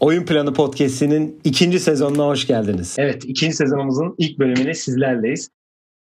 Oyun 0.00 0.24
Planı 0.24 0.52
Podcast'inin 0.54 1.40
ikinci 1.44 1.80
sezonuna 1.80 2.26
hoş 2.26 2.46
geldiniz. 2.46 2.96
Evet, 2.98 3.24
ikinci 3.24 3.56
sezonumuzun 3.56 4.14
ilk 4.18 4.38
bölümüne 4.38 4.74
sizlerleyiz. 4.74 5.48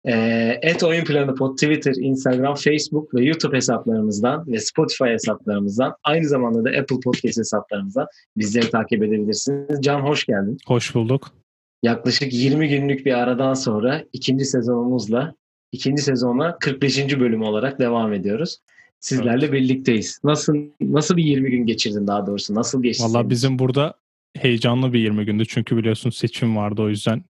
Ee, 0.05 0.59
et 0.63 0.83
Oyun 0.83 1.05
Planı 1.05 1.35
Pod 1.35 1.55
Twitter, 1.55 1.95
Instagram, 1.99 2.55
Facebook 2.55 3.15
ve 3.15 3.25
YouTube 3.25 3.57
hesaplarımızdan 3.57 4.47
ve 4.47 4.59
Spotify 4.59 5.05
hesaplarımızdan 5.05 5.95
aynı 6.05 6.29
zamanda 6.29 6.65
da 6.65 6.79
Apple 6.79 7.01
Podcast 7.05 7.39
hesaplarımızdan 7.39 8.07
bizleri 8.37 8.71
takip 8.71 9.03
edebilirsiniz. 9.03 9.81
Can 9.83 10.01
hoş 10.01 10.25
geldin. 10.25 10.59
Hoş 10.67 10.95
bulduk. 10.95 11.40
Yaklaşık 11.83 12.33
20 12.33 12.69
günlük 12.69 13.07
bir 13.07 13.13
aradan 13.13 13.55
sonra 13.55 14.05
ikinci 14.13 14.45
sezonumuzla 14.45 15.35
ikinci 15.73 16.03
sezona 16.03 16.59
45. 16.59 17.21
bölüm 17.21 17.43
olarak 17.43 17.79
devam 17.79 18.13
ediyoruz. 18.13 18.59
Sizlerle 19.01 19.45
evet. 19.45 19.53
birlikteyiz. 19.53 20.21
Nasıl 20.25 20.57
nasıl 20.81 21.17
bir 21.17 21.25
20 21.25 21.51
gün 21.51 21.67
geçirdin 21.67 22.07
daha 22.07 22.27
doğrusu? 22.27 22.55
Nasıl 22.55 22.83
geçti? 22.83 23.05
Valla 23.05 23.31
bizim 23.31 23.59
burada 23.59 23.95
heyecanlı 24.37 24.93
bir 24.93 24.99
20 24.99 25.25
gündü. 25.25 25.45
Çünkü 25.49 25.77
biliyorsun 25.77 26.11
seçim 26.11 26.57
vardı 26.57 26.83
o 26.83 26.89
yüzden 26.89 27.25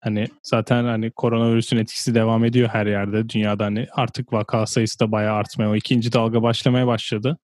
hani 0.00 0.26
zaten 0.42 0.84
hani 0.84 1.10
koronavirüsün 1.10 1.76
etkisi 1.76 2.14
devam 2.14 2.44
ediyor 2.44 2.68
her 2.68 2.86
yerde. 2.86 3.28
Dünyada 3.28 3.64
hani 3.64 3.86
artık 3.92 4.32
vaka 4.32 4.66
sayısı 4.66 5.00
da 5.00 5.12
bayağı 5.12 5.34
artmaya, 5.34 5.70
o 5.70 5.76
ikinci 5.76 6.12
dalga 6.12 6.42
başlamaya 6.42 6.86
başladı. 6.86 7.38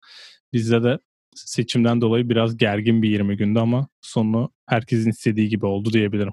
Bizde 0.53 0.83
de 0.83 0.99
seçimden 1.35 2.01
dolayı 2.01 2.29
biraz 2.29 2.57
gergin 2.57 3.03
bir 3.03 3.11
20 3.11 3.37
gündü 3.37 3.59
ama 3.59 3.89
sonu 4.01 4.51
herkesin 4.67 5.11
istediği 5.11 5.49
gibi 5.49 5.67
oldu 5.67 5.93
diyebilirim. 5.93 6.33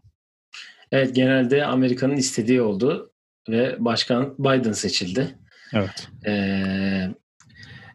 Evet 0.91 1.15
genelde 1.15 1.65
Amerika'nın 1.65 2.15
istediği 2.15 2.61
oldu 2.61 3.11
ve 3.49 3.75
Başkan 3.79 4.35
Biden 4.39 4.71
seçildi. 4.71 5.35
Evet. 5.73 6.07
Ee, 6.25 7.07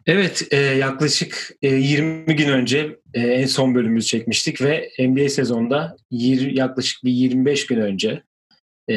Evet 0.05 0.47
e, 0.51 0.57
yaklaşık 0.57 1.51
e, 1.61 1.67
20 1.67 2.35
gün 2.35 2.49
önce 2.49 2.99
e, 3.13 3.21
en 3.21 3.45
son 3.45 3.75
bölümümüzü 3.75 4.07
çekmiştik 4.07 4.61
ve 4.61 4.89
NBA 4.99 5.29
sezonunda 5.29 5.95
yir, 6.11 6.51
yaklaşık 6.51 7.03
bir 7.03 7.11
25 7.11 7.65
gün 7.65 7.77
önce 7.77 8.23
e, 8.87 8.95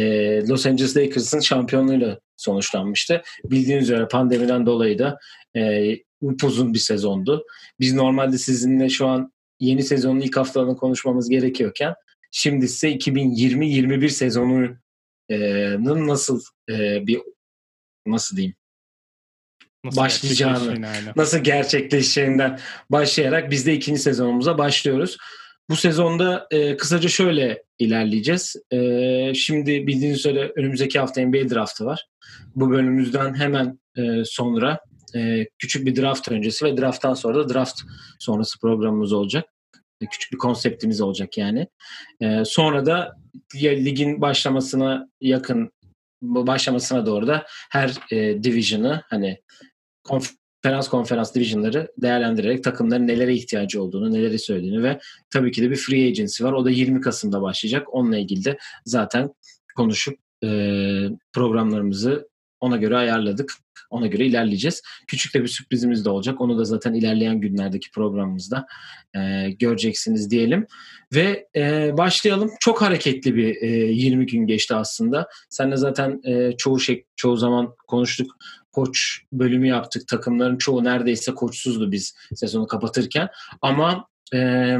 Los 0.48 0.67
Angeles 0.67 0.97
Lakers'ın 0.97 1.41
şampiyonluğuyla 1.41 2.19
sonuçlanmıştı. 2.36 3.22
Bildiğiniz 3.44 3.84
üzere 3.84 4.08
pandemiden 4.08 4.67
dolayı 4.67 4.98
da 4.98 5.19
e, 5.56 5.92
upuzun 6.20 6.74
bir 6.74 6.78
sezondu. 6.78 7.44
Biz 7.80 7.94
normalde 7.94 8.39
sizinle 8.39 8.89
şu 8.89 9.06
an 9.06 9.33
yeni 9.61 9.83
sezonun 9.83 10.20
ilk 10.20 10.36
haftalarını 10.36 10.77
konuşmamız 10.77 11.28
gerekiyorken 11.28 11.94
şimdi 12.37 12.65
ise 12.65 12.92
2020-21 12.92 14.09
sezonunun 14.09 16.09
nasıl 16.09 16.42
e, 16.70 17.06
bir 17.06 17.20
nasıl 18.06 18.37
diyeyim 18.37 18.55
nasıl 19.84 20.01
başlayacağını, 20.01 20.87
nasıl 21.17 21.39
gerçekleşeceğinden 21.39 22.59
başlayarak 22.91 23.51
biz 23.51 23.67
de 23.67 23.75
ikinci 23.75 24.01
sezonumuza 24.01 24.59
başlıyoruz. 24.59 25.17
Bu 25.70 25.77
sezonda 25.77 26.47
e, 26.51 26.77
kısaca 26.77 27.09
şöyle 27.09 27.62
ilerleyeceğiz. 27.79 28.57
E, 28.73 28.79
şimdi 29.34 29.87
bildiğiniz 29.87 30.19
üzere 30.19 30.53
önümüzdeki 30.57 30.98
hafta 30.98 31.27
NBA 31.27 31.51
draftı 31.51 31.84
var. 31.84 32.07
Bu 32.57 32.70
bölümümüzden 32.70 33.34
hemen 33.34 33.81
e, 33.97 34.25
sonra 34.25 34.81
e, 35.14 35.47
küçük 35.59 35.87
bir 35.87 35.97
draft 35.97 36.31
öncesi 36.31 36.64
ve 36.64 36.77
drafttan 36.77 37.14
sonra 37.14 37.39
da 37.39 37.55
draft 37.55 37.81
sonrası 38.19 38.61
programımız 38.61 39.12
olacak. 39.12 39.45
E, 40.00 40.06
küçük 40.06 40.33
bir 40.33 40.39
konseptimiz 40.39 41.00
olacak 41.00 41.39
yani. 41.39 41.69
E, 42.20 42.44
sonra 42.44 42.86
da 42.86 43.16
ligin 43.55 44.20
başlamasına 44.20 45.08
yakın 45.20 45.70
başlamasına 46.22 47.06
doğru 47.06 47.27
da 47.27 47.47
her 47.70 47.94
e, 48.12 48.42
division'ı 48.42 49.02
hani 49.06 49.42
konferans 50.05 50.89
konferans 50.89 51.34
divisionları 51.34 51.92
değerlendirerek 51.98 52.64
takımların 52.64 53.06
nelere 53.06 53.34
ihtiyacı 53.34 53.83
olduğunu, 53.83 54.12
neleri 54.12 54.39
söylediğini 54.39 54.83
ve 54.83 55.01
tabii 55.30 55.52
ki 55.52 55.62
de 55.62 55.70
bir 55.70 55.77
free 55.77 56.08
agency 56.08 56.45
var. 56.45 56.52
O 56.52 56.64
da 56.64 56.70
20 56.70 57.01
Kasım'da 57.01 57.42
başlayacak. 57.42 57.95
Onunla 57.95 58.18
ilgili 58.18 58.45
de 58.45 58.58
zaten 58.84 59.30
konuşup 59.77 60.18
e, 60.45 60.48
programlarımızı 61.33 62.28
ona 62.61 62.77
göre 62.77 62.96
ayarladık. 62.96 63.52
Ona 63.96 64.07
göre 64.07 64.27
ilerleyeceğiz. 64.27 64.83
Küçük 65.07 65.34
de 65.34 65.42
bir 65.42 65.48
sürprizimiz 65.48 66.05
de 66.05 66.11
olacak. 66.11 66.40
Onu 66.40 66.58
da 66.58 66.64
zaten 66.64 66.95
ilerleyen 66.95 67.40
günlerdeki 67.40 67.90
programımızda 67.90 68.67
e, 69.14 69.51
göreceksiniz 69.51 70.30
diyelim. 70.30 70.67
Ve 71.14 71.48
e, 71.57 71.96
başlayalım. 71.96 72.51
Çok 72.61 72.83
hareketli 72.83 73.36
bir 73.36 73.62
e, 73.62 73.67
20 73.67 74.27
gün 74.27 74.46
geçti 74.46 74.74
aslında. 74.74 75.29
Sen 75.51 75.73
de 75.73 75.77
zaten 75.77 76.20
e, 76.24 76.57
çoğu 76.57 76.80
şey 76.80 77.05
çoğu 77.17 77.36
zaman 77.36 77.74
konuştuk 77.86 78.36
koç 78.73 79.20
bölümü 79.33 79.68
yaptık. 79.68 80.08
Takımların 80.08 80.58
çoğu 80.58 80.84
neredeyse 80.84 81.34
koçsuzdu 81.34 81.92
biz 81.92 82.14
sezonu 82.34 82.67
kapatırken. 82.67 83.28
Ama 83.63 84.08
e, 84.34 84.77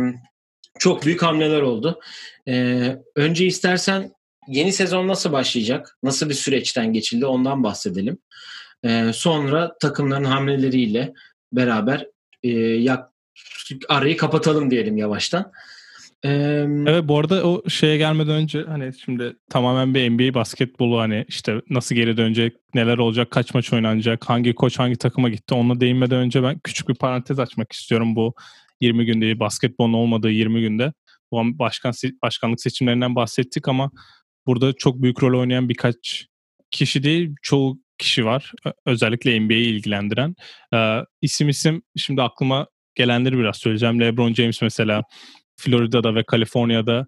çok 0.78 1.04
büyük 1.04 1.22
hamleler 1.22 1.62
oldu. 1.62 2.00
E, 2.48 2.97
önce 3.16 3.47
istersen 3.47 4.10
yeni 4.48 4.72
sezon 4.72 5.09
nasıl 5.09 5.33
başlayacak? 5.33 5.98
Nasıl 6.03 6.28
bir 6.28 6.34
süreçten 6.34 6.93
geçildi? 6.93 7.27
Ondan 7.27 7.62
bahsedelim. 7.62 8.19
E, 8.86 9.12
sonra 9.12 9.76
takımların 9.80 10.24
hamleleriyle 10.24 11.12
beraber 11.52 12.06
e, 12.42 12.50
yak, 12.58 13.10
arayı 13.88 14.16
kapatalım 14.16 14.70
diyelim 14.70 14.97
yavaştan. 14.97 15.52
Ee, 16.24 16.28
evet 16.86 17.08
bu 17.08 17.19
arada 17.19 17.48
o 17.48 17.69
şeye 17.69 17.97
gelmeden 17.97 18.34
önce 18.34 18.62
hani 18.62 18.92
şimdi 19.04 19.36
tamamen 19.50 19.94
bir 19.94 20.10
NBA 20.10 20.34
basketbolu 20.34 20.98
hani 21.00 21.24
işte 21.28 21.62
nasıl 21.70 21.94
geri 21.94 22.16
dönecek, 22.16 22.56
neler 22.74 22.98
olacak, 22.98 23.30
kaç 23.30 23.54
maç 23.54 23.72
oynanacak, 23.72 24.24
hangi 24.24 24.54
koç 24.54 24.78
hangi 24.78 24.97
takıma 24.97 25.28
gitti 25.28 25.54
onunla 25.54 25.80
değinmeden 25.80 26.18
önce 26.18 26.42
ben 26.42 26.58
küçük 26.58 26.88
bir 26.88 26.94
parantez 26.94 27.38
açmak 27.38 27.72
istiyorum 27.72 28.16
bu 28.16 28.34
20 28.80 29.06
günde 29.06 29.41
basketbolun 29.41 29.92
olmadığı 29.92 30.30
20 30.30 30.60
günde. 30.60 30.92
Bu 31.32 31.58
başkan 31.58 31.92
başkanlık 32.22 32.60
seçimlerinden 32.60 33.14
bahsettik 33.14 33.68
ama 33.68 33.91
burada 34.47 34.72
çok 34.72 35.03
büyük 35.03 35.22
rol 35.22 35.41
oynayan 35.41 35.68
birkaç 35.68 36.26
kişi 36.70 37.03
değil 37.03 37.34
çoğu 37.42 37.78
kişi 37.99 38.25
var. 38.25 38.53
Özellikle 38.87 39.41
NBA'yi 39.41 39.67
ilgilendiren. 39.67 40.34
Ee, 40.75 41.01
isim 41.23 41.49
isim 41.49 41.83
şimdi 41.97 42.23
aklıma 42.23 42.67
gelenleri 42.95 43.39
biraz 43.39 43.57
söyleyeceğim. 43.57 44.01
LeBron 44.01 44.34
James 44.34 44.62
mesela 44.62 45.03
Florida'da 45.57 46.15
ve 46.15 46.25
Kaliforniya'da 46.25 47.07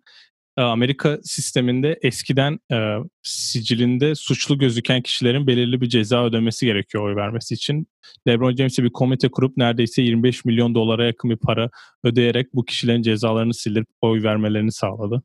Amerika 0.62 1.18
sisteminde 1.22 1.98
eskiden 2.02 2.58
e, 2.72 2.96
sicilinde 3.22 4.14
suçlu 4.14 4.58
gözüken 4.58 5.02
kişilerin 5.02 5.46
belirli 5.46 5.80
bir 5.80 5.88
ceza 5.88 6.24
ödemesi 6.24 6.66
gerekiyor 6.66 7.04
oy 7.04 7.16
vermesi 7.16 7.54
için. 7.54 7.88
LeBron 8.28 8.56
James'e 8.56 8.84
bir 8.84 8.90
komite 8.90 9.28
kurup 9.28 9.56
neredeyse 9.56 10.02
25 10.02 10.44
milyon 10.44 10.74
dolara 10.74 11.06
yakın 11.06 11.30
bir 11.30 11.36
para 11.36 11.70
ödeyerek 12.04 12.54
bu 12.54 12.64
kişilerin 12.64 13.02
cezalarını 13.02 13.54
sildirip 13.54 13.88
oy 14.00 14.22
vermelerini 14.22 14.72
sağladı. 14.72 15.22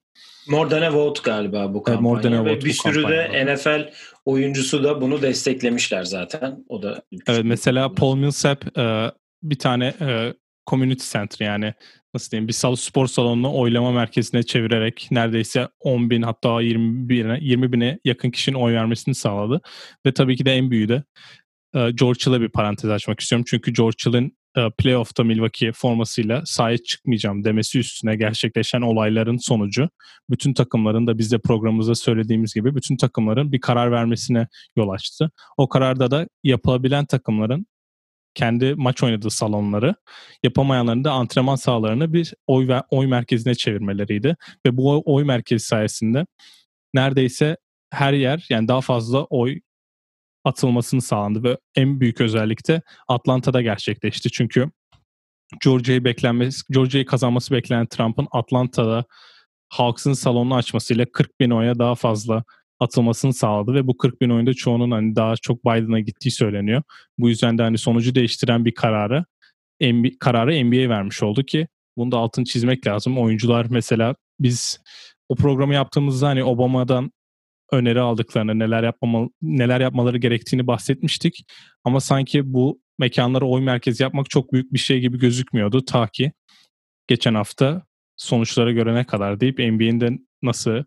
More 0.48 0.70
than 0.70 0.82
a 0.82 0.94
vote 0.94 1.22
galiba 1.24 1.74
bu 1.74 1.84
kampanya. 1.84 1.96
Evet, 1.96 2.04
more 2.04 2.22
than 2.22 2.46
a 2.46 2.52
vote 2.52 2.66
bir 2.66 2.74
sürü 2.74 3.04
de 3.08 3.46
NFL 3.46 3.90
oyuncusu 4.26 4.84
da 4.84 5.02
bunu 5.02 5.22
desteklemişler 5.22 6.04
zaten. 6.04 6.66
O 6.68 6.84
da 6.84 7.02
Evet 7.28 7.46
mesela 7.46 7.94
Paul 7.94 8.16
Millsap 8.16 8.78
e, 8.78 9.12
bir 9.44 9.60
tane 9.60 9.94
e, 10.02 10.34
community 10.68 11.06
center 11.12 11.46
yani 11.46 11.74
nasıl 12.14 12.32
diyeyim 12.32 12.48
bir 12.48 12.54
sal 12.54 12.76
spor 12.76 13.08
salonunu 13.08 13.60
oylama 13.60 13.92
merkezine 13.92 14.44
çevirerek 14.44 15.08
neredeyse 15.12 15.68
10 15.80 16.10
bin 16.10 16.22
hatta 16.22 16.62
20 16.62 17.10
bine, 17.10 17.38
20 17.42 17.74
bine 17.74 18.00
yakın 18.06 18.32
kişinin 18.32 18.56
oy 18.56 18.74
vermesini 18.74 19.16
sağladı. 19.16 19.62
Ve 20.06 20.14
tabii 20.14 20.36
ki 20.36 20.46
de 20.46 20.54
en 20.54 20.72
büyüğü 20.72 20.90
de 20.90 21.04
e, 21.76 21.92
George 21.92 22.20
Hill'e 22.26 22.42
bir 22.42 22.50
parantez 22.50 22.90
açmak 22.90 23.20
istiyorum. 23.20 23.46
Çünkü 23.50 23.74
George 23.74 23.98
Hill'in 24.06 24.38
e, 24.58 24.70
playoff'ta 24.78 25.24
Milwaukee 25.24 25.72
formasıyla 25.72 26.42
sahaya 26.46 26.78
çıkmayacağım 26.78 27.44
demesi 27.44 27.80
üstüne 27.80 28.16
gerçekleşen 28.16 28.82
olayların 28.82 29.38
sonucu 29.38 29.90
bütün 30.30 30.54
takımların 30.54 31.08
da 31.08 31.18
biz 31.18 31.32
de 31.32 31.38
programımızda 31.38 31.96
söylediğimiz 31.96 32.54
gibi 32.54 32.76
bütün 32.76 32.98
takımların 32.98 33.52
bir 33.52 33.62
karar 33.62 33.92
vermesine 33.92 34.48
yol 34.76 34.90
açtı. 34.90 35.32
O 35.58 35.70
kararda 35.70 36.12
da 36.12 36.28
yapılabilen 36.44 37.06
takımların 37.06 37.66
kendi 38.36 38.76
maç 38.76 39.04
oynadığı 39.04 39.30
salonları, 39.30 39.96
yapamayanların 40.44 41.04
da 41.04 41.12
antrenman 41.12 41.56
sahalarını 41.56 42.14
bir 42.14 42.34
oy 42.48 42.68
ve 42.68 42.82
oy 42.90 43.08
merkezine 43.08 43.56
çevirmeleriydi. 43.56 44.36
Ve 44.66 44.78
bu 44.78 45.04
oy 45.06 45.24
merkezi 45.24 45.66
sayesinde 45.66 46.26
neredeyse 46.94 47.58
her 47.92 48.14
yer 48.14 48.46
yani 48.50 48.68
daha 48.68 48.82
fazla 48.82 49.24
oy 49.24 49.60
atılmasını 50.44 51.02
sağlandı 51.02 51.44
ve 51.44 51.58
en 51.76 52.00
büyük 52.00 52.22
özellik 52.22 52.68
de 52.68 52.82
Atlanta'da 53.08 53.62
gerçekleşti. 53.62 54.32
Çünkü 54.32 54.72
Georgia'yı 55.64 56.04
beklenmesi, 56.04 56.62
Georgia'yı 56.72 57.06
kazanması 57.06 57.54
beklenen 57.54 57.86
Trump'ın 57.86 58.28
Atlanta'da 58.32 59.06
Hawks'ın 59.70 60.14
salonunu 60.14 60.56
açmasıyla 60.56 61.06
40 61.14 61.40
bin 61.40 61.50
oya 61.50 61.80
daha 61.80 61.96
fazla 61.96 62.44
atılmasını 62.84 63.34
sağladı 63.34 63.74
ve 63.74 63.88
bu 63.88 63.98
40 63.98 64.22
bin 64.22 64.30
oyunda 64.30 64.54
çoğunun 64.54 64.92
hani 64.92 65.16
daha 65.16 65.36
çok 65.36 65.66
Biden'a 65.66 66.00
gittiği 66.00 66.32
söyleniyor. 66.32 66.84
Bu 67.18 67.30
yüzden 67.30 67.58
de 67.58 67.64
hani 67.64 67.78
sonucu 67.78 68.16
değiştiren 68.16 68.66
bir 68.66 68.76
kararı 68.76 69.26
NBA, 69.82 70.10
kararı 70.20 70.66
NBA 70.66 70.90
vermiş 70.90 71.24
oldu 71.24 71.44
ki 71.44 71.68
bunu 71.98 72.12
da 72.12 72.18
altını 72.18 72.46
çizmek 72.46 72.88
lazım. 72.88 73.18
Oyuncular 73.18 73.66
mesela 73.70 74.16
biz 74.40 74.80
o 75.30 75.36
programı 75.36 75.74
yaptığımızda 75.74 76.28
hani 76.28 76.44
Obama'dan 76.44 77.12
öneri 77.72 78.00
aldıklarını, 78.00 78.60
neler 78.60 78.84
yapmamalı, 78.84 79.30
neler 79.42 79.82
yapmaları 79.82 80.18
gerektiğini 80.18 80.68
bahsetmiştik. 80.68 81.46
Ama 81.84 82.00
sanki 82.00 82.54
bu 82.54 82.82
mekanlara 83.00 83.46
oy 83.46 83.62
merkezi 83.62 84.04
yapmak 84.04 84.30
çok 84.30 84.54
büyük 84.54 84.74
bir 84.74 84.80
şey 84.80 85.00
gibi 85.00 85.20
gözükmüyordu 85.20 85.86
ta 85.86 86.08
ki 86.08 86.32
geçen 87.08 87.34
hafta 87.34 87.84
sonuçlara 88.18 88.72
göre 88.72 88.96
ne 88.96 89.04
kadar 89.04 89.40
deyip 89.40 89.60
NBA'nin 89.60 90.30
nasıl 90.44 90.84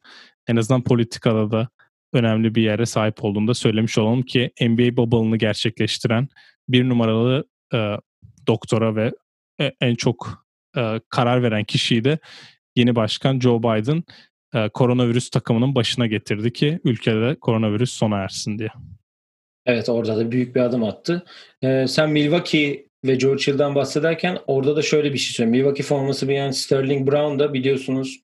en 0.46 0.56
azından 0.56 0.82
politikada 0.82 1.50
da 1.50 1.68
önemli 2.12 2.54
bir 2.54 2.62
yere 2.62 2.86
sahip 2.86 3.24
olduğunu 3.24 3.48
da 3.48 3.54
söylemiş 3.54 3.98
olalım 3.98 4.22
ki 4.22 4.50
NBA 4.60 4.96
bubble'ını 4.96 5.36
gerçekleştiren 5.36 6.28
bir 6.68 6.88
numaralı 6.88 7.44
e, 7.74 7.96
doktora 8.46 8.96
ve 8.96 9.12
e, 9.60 9.72
en 9.80 9.94
çok 9.94 10.46
e, 10.76 11.00
karar 11.08 11.42
veren 11.42 11.64
kişiyi 11.64 12.04
de 12.04 12.18
yeni 12.76 12.96
başkan 12.96 13.40
Joe 13.40 13.58
Biden 13.62 14.04
e, 14.54 14.68
koronavirüs 14.68 15.30
takımının 15.30 15.74
başına 15.74 16.06
getirdi 16.06 16.52
ki 16.52 16.80
ülkede 16.84 17.36
koronavirüs 17.40 17.90
sona 17.90 18.16
ersin 18.18 18.58
diye. 18.58 18.70
Evet 19.66 19.88
orada 19.88 20.16
da 20.16 20.32
büyük 20.32 20.56
bir 20.56 20.60
adım 20.60 20.84
attı. 20.84 21.22
Ee, 21.62 21.86
sen 21.88 22.10
Milwaukee 22.10 22.86
ve 23.04 23.14
George 23.14 23.46
Hill'den 23.46 23.74
bahsederken 23.74 24.38
orada 24.46 24.76
da 24.76 24.82
şöyle 24.82 25.12
bir 25.12 25.18
şey 25.18 25.34
söyleyeyim. 25.34 25.56
Milwaukee 25.56 25.82
forması 25.82 26.26
giyen 26.26 26.50
Sterling 26.50 27.10
Brown 27.10 27.38
da 27.38 27.54
biliyorsunuz 27.54 28.20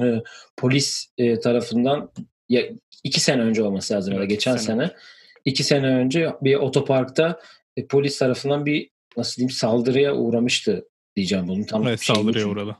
e, 0.00 0.22
polis 0.56 1.06
e, 1.18 1.40
tarafından 1.40 2.10
ya, 2.48 2.62
iki 3.04 3.20
sene 3.20 3.42
önce 3.42 3.62
olması 3.62 3.94
lazım 3.94 4.14
ya 4.14 4.20
da 4.20 4.24
geçen 4.24 4.56
sene. 4.56 4.86
sene 4.86 4.96
iki 5.44 5.64
sene 5.64 5.86
önce 5.86 6.34
bir 6.42 6.54
otoparkta 6.54 7.40
e, 7.76 7.86
polis 7.86 8.18
tarafından 8.18 8.66
bir 8.66 8.90
nasıl 9.16 9.36
diyeyim 9.36 9.50
saldırıya 9.50 10.14
uğramıştı 10.14 10.84
diyeceğim 11.16 11.48
bunu 11.48 11.66
tam 11.66 11.88
evet, 11.88 12.02
saldırıya 12.02 12.46
uğradı. 12.46 12.76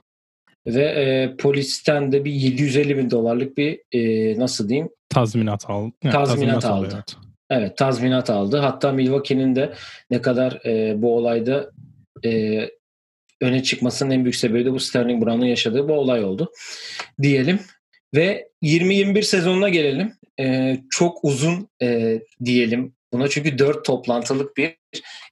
Ve 0.67 0.85
e, 0.85 1.37
polisten 1.37 2.13
de 2.13 2.25
bir 2.25 2.33
750 2.33 2.99
bin 2.99 3.11
dolarlık 3.11 3.59
bir 3.59 3.81
e, 3.93 4.39
nasıl 4.39 4.69
diyeyim 4.69 4.89
tazminat, 5.09 5.71
al, 5.71 5.91
yani 6.03 6.13
tazminat, 6.13 6.63
tazminat 6.63 6.65
aldı. 6.65 6.89
Evet. 6.95 7.17
evet 7.51 7.77
tazminat 7.77 8.31
aldı. 8.31 8.57
Hatta 8.59 8.93
Milwaukee'nin 8.93 9.57
de 9.57 9.75
ne 10.11 10.23
kadar 10.23 10.67
e, 10.67 11.03
bu 11.03 11.17
olayda 11.17 11.71
e, 12.25 12.61
öne 13.41 13.63
çıkmasının 13.63 14.11
en 14.11 14.25
büyük 14.25 14.37
sebebi 14.37 14.65
de 14.65 14.73
bu 14.73 14.81
Sterling 14.81 15.25
Brown'un 15.25 15.47
yaşadığı 15.47 15.89
bu 15.89 15.93
olay 15.93 16.25
oldu. 16.25 16.53
Diyelim. 17.23 17.61
Ve 18.15 18.49
20-21 18.63 19.23
sezonuna 19.23 19.69
gelelim. 19.69 20.13
E, 20.41 20.77
çok 20.91 21.25
uzun 21.25 21.69
e, 21.83 22.21
diyelim 22.45 22.95
buna 23.13 23.29
çünkü 23.29 23.59
4 23.59 23.85
toplantılık 23.85 24.57
bir 24.57 24.77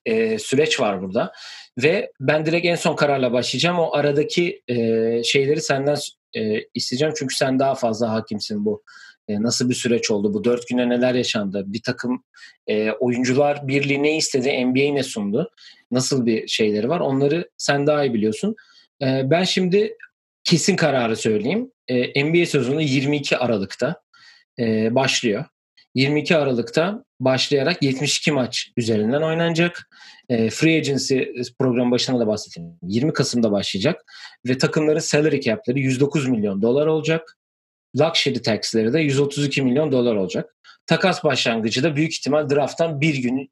e, 0.07 0.39
süreç 0.39 0.81
var 0.81 1.03
burada. 1.03 1.33
Ve 1.79 2.13
ben 2.21 2.47
direkt 2.47 2.67
en 2.67 2.75
son 2.75 2.97
kararla 2.97 3.33
başlayacağım. 3.33 3.79
O 3.79 3.93
aradaki 3.93 4.63
e, 4.69 4.75
şeyleri 5.25 5.61
senden 5.61 5.97
e, 6.37 6.65
isteyeceğim. 6.75 7.15
Çünkü 7.19 7.37
sen 7.37 7.59
daha 7.59 7.75
fazla 7.75 8.13
hakimsin 8.13 8.65
bu. 8.65 8.83
E, 9.29 9.43
nasıl 9.43 9.69
bir 9.69 9.75
süreç 9.75 10.11
oldu? 10.11 10.35
Bu 10.35 10.45
dört 10.45 10.69
güne 10.69 10.89
neler 10.89 11.15
yaşandı? 11.15 11.65
Bir 11.67 11.83
takım 11.83 12.25
e, 12.67 12.91
oyuncular 12.91 13.69
birliği 13.69 14.03
ne 14.03 14.17
istedi? 14.17 14.67
NBA 14.67 14.93
ne 14.93 15.03
sundu? 15.03 15.51
Nasıl 15.91 16.27
bir 16.27 16.49
şeyleri 16.49 16.89
var? 16.89 17.01
Onları 17.01 17.51
sen 17.57 17.87
daha 17.87 18.05
iyi 18.05 18.15
biliyorsun. 18.15 18.57
E, 19.03 19.31
ben 19.31 19.45
şimdi 19.45 19.97
kesin 20.51 20.77
kararı 20.77 21.17
söyleyeyim. 21.17 21.73
E, 21.89 22.25
NBA 22.25 22.47
sezonu 22.47 22.83
22 22.83 23.37
Aralık'ta 23.37 24.03
e, 24.59 24.95
başlıyor. 24.95 25.45
22 25.95 26.37
Aralık'ta 26.37 27.05
başlayarak 27.21 27.83
72 27.83 28.33
maç 28.33 28.71
üzerinden 28.77 29.23
oynanacak. 29.23 29.89
E, 30.29 30.51
free 30.51 30.79
Agency 30.79 31.23
program 31.59 31.91
başına 31.91 32.21
da 32.21 32.27
bahsettim. 32.27 32.63
20 32.83 33.13
Kasım'da 33.13 33.53
başlayacak 33.53 34.05
ve 34.47 34.59
takımların 34.59 34.99
salary 34.99 35.41
cap'leri 35.41 35.81
109 35.81 36.29
milyon 36.29 36.63
dolar 36.63 36.87
olacak. 36.87 37.39
Luxury 38.01 38.43
tax'leri 38.43 38.93
de 38.93 39.01
132 39.01 39.63
milyon 39.63 39.93
dolar 39.93 40.15
olacak. 40.15 40.55
Takas 40.87 41.25
başlangıcı 41.25 41.83
da 41.83 41.97
büyük 41.97 42.13
ihtimal 42.13 42.51
draft'tan 42.51 43.01
bir 43.01 43.15
gün 43.15 43.51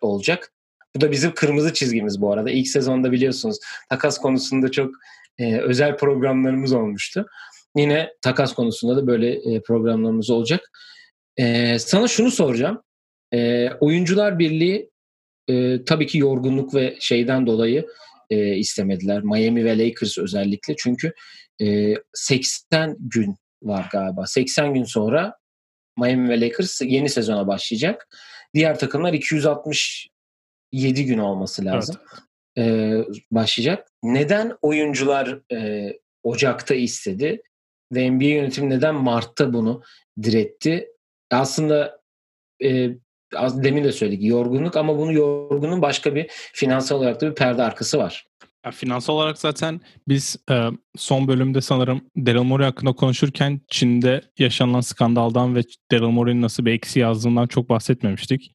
olacak. 0.00 0.52
Bu 0.96 1.00
da 1.00 1.10
bizim 1.10 1.34
kırmızı 1.34 1.72
çizgimiz 1.72 2.20
bu 2.20 2.32
arada. 2.32 2.50
İlk 2.50 2.68
sezonda 2.68 3.12
biliyorsunuz 3.12 3.58
takas 3.88 4.18
konusunda 4.18 4.70
çok 4.70 4.90
e, 5.38 5.58
özel 5.58 5.96
programlarımız 5.96 6.72
olmuştu. 6.72 7.26
Yine 7.76 8.10
takas 8.22 8.54
konusunda 8.54 8.96
da 8.96 9.06
böyle 9.06 9.54
e, 9.54 9.62
programlarımız 9.62 10.30
olacak. 10.30 10.70
E, 11.36 11.78
sana 11.78 12.08
şunu 12.08 12.30
soracağım. 12.30 12.82
E, 13.32 13.70
Oyuncular 13.80 14.38
Birliği 14.38 14.90
e, 15.48 15.84
tabii 15.84 16.06
ki 16.06 16.18
yorgunluk 16.18 16.74
ve 16.74 16.96
şeyden 17.00 17.46
dolayı 17.46 17.86
e, 18.30 18.56
istemediler. 18.56 19.22
Miami 19.22 19.64
ve 19.64 19.78
Lakers 19.78 20.18
özellikle. 20.18 20.76
Çünkü 20.76 21.12
e, 21.62 21.94
80 22.14 22.96
gün 23.00 23.36
var 23.62 23.88
galiba. 23.92 24.26
80 24.26 24.74
gün 24.74 24.84
sonra 24.84 25.34
Miami 25.98 26.28
ve 26.28 26.40
Lakers 26.40 26.80
yeni 26.80 27.08
sezona 27.08 27.46
başlayacak. 27.46 28.08
Diğer 28.54 28.78
takımlar 28.78 29.12
267 29.12 31.04
gün 31.04 31.18
olması 31.18 31.64
lazım. 31.64 31.96
Evet. 31.98 32.25
E, 32.58 32.94
başlayacak. 33.30 33.88
Neden 34.02 34.52
oyuncular 34.62 35.38
e, 35.52 35.92
Ocak'ta 36.22 36.74
istedi 36.74 37.42
ve 37.92 38.10
NBA 38.10 38.24
yönetimi 38.24 38.70
neden 38.70 38.94
Mart'ta 38.94 39.52
bunu 39.52 39.82
diretti? 40.22 40.88
Aslında 41.30 42.00
e, 42.64 42.90
az 43.34 43.62
demin 43.64 43.84
de 43.84 43.92
söyledik 43.92 44.24
yorgunluk 44.24 44.76
ama 44.76 44.98
bunu 44.98 45.12
yorgunun 45.12 45.82
başka 45.82 46.14
bir 46.14 46.26
finansal 46.30 46.98
olarak 46.98 47.20
da 47.20 47.30
bir 47.30 47.34
perde 47.34 47.62
arkası 47.62 47.98
var. 47.98 48.26
Ya, 48.66 48.72
finansal 48.72 49.14
olarak 49.14 49.38
zaten 49.38 49.80
biz 50.08 50.36
e, 50.50 50.68
son 50.96 51.28
bölümde 51.28 51.60
sanırım 51.60 52.00
Daryl 52.16 52.42
Morey 52.42 52.66
hakkında 52.66 52.92
konuşurken 52.92 53.60
Çin'de 53.68 54.20
yaşanan 54.38 54.80
skandaldan 54.80 55.54
ve 55.54 55.60
Daryl 55.90 56.06
Morey'nin 56.06 56.42
nasıl 56.42 56.64
bir 56.64 56.72
eksi 56.72 57.00
yazdığından 57.00 57.46
çok 57.46 57.68
bahsetmemiştik. 57.68 58.52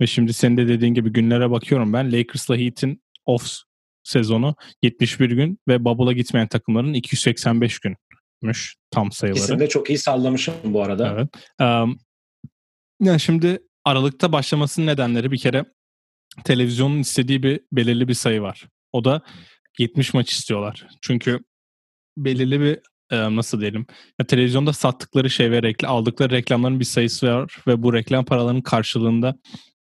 Ve 0.00 0.06
şimdi 0.06 0.32
senin 0.32 0.56
de 0.56 0.68
dediğin 0.68 0.94
gibi 0.94 1.12
günlere 1.12 1.50
bakıyorum 1.50 1.92
ben. 1.92 2.12
Lakers'la 2.12 2.56
Heat'in 2.56 3.02
off 3.26 3.52
sezonu 4.02 4.54
71 4.82 5.30
gün 5.30 5.58
ve 5.68 5.84
Bubble'a 5.84 6.12
gitmeyen 6.12 6.48
takımların 6.48 6.94
285 6.94 7.78
günmüş 7.78 8.76
tam 8.90 9.12
sayıları. 9.12 9.38
İkisini 9.38 9.60
de 9.60 9.68
çok 9.68 9.90
iyi 9.90 9.98
sallamışım 9.98 10.54
bu 10.64 10.82
arada. 10.82 11.12
Evet. 11.12 11.28
Um, 11.60 11.98
yani 13.00 13.20
şimdi 13.20 13.58
Aralık'ta 13.84 14.32
başlamasının 14.32 14.86
nedenleri 14.86 15.32
bir 15.32 15.38
kere 15.38 15.64
televizyonun 16.44 16.98
istediği 16.98 17.42
bir 17.42 17.60
belirli 17.72 18.08
bir 18.08 18.14
sayı 18.14 18.42
var. 18.42 18.66
O 18.92 19.04
da 19.04 19.22
70 19.78 20.14
maç 20.14 20.32
istiyorlar. 20.32 20.86
Çünkü 21.02 21.40
belirli 22.16 22.60
bir 22.60 22.78
e, 23.10 23.36
nasıl 23.36 23.60
diyelim 23.60 23.86
ya, 24.20 24.26
televizyonda 24.26 24.72
sattıkları 24.72 25.30
şey 25.30 25.50
ve 25.50 25.62
reklam, 25.62 25.92
aldıkları 25.92 26.30
reklamların 26.30 26.80
bir 26.80 26.84
sayısı 26.84 27.26
var 27.26 27.56
ve 27.66 27.82
bu 27.82 27.94
reklam 27.94 28.24
paralarının 28.24 28.60
karşılığında 28.60 29.34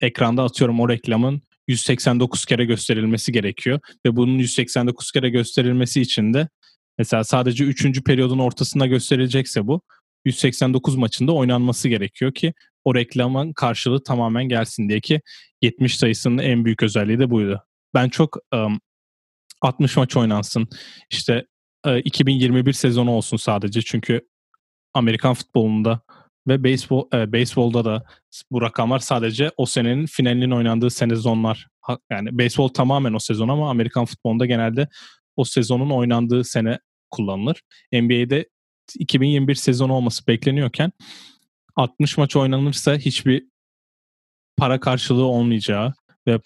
ekranda 0.01 0.43
atıyorum 0.43 0.81
o 0.81 0.89
reklamın 0.89 1.43
189 1.69 2.45
kere 2.45 2.65
gösterilmesi 2.65 3.33
gerekiyor 3.33 3.81
ve 4.07 4.17
bunun 4.17 4.39
189 4.39 5.13
kere 5.13 5.31
gösterilmesi 5.31 6.01
için 6.01 6.35
de 6.35 6.49
mesela 6.99 7.25
sadece 7.25 7.65
3. 7.65 8.05
periyodun 8.05 8.39
ortasında 8.39 8.87
gösterilecekse 8.87 9.67
bu 9.67 9.83
189 10.25 10.97
maçında 10.97 11.33
oynanması 11.33 11.89
gerekiyor 11.89 12.35
ki 12.35 12.55
o 12.85 12.95
reklamın 12.95 13.53
karşılığı 13.53 14.03
tamamen 14.03 14.49
gelsin 14.49 14.89
diye 14.89 15.01
ki 15.01 15.21
70 15.63 15.97
sayısının 15.97 16.39
en 16.39 16.65
büyük 16.65 16.83
özelliği 16.83 17.19
de 17.19 17.31
buydu. 17.31 17.63
Ben 17.95 18.09
çok 18.09 18.37
um, 18.55 18.81
60 19.61 19.97
maç 19.97 20.17
oynansın. 20.17 20.69
İşte 21.11 21.47
uh, 21.87 21.99
2021 22.05 22.73
sezonu 22.73 23.11
olsun 23.11 23.37
sadece 23.37 23.83
çünkü 23.83 24.21
Amerikan 24.95 25.35
futbolunda 25.35 26.01
ve 26.49 26.65
beyzbol, 26.65 27.09
e, 27.15 27.33
beyzbolda 27.33 27.85
da 27.85 28.05
bu 28.51 28.63
rakamlar 28.63 28.99
sadece 28.99 29.51
o 29.57 29.67
senenin 29.67 30.07
finalinin 30.07 30.51
oynandığı 30.51 30.91
sezonlar. 30.91 31.67
Yani 32.11 32.39
beyzbol 32.39 32.69
tamamen 32.69 33.13
o 33.13 33.19
sezon 33.19 33.49
ama 33.49 33.71
Amerikan 33.71 34.05
futbolunda 34.05 34.47
genelde 34.47 34.89
o 35.37 35.45
sezonun 35.45 35.91
oynandığı 35.91 36.45
sene 36.45 36.79
kullanılır. 37.11 37.63
NBA'de 37.93 38.49
2021 38.99 39.55
sezonu 39.55 39.93
olması 39.93 40.27
bekleniyorken 40.27 40.93
60 41.77 42.19
maç 42.19 42.37
oynanırsa 42.37 42.97
hiçbir 42.97 43.47
para 44.57 44.81
karşılığı 44.81 45.25
olmayacağı 45.25 45.95
ve 46.29 46.41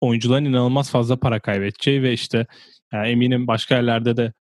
oyuncuların 0.00 0.44
inanılmaz 0.44 0.90
fazla 0.90 1.16
para 1.16 1.40
kaybedeceği 1.40 2.02
ve 2.02 2.12
işte 2.12 2.46
yani 2.92 3.08
eminim 3.08 3.46
başka 3.46 3.74
yerlerde 3.76 4.16
de 4.16 4.32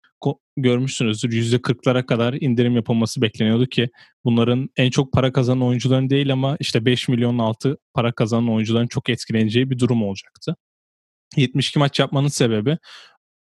görmüşsünüzdür 0.57 1.33
%40'lara 1.33 2.07
kadar 2.07 2.35
indirim 2.41 2.77
yapılması 2.77 3.23
bekleniyordu 3.23 3.67
ki 3.67 3.89
bunların 4.25 4.71
en 4.77 4.91
çok 4.91 5.13
para 5.13 5.33
kazanan 5.33 5.63
oyuncuların 5.63 6.11
değil 6.11 6.33
ama 6.33 6.57
işte 6.61 6.85
5 6.85 7.09
milyon 7.09 7.39
altı 7.39 7.79
para 7.95 8.13
kazanan 8.13 8.49
oyuncuların 8.49 8.87
çok 8.87 9.09
etkileneceği 9.09 9.71
bir 9.71 9.79
durum 9.79 10.03
olacaktı. 10.03 10.57
72 11.37 11.79
maç 11.79 12.01
yapmanın 12.01 12.29
sebebi 12.29 12.79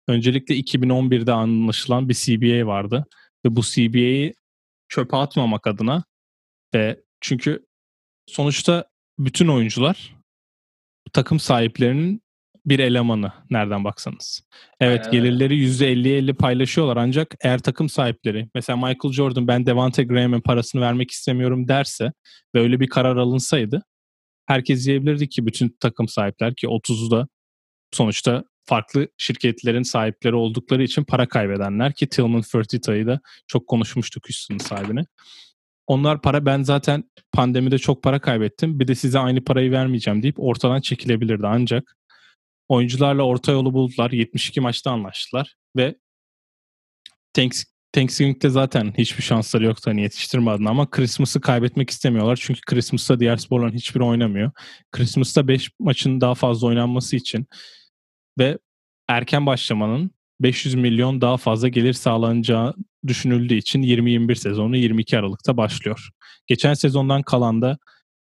öncelikle 0.08 0.54
2011'de 0.54 1.32
anlaşılan 1.32 2.08
bir 2.08 2.14
CBA 2.14 2.66
vardı 2.66 3.06
ve 3.46 3.56
bu 3.56 3.62
CBA'yi 3.62 4.34
çöpe 4.88 5.16
atmamak 5.16 5.66
adına 5.66 6.04
ve 6.74 7.00
çünkü 7.20 7.66
sonuçta 8.26 8.88
bütün 9.18 9.48
oyuncular 9.48 10.14
takım 11.12 11.40
sahiplerinin 11.40 12.23
bir 12.66 12.78
elemanı 12.78 13.32
nereden 13.50 13.84
baksanız. 13.84 14.42
Evet 14.80 15.00
Aynen. 15.06 15.12
gelirleri 15.12 15.54
%50-50 15.54 16.34
paylaşıyorlar 16.34 16.96
ancak 16.96 17.34
eğer 17.40 17.58
takım 17.58 17.88
sahipleri 17.88 18.48
mesela 18.54 18.76
Michael 18.76 19.12
Jordan 19.12 19.48
ben 19.48 19.66
Devante 19.66 20.04
Graham'ın 20.04 20.40
parasını 20.40 20.80
vermek 20.80 21.10
istemiyorum 21.10 21.68
derse 21.68 22.12
ve 22.54 22.60
öyle 22.60 22.80
bir 22.80 22.88
karar 22.88 23.16
alınsaydı 23.16 23.82
herkes 24.46 24.86
diyebilirdi 24.86 25.28
ki 25.28 25.46
bütün 25.46 25.76
takım 25.80 26.08
sahipler 26.08 26.54
ki 26.54 26.66
30'u 26.66 27.10
da 27.10 27.28
sonuçta 27.92 28.44
farklı 28.64 29.08
şirketlerin 29.16 29.82
sahipleri 29.82 30.34
oldukları 30.34 30.82
için 30.82 31.04
para 31.04 31.28
kaybedenler 31.28 31.92
ki 31.92 32.08
Tillman 32.08 32.42
Fertitta'yı 32.42 33.06
da 33.06 33.20
çok 33.46 33.66
konuşmuştuk 33.66 34.24
Houston'ın 34.28 34.58
sahibini. 34.58 35.04
Onlar 35.86 36.22
para 36.22 36.46
ben 36.46 36.62
zaten 36.62 37.04
pandemide 37.32 37.78
çok 37.78 38.02
para 38.02 38.20
kaybettim 38.20 38.80
bir 38.80 38.88
de 38.88 38.94
size 38.94 39.18
aynı 39.18 39.44
parayı 39.44 39.72
vermeyeceğim 39.72 40.22
deyip 40.22 40.40
ortadan 40.40 40.80
çekilebilirdi 40.80 41.46
ancak 41.46 41.96
oyuncularla 42.68 43.22
orta 43.22 43.52
yolu 43.52 43.72
buldular 43.72 44.10
72 44.10 44.60
maçta 44.60 44.90
anlaştılar 44.90 45.56
ve 45.76 45.94
Thanks, 47.34 47.64
Thanksgiving'de 47.92 48.50
zaten 48.50 48.94
hiçbir 48.98 49.22
şansları 49.22 49.64
yoktu 49.64 49.90
hani 49.90 50.02
yetiştirme 50.02 50.50
adına 50.50 50.70
ama 50.70 50.90
Christmas'ı 50.90 51.40
kaybetmek 51.40 51.90
istemiyorlar. 51.90 52.38
Çünkü 52.42 52.60
Christmas'ta 52.60 53.20
diğer 53.20 53.36
sporların 53.36 53.72
hiçbiri 53.74 54.04
oynamıyor. 54.04 54.50
Christmas'ta 54.92 55.48
5 55.48 55.70
maçın 55.80 56.20
daha 56.20 56.34
fazla 56.34 56.66
oynanması 56.66 57.16
için 57.16 57.46
ve 58.38 58.58
erken 59.08 59.46
başlamanın 59.46 60.10
500 60.40 60.74
milyon 60.74 61.20
daha 61.20 61.36
fazla 61.36 61.68
gelir 61.68 61.92
sağlanacağı 61.92 62.74
düşünüldüğü 63.06 63.54
için 63.54 63.82
2021 63.82 64.34
sezonu 64.34 64.76
22 64.76 65.18
Aralık'ta 65.18 65.56
başlıyor. 65.56 66.08
Geçen 66.46 66.74
sezondan 66.74 67.22
kalan 67.22 67.62
da 67.62 67.78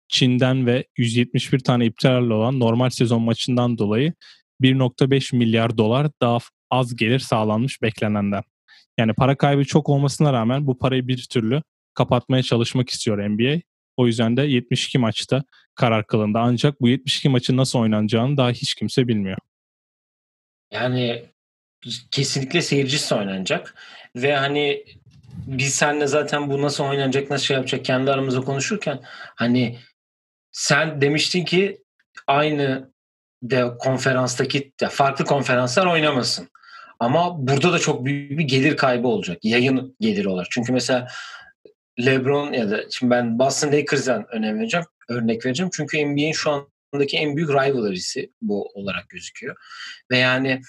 Çin'den 0.08 0.66
ve 0.66 0.84
171 0.96 1.58
tane 1.58 1.86
iptal 1.86 2.30
olan 2.30 2.60
normal 2.60 2.90
sezon 2.90 3.22
maçından 3.22 3.78
dolayı 3.78 4.12
1.5 4.60 5.36
milyar 5.36 5.78
dolar 5.78 6.10
daha 6.20 6.38
az 6.70 6.96
gelir 6.96 7.18
sağlanmış 7.18 7.82
beklenenden. 7.82 8.42
Yani 8.98 9.14
para 9.14 9.36
kaybı 9.36 9.64
çok 9.64 9.88
olmasına 9.88 10.32
rağmen 10.32 10.66
bu 10.66 10.78
parayı 10.78 11.08
bir 11.08 11.26
türlü 11.30 11.62
kapatmaya 11.94 12.42
çalışmak 12.42 12.90
istiyor 12.90 13.18
NBA. 13.18 13.60
O 13.96 14.06
yüzden 14.06 14.36
de 14.36 14.42
72 14.42 14.98
maçta 14.98 15.44
karar 15.74 16.06
kılındı. 16.06 16.38
Ancak 16.38 16.80
bu 16.80 16.88
72 16.88 17.28
maçın 17.28 17.56
nasıl 17.56 17.78
oynanacağını 17.78 18.36
daha 18.36 18.50
hiç 18.50 18.74
kimse 18.74 19.08
bilmiyor. 19.08 19.38
Yani 20.72 21.22
kesinlikle 22.10 22.62
seyircisiz 22.62 23.12
oynanacak. 23.12 23.74
Ve 24.16 24.36
hani 24.36 24.84
biz 25.46 25.74
seninle 25.74 26.06
zaten 26.06 26.50
bu 26.50 26.62
nasıl 26.62 26.84
oynanacak, 26.84 27.30
nasıl 27.30 27.44
şey 27.44 27.56
yapacak 27.56 27.84
kendi 27.84 28.10
aramızda 28.10 28.40
konuşurken 28.40 29.00
hani 29.36 29.78
sen 30.54 31.00
demiştin 31.00 31.44
ki 31.44 31.82
aynı 32.26 32.90
de 33.42 33.64
konferanstaki 33.78 34.72
de 34.80 34.88
farklı 34.88 35.24
konferanslar 35.24 35.86
oynamasın. 35.86 36.48
Ama 37.00 37.46
burada 37.48 37.72
da 37.72 37.78
çok 37.78 38.04
büyük 38.04 38.38
bir 38.38 38.44
gelir 38.44 38.76
kaybı 38.76 39.08
olacak. 39.08 39.38
Yayın 39.42 39.96
geliri 40.00 40.28
olarak. 40.28 40.46
Çünkü 40.50 40.72
mesela 40.72 41.08
LeBron 42.06 42.52
ya 42.52 42.70
da 42.70 42.90
şimdi 42.90 43.10
ben 43.10 43.38
Boston 43.38 43.72
Lakers'dan 43.72 44.26
önem 44.32 44.58
vereceğim, 44.58 44.86
örnek 45.08 45.46
vereceğim. 45.46 45.70
Çünkü 45.76 46.06
NBA'in 46.06 46.32
şu 46.32 46.66
andaki 46.92 47.16
en 47.16 47.36
büyük 47.36 47.50
rivalry'si 47.50 48.32
bu 48.42 48.68
olarak 48.74 49.08
gözüküyor. 49.08 49.56
Ve 50.10 50.18
yani 50.18 50.60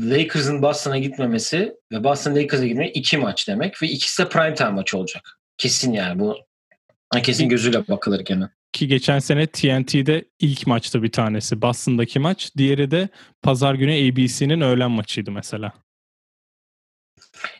Lakers'ın 0.00 0.62
Boston'a 0.62 0.98
gitmemesi 0.98 1.74
ve 1.92 2.04
Boston 2.04 2.36
Lakers'a 2.36 2.66
gitmesi 2.66 2.92
iki 2.92 3.18
maç 3.18 3.48
demek 3.48 3.82
ve 3.82 3.86
ikisi 3.86 4.22
de 4.22 4.28
prime 4.28 4.54
time 4.54 4.70
maçı 4.70 4.98
olacak. 4.98 5.40
Kesin 5.58 5.92
yani 5.92 6.18
bu 6.18 6.36
kesin 7.22 7.48
gözüyle 7.48 7.88
bakılır 7.88 8.20
gene. 8.20 8.48
Ki 8.72 8.88
geçen 8.88 9.18
sene 9.18 9.46
TNT'de 9.46 10.24
ilk 10.38 10.66
maçta 10.66 11.02
bir 11.02 11.12
tanesi 11.12 11.62
Boston'daki 11.62 12.18
maç. 12.18 12.50
Diğeri 12.56 12.90
de 12.90 13.08
pazar 13.42 13.74
günü 13.74 13.92
ABC'nin 13.92 14.60
öğlen 14.60 14.90
maçıydı 14.90 15.30
mesela. 15.30 15.72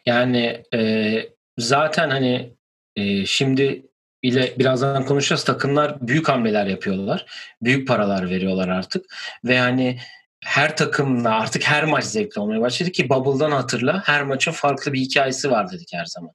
Yani 0.07 0.63
e, 0.75 1.23
zaten 1.59 2.11
hani 2.11 2.53
e, 2.97 3.27
şimdi 3.27 3.87
ile 4.23 4.55
birazdan 4.59 5.05
konuşacağız 5.05 5.45
takımlar 5.45 6.09
büyük 6.09 6.29
hamleler 6.29 6.67
yapıyorlar. 6.67 7.27
Büyük 7.63 7.89
paralar 7.89 8.31
veriyorlar 8.31 8.69
artık. 8.69 9.05
Ve 9.45 9.55
yani 9.55 9.99
her 10.45 10.77
takımla 10.77 11.31
artık 11.31 11.65
her 11.65 11.85
maç 11.85 12.05
zevkli 12.05 12.41
olmaya 12.41 12.61
başladı 12.61 12.91
ki 12.91 13.09
Bubble'dan 13.09 13.51
hatırla 13.51 14.03
her 14.05 14.23
maçın 14.23 14.53
farklı 14.53 14.93
bir 14.93 15.01
hikayesi 15.01 15.51
var 15.51 15.73
dedik 15.73 15.89
her 15.93 16.05
zaman. 16.05 16.31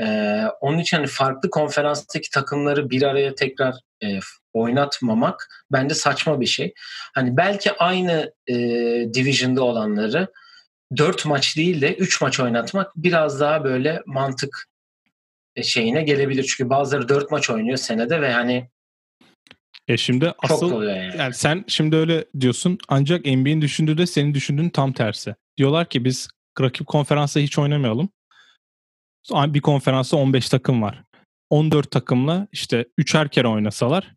Ee, 0.00 0.44
onun 0.60 0.78
için 0.78 0.96
hani 0.96 1.06
farklı 1.06 1.50
konferanstaki 1.50 2.30
takımları 2.30 2.90
bir 2.90 3.02
araya 3.02 3.34
tekrar 3.34 3.74
e, 4.02 4.18
oynatmamak 4.52 5.48
bence 5.72 5.94
saçma 5.94 6.40
bir 6.40 6.46
şey. 6.46 6.74
Hani 7.14 7.36
belki 7.36 7.72
aynı 7.72 8.32
e, 8.46 8.54
division'da 9.14 9.62
olanları 9.64 10.28
dört 10.96 11.26
maç 11.26 11.56
değil 11.56 11.80
de 11.80 11.94
üç 11.94 12.20
maç 12.20 12.40
oynatmak 12.40 12.92
biraz 12.96 13.40
daha 13.40 13.64
böyle 13.64 14.02
mantık 14.06 14.68
e, 15.56 15.62
şeyine 15.62 16.02
gelebilir. 16.02 16.44
Çünkü 16.44 16.70
bazıları 16.70 17.08
dört 17.08 17.30
maç 17.30 17.50
oynuyor 17.50 17.76
senede 17.76 18.20
ve 18.20 18.32
hani 18.32 18.68
ya 19.88 19.96
şimdi 19.96 20.32
asıl 20.38 20.82
yani. 20.82 21.16
yani 21.18 21.34
sen 21.34 21.64
şimdi 21.68 21.96
öyle 21.96 22.24
diyorsun 22.40 22.78
ancak 22.88 23.24
NBA'in 23.24 23.62
düşündüğü 23.62 23.98
de 23.98 24.06
senin 24.06 24.34
düşündüğün 24.34 24.68
tam 24.68 24.92
tersi. 24.92 25.34
Diyorlar 25.58 25.88
ki 25.88 26.04
biz 26.04 26.28
rakip 26.60 26.86
konferansa 26.86 27.40
hiç 27.40 27.58
oynamayalım. 27.58 28.08
Bir 29.30 29.60
konferansta 29.60 30.16
15 30.16 30.48
takım 30.48 30.82
var. 30.82 31.02
14 31.50 31.90
takımla 31.90 32.48
işte 32.52 32.84
3'er 32.98 33.30
kere 33.30 33.48
oynasalar 33.48 34.14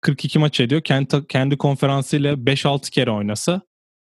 42 0.00 0.38
maç 0.38 0.60
ediyor. 0.60 0.80
Kendi, 0.80 1.26
kendi 1.26 1.58
konferansıyla 1.58 2.32
5-6 2.34 2.90
kere 2.90 3.10
oynasa 3.10 3.62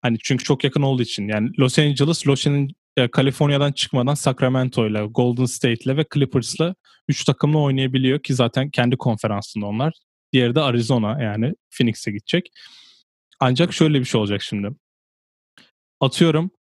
hani 0.02 0.18
çünkü 0.24 0.44
çok 0.44 0.64
yakın 0.64 0.82
olduğu 0.82 1.02
için 1.02 1.28
yani 1.28 1.50
Los 1.60 1.80
Angeles, 1.80 2.28
Los 2.28 2.48
Angeles 2.48 2.76
Kaliforniya'dan 3.12 3.72
çıkmadan 3.72 4.14
Sacramento 4.14 4.88
ile 4.88 5.06
Golden 5.06 5.46
State 5.46 5.84
ile 5.84 5.98
ve 5.98 6.06
Clippers 6.14 6.56
ile 6.56 6.76
3 7.08 7.24
takımla 7.24 7.58
oynayabiliyor 7.58 8.20
ki 8.20 8.34
zaten 8.34 8.70
kendi 8.70 8.98
konferansında 8.98 9.66
onlar. 9.66 9.94
Diğeri 10.34 10.56
de 10.56 10.62
Arizona 10.62 11.24
yani 11.24 11.54
Phoenix'e 11.78 12.12
gidecek. 12.12 12.52
Ancak 13.40 13.74
şöyle 13.74 14.00
bir 14.00 14.06
şey 14.06 14.22
olacak 14.22 14.42
şimdi. 14.42 14.70
Atıyorum 16.00 16.52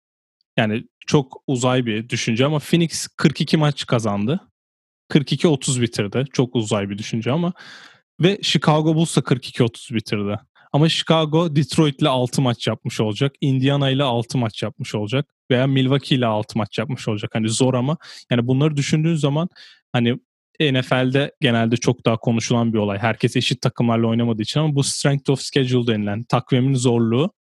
yani 0.56 0.84
çok 1.06 1.42
uzay 1.46 1.86
bir 1.86 2.08
düşünce 2.08 2.46
ama 2.46 2.58
Phoenix 2.58 3.08
42 3.16 3.56
maç 3.56 3.86
kazandı. 3.86 4.40
42-30 5.08 5.80
bitirdi. 5.80 6.24
Çok 6.32 6.56
uzay 6.56 6.90
bir 6.90 6.98
düşünce 6.98 7.32
ama 7.32 7.52
ve 8.20 8.38
Chicago 8.42 8.94
Bulls 8.94 9.16
da 9.16 9.20
42-30 9.20 9.94
bitirdi. 9.94 10.38
Ama 10.72 10.88
Chicago 10.88 11.56
Detroit 11.56 12.02
ile 12.02 12.08
6 12.08 12.42
maç 12.42 12.66
yapmış 12.66 13.00
olacak. 13.00 13.32
Indiana 13.40 13.90
ile 13.90 14.02
6 14.02 14.38
maç 14.38 14.62
yapmış 14.62 14.94
olacak. 14.94 15.26
Veya 15.50 15.66
Milwaukee 15.66 16.14
ile 16.14 16.26
6 16.26 16.58
maç 16.58 16.78
yapmış 16.78 17.08
olacak. 17.08 17.30
Hani 17.34 17.48
zor 17.48 17.74
ama 17.74 17.96
yani 18.30 18.46
bunları 18.46 18.76
düşündüğün 18.76 19.14
zaman 19.14 19.48
hani 19.92 20.18
NFL'de 20.60 21.32
genelde 21.40 21.76
çok 21.76 22.06
daha 22.06 22.16
konuşulan 22.16 22.72
bir 22.72 22.78
olay. 22.78 22.98
Herkes 22.98 23.36
eşit 23.36 23.60
takımlarla 23.60 24.06
oynamadığı 24.06 24.42
için 24.42 24.60
ama 24.60 24.74
bu 24.74 24.82
strength 24.82 25.30
of 25.30 25.40
schedule 25.40 25.86
denilen 25.92 26.24
takvimin 26.24 26.74
zorluğu 26.74 27.32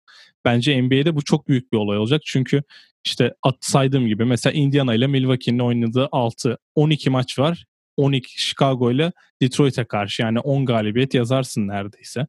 bence 0.44 0.82
NBA'de 0.82 1.16
bu 1.16 1.24
çok 1.24 1.48
büyük 1.48 1.72
bir 1.72 1.78
olay 1.78 1.98
olacak. 1.98 2.22
Çünkü 2.24 2.62
işte 3.04 3.34
at 3.42 3.56
saydığım 3.60 4.06
gibi 4.06 4.24
mesela 4.24 4.52
Indiana 4.52 4.94
ile 4.94 5.06
Milwaukee'nin 5.06 5.58
oynadığı 5.58 6.08
6 6.12 6.58
12 6.74 7.10
maç 7.10 7.38
var. 7.38 7.64
12 7.96 8.42
Chicago 8.42 8.92
ile 8.92 9.12
Detroit'e 9.42 9.84
karşı 9.84 10.22
yani 10.22 10.38
10 10.38 10.66
galibiyet 10.66 11.14
yazarsın 11.14 11.68
neredeyse. 11.68 12.26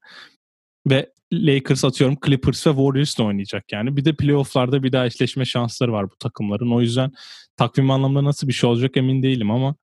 Ve 0.90 1.10
Lakers 1.34 1.86
atıyorum 1.86 2.18
Clippers 2.26 2.68
ve 2.68 2.72
Warriors'la 2.72 3.24
oynayacak 3.24 3.72
yani. 3.72 3.98
Bir 3.98 4.06
de 4.06 4.16
playoff'larda 4.16 4.84
bir 4.84 4.92
daha 4.92 5.06
eşleşme 5.06 5.46
şansları 5.46 5.92
var 5.92 6.12
bu 6.12 6.16
takımların. 6.20 6.72
O 6.72 6.82
yüzden 6.82 7.12
takvim 7.58 7.92
anlamında 7.92 8.24
nasıl 8.24 8.48
bir 8.48 8.54
şey 8.54 8.70
olacak 8.70 8.98
emin 8.98 9.24
değilim 9.24 9.52
ama 9.52 9.76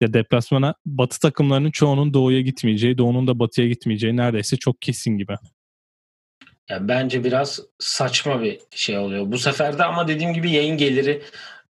ya 0.00 0.12
deplasmana 0.12 0.74
batı 0.86 1.20
takımlarının 1.20 1.70
çoğunun 1.70 2.14
doğuya 2.14 2.40
gitmeyeceği, 2.40 2.98
doğunun 2.98 3.26
da 3.26 3.38
batıya 3.38 3.68
gitmeyeceği 3.68 4.16
neredeyse 4.16 4.56
çok 4.56 4.82
kesin 4.82 5.18
gibi. 5.18 5.34
Ya 6.70 6.88
bence 6.88 7.24
biraz 7.24 7.60
saçma 7.78 8.42
bir 8.42 8.60
şey 8.70 8.98
oluyor. 8.98 9.32
Bu 9.32 9.38
sefer 9.38 9.78
de 9.78 9.84
ama 9.84 10.08
dediğim 10.08 10.32
gibi 10.34 10.50
yayın 10.50 10.76
geliri 10.76 11.22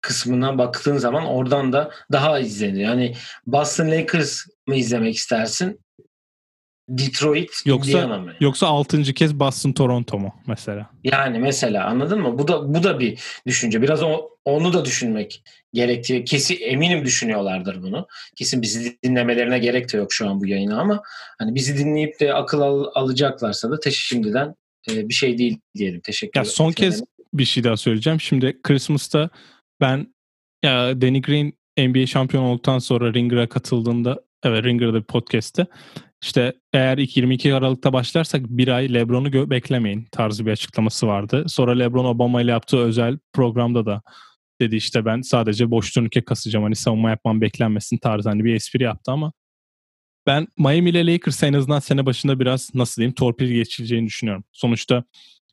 kısmına 0.01 0.57
baktığın 0.57 0.97
zaman 0.97 1.25
oradan 1.25 1.73
da 1.73 1.91
daha 2.11 2.39
izleniyor. 2.39 2.89
Yani 2.89 3.15
Boston 3.47 3.91
Lakers 3.91 4.45
mı 4.67 4.75
izlemek 4.75 5.15
istersin? 5.15 5.79
Detroit, 6.89 7.49
yoksa, 7.65 8.07
mı? 8.07 8.33
Yoksa 8.39 8.67
6. 8.67 9.03
kez 9.03 9.39
Boston 9.39 9.71
Toronto 9.71 10.19
mu 10.19 10.33
mesela? 10.47 10.89
Yani 11.03 11.39
mesela 11.39 11.85
anladın 11.85 12.21
mı? 12.21 12.39
Bu 12.39 12.47
da 12.47 12.73
bu 12.73 12.83
da 12.83 12.99
bir 12.99 13.19
düşünce. 13.47 13.81
Biraz 13.81 14.03
o, 14.03 14.29
onu 14.45 14.73
da 14.73 14.85
düşünmek 14.85 15.43
gerektiği 15.73 16.23
kesin 16.23 16.57
eminim 16.61 17.05
düşünüyorlardır 17.05 17.81
bunu. 17.81 18.07
Kesin 18.35 18.61
bizi 18.61 18.97
dinlemelerine 19.03 19.59
gerek 19.59 19.93
de 19.93 19.97
yok 19.97 20.13
şu 20.13 20.29
an 20.29 20.39
bu 20.41 20.47
yayına 20.47 20.81
ama 20.81 21.01
hani 21.39 21.55
bizi 21.55 21.77
dinleyip 21.77 22.19
de 22.19 22.33
akıl 22.33 22.61
al, 22.61 22.85
alacaklarsa 22.95 23.71
da 23.71 23.79
teşekkür 23.79 24.05
şimdiden 24.05 24.55
e, 24.97 25.09
bir 25.09 25.13
şey 25.13 25.37
değil 25.37 25.59
diyelim. 25.75 26.01
Teşekkür 26.01 26.39
ederim. 26.39 26.51
Son 26.55 26.71
kez 26.71 27.03
bir 27.33 27.45
şey 27.45 27.63
daha 27.63 27.77
söyleyeceğim. 27.77 28.21
Şimdi 28.21 28.61
Christmas'ta 28.63 29.29
ben 29.81 30.13
ya 30.63 31.01
Danny 31.01 31.21
Green 31.21 31.53
NBA 31.77 32.05
şampiyon 32.05 32.43
olduktan 32.43 32.79
sonra 32.79 33.13
Ringer'a 33.13 33.49
katıldığında 33.49 34.19
evet 34.43 34.63
Ringer'da 34.63 34.93
bir 34.93 35.03
podcast'te 35.03 35.65
işte 36.23 36.53
eğer 36.73 36.97
22 36.97 37.53
Aralık'ta 37.53 37.93
başlarsak 37.93 38.41
bir 38.49 38.67
ay 38.67 38.93
Lebron'u 38.93 39.27
gö- 39.27 39.49
beklemeyin 39.49 40.07
tarzı 40.11 40.45
bir 40.45 40.51
açıklaması 40.51 41.07
vardı. 41.07 41.45
Sonra 41.47 41.71
Lebron 41.71 42.05
Obama 42.05 42.41
ile 42.41 42.51
yaptığı 42.51 42.77
özel 42.77 43.17
programda 43.33 43.85
da 43.85 44.01
dedi 44.61 44.75
işte 44.75 45.05
ben 45.05 45.21
sadece 45.21 45.71
boş 45.71 45.91
turnike 45.91 46.21
kasacağım 46.21 46.63
hani 46.63 46.75
savunma 46.75 47.09
yapmam 47.09 47.41
beklenmesin 47.41 47.97
tarzı 47.97 48.29
hani 48.29 48.43
bir 48.43 48.53
espri 48.53 48.83
yaptı 48.83 49.11
ama 49.11 49.31
ben 50.29 50.47
Miami 50.57 50.89
ile 50.89 51.13
Lakers 51.13 51.43
en 51.43 51.53
azından 51.53 51.79
sene 51.79 52.05
başında 52.05 52.39
biraz 52.39 52.69
nasıl 52.73 52.95
diyeyim 53.01 53.15
torpil 53.15 53.47
geçileceğini 53.47 54.07
düşünüyorum. 54.07 54.43
Sonuçta 54.51 55.03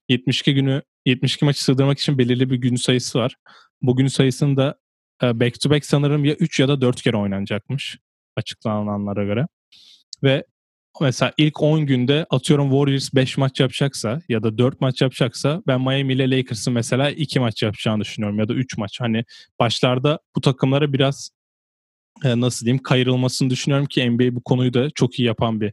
72 0.08 0.54
günü 0.54 0.82
72 1.06 1.44
maçı 1.44 1.64
sığdırmak 1.64 1.98
için 1.98 2.18
belirli 2.18 2.50
bir 2.50 2.56
gün 2.56 2.76
sayısı 2.76 3.18
var. 3.18 3.36
Bu 3.82 3.96
gün 3.96 4.06
sayısını 4.06 4.56
da 4.56 4.74
e, 5.22 5.40
back 5.40 5.60
to 5.60 5.70
back 5.70 5.86
sanırım 5.86 6.24
ya 6.24 6.34
3 6.34 6.60
ya 6.60 6.68
da 6.68 6.80
4 6.80 7.02
kere 7.02 7.16
oynanacakmış 7.16 7.98
açıklananlara 8.36 9.24
göre. 9.24 9.46
Ve 10.22 10.44
mesela 11.00 11.32
ilk 11.36 11.62
10 11.62 11.86
günde 11.86 12.26
atıyorum 12.30 12.70
Warriors 12.70 13.14
5 13.14 13.38
maç 13.38 13.60
yapacaksa 13.60 14.20
ya 14.28 14.42
da 14.42 14.58
4 14.58 14.80
maç 14.80 15.02
yapacaksa 15.02 15.62
ben 15.66 15.80
Miami 15.80 16.12
ile 16.12 16.30
Lakers'ın 16.30 16.72
mesela 16.72 17.10
2 17.10 17.40
maç 17.40 17.62
yapacağını 17.62 18.00
düşünüyorum 18.00 18.38
ya 18.38 18.48
da 18.48 18.54
3 18.54 18.78
maç. 18.78 19.00
Hani 19.00 19.24
başlarda 19.58 20.18
bu 20.36 20.40
takımlara 20.40 20.92
biraz 20.92 21.35
e, 22.24 22.40
nasıl 22.40 22.66
diyeyim 22.66 22.82
kayırılmasını 22.82 23.50
düşünüyorum 23.50 23.86
ki 23.86 24.10
NBA 24.10 24.34
bu 24.34 24.42
konuyu 24.42 24.74
da 24.74 24.90
çok 24.90 25.18
iyi 25.18 25.26
yapan 25.26 25.60
bir 25.60 25.72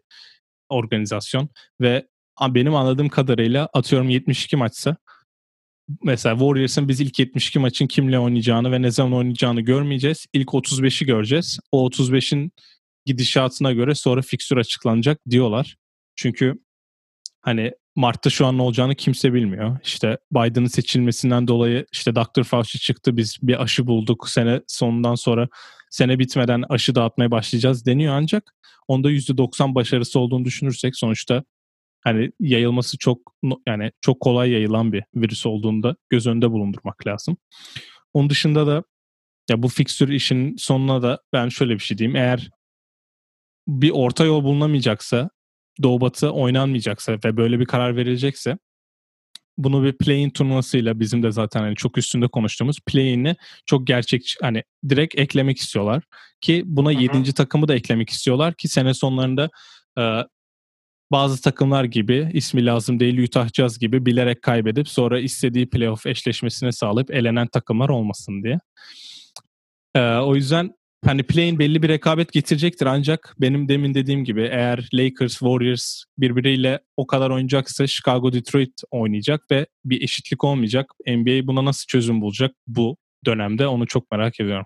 organizasyon 0.69 1.49
ve 1.81 2.07
benim 2.41 2.75
anladığım 2.75 3.09
kadarıyla 3.09 3.69
atıyorum 3.73 4.09
72 4.09 4.55
maçsa 4.55 4.97
mesela 6.03 6.35
Warriors'ın 6.35 6.87
biz 6.87 7.01
ilk 7.01 7.19
72 7.19 7.59
maçın 7.59 7.87
kimle 7.87 8.19
oynayacağını 8.19 8.71
ve 8.71 8.81
ne 8.81 8.91
zaman 8.91 9.13
oynayacağını 9.13 9.61
görmeyeceğiz. 9.61 10.25
İlk 10.33 10.47
35'i 10.47 11.07
göreceğiz. 11.07 11.59
O 11.71 11.89
35'in 11.89 12.51
gidişatına 13.05 13.71
göre 13.71 13.95
sonra 13.95 14.21
fikstür 14.21 14.57
açıklanacak 14.57 15.19
diyorlar. 15.29 15.75
Çünkü 16.15 16.53
hani 17.41 17.71
Mart'ta 17.95 18.29
şu 18.29 18.45
an 18.45 18.57
ne 18.57 18.61
olacağını 18.61 18.95
kimse 18.95 19.33
bilmiyor. 19.33 19.77
İşte 19.83 20.17
Biden'ın 20.31 20.67
seçilmesinden 20.67 21.47
dolayı 21.47 21.85
işte 21.91 22.15
Dr. 22.15 22.43
Fauci 22.43 22.79
çıktı 22.79 23.17
biz 23.17 23.37
bir 23.41 23.61
aşı 23.63 23.87
bulduk. 23.87 24.29
Sene 24.29 24.61
sonundan 24.67 25.15
sonra 25.15 25.47
sene 25.89 26.19
bitmeden 26.19 26.63
aşı 26.69 26.95
dağıtmaya 26.95 27.31
başlayacağız 27.31 27.85
deniyor 27.85 28.13
ancak 28.13 28.55
onda 28.87 29.11
%90 29.11 29.75
başarısı 29.75 30.19
olduğunu 30.19 30.45
düşünürsek 30.45 30.95
sonuçta 30.95 31.43
hani 32.03 32.31
yayılması 32.39 32.97
çok 32.97 33.19
yani 33.67 33.91
çok 34.01 34.19
kolay 34.19 34.51
yayılan 34.51 34.93
bir 34.93 35.03
virüs 35.15 35.45
olduğunda 35.45 35.95
göz 36.09 36.27
önünde 36.27 36.51
bulundurmak 36.51 37.07
lazım. 37.07 37.37
Onun 38.13 38.29
dışında 38.29 38.67
da 38.67 38.83
ya 39.49 39.63
bu 39.63 39.67
fikstür 39.67 40.09
işin 40.09 40.55
sonuna 40.57 41.01
da 41.01 41.19
ben 41.33 41.49
şöyle 41.49 41.73
bir 41.73 41.79
şey 41.79 41.97
diyeyim. 41.97 42.15
Eğer 42.15 42.49
bir 43.67 43.91
orta 43.91 44.25
yol 44.25 44.43
bulunamayacaksa, 44.43 45.29
Doğu 45.83 46.01
Batı 46.01 46.31
oynanmayacaksa 46.31 47.17
ve 47.25 47.37
böyle 47.37 47.59
bir 47.59 47.65
karar 47.65 47.95
verilecekse 47.95 48.57
bunu 49.57 49.83
bir 49.83 49.97
play-in 49.97 50.29
turnuvasıyla 50.29 50.99
bizim 50.99 51.23
de 51.23 51.31
zaten 51.31 51.59
hani 51.61 51.75
çok 51.75 51.97
üstünde 51.97 52.27
konuştuğumuz 52.27 52.79
play-in'i 52.85 53.35
çok 53.65 53.87
gerçekçi 53.87 54.35
hani 54.41 54.63
direkt 54.89 55.19
eklemek 55.19 55.57
istiyorlar 55.57 56.03
ki 56.41 56.63
buna 56.65 56.91
7. 56.91 57.33
takımı 57.33 57.67
da 57.67 57.75
eklemek 57.75 58.09
istiyorlar 58.09 58.53
ki 58.53 58.67
sene 58.67 58.93
sonlarında 58.93 59.49
e, 59.99 60.03
bazı 61.11 61.41
takımlar 61.41 61.83
gibi 61.83 62.29
ismi 62.33 62.65
lazım 62.65 62.99
değil 62.99 63.23
Utah 63.23 63.49
Jazz 63.53 63.79
gibi 63.79 64.05
bilerek 64.05 64.41
kaybedip 64.41 64.89
sonra 64.89 65.19
istediği 65.19 65.69
playoff 65.69 66.05
eşleşmesine 66.05 66.71
sağlayıp 66.71 67.11
elenen 67.11 67.47
takımlar 67.47 67.89
olmasın 67.89 68.43
diye. 68.43 68.59
Ee, 69.95 69.99
o 70.01 70.35
yüzden 70.35 70.75
hani 71.05 71.23
play'in 71.23 71.59
belli 71.59 71.83
bir 71.83 71.89
rekabet 71.89 72.31
getirecektir 72.31 72.85
ancak 72.85 73.35
benim 73.39 73.69
demin 73.69 73.93
dediğim 73.93 74.23
gibi 74.23 74.41
eğer 74.41 74.89
Lakers, 74.93 75.31
Warriors 75.31 76.03
birbiriyle 76.17 76.79
o 76.97 77.07
kadar 77.07 77.29
oynayacaksa 77.29 77.87
Chicago, 77.87 78.33
Detroit 78.33 78.73
oynayacak 78.91 79.51
ve 79.51 79.65
bir 79.85 80.01
eşitlik 80.01 80.43
olmayacak. 80.43 80.91
NBA 81.07 81.47
buna 81.47 81.65
nasıl 81.65 81.85
çözüm 81.87 82.21
bulacak 82.21 82.55
bu 82.67 82.97
dönemde 83.25 83.67
onu 83.67 83.87
çok 83.87 84.11
merak 84.11 84.39
ediyorum. 84.39 84.65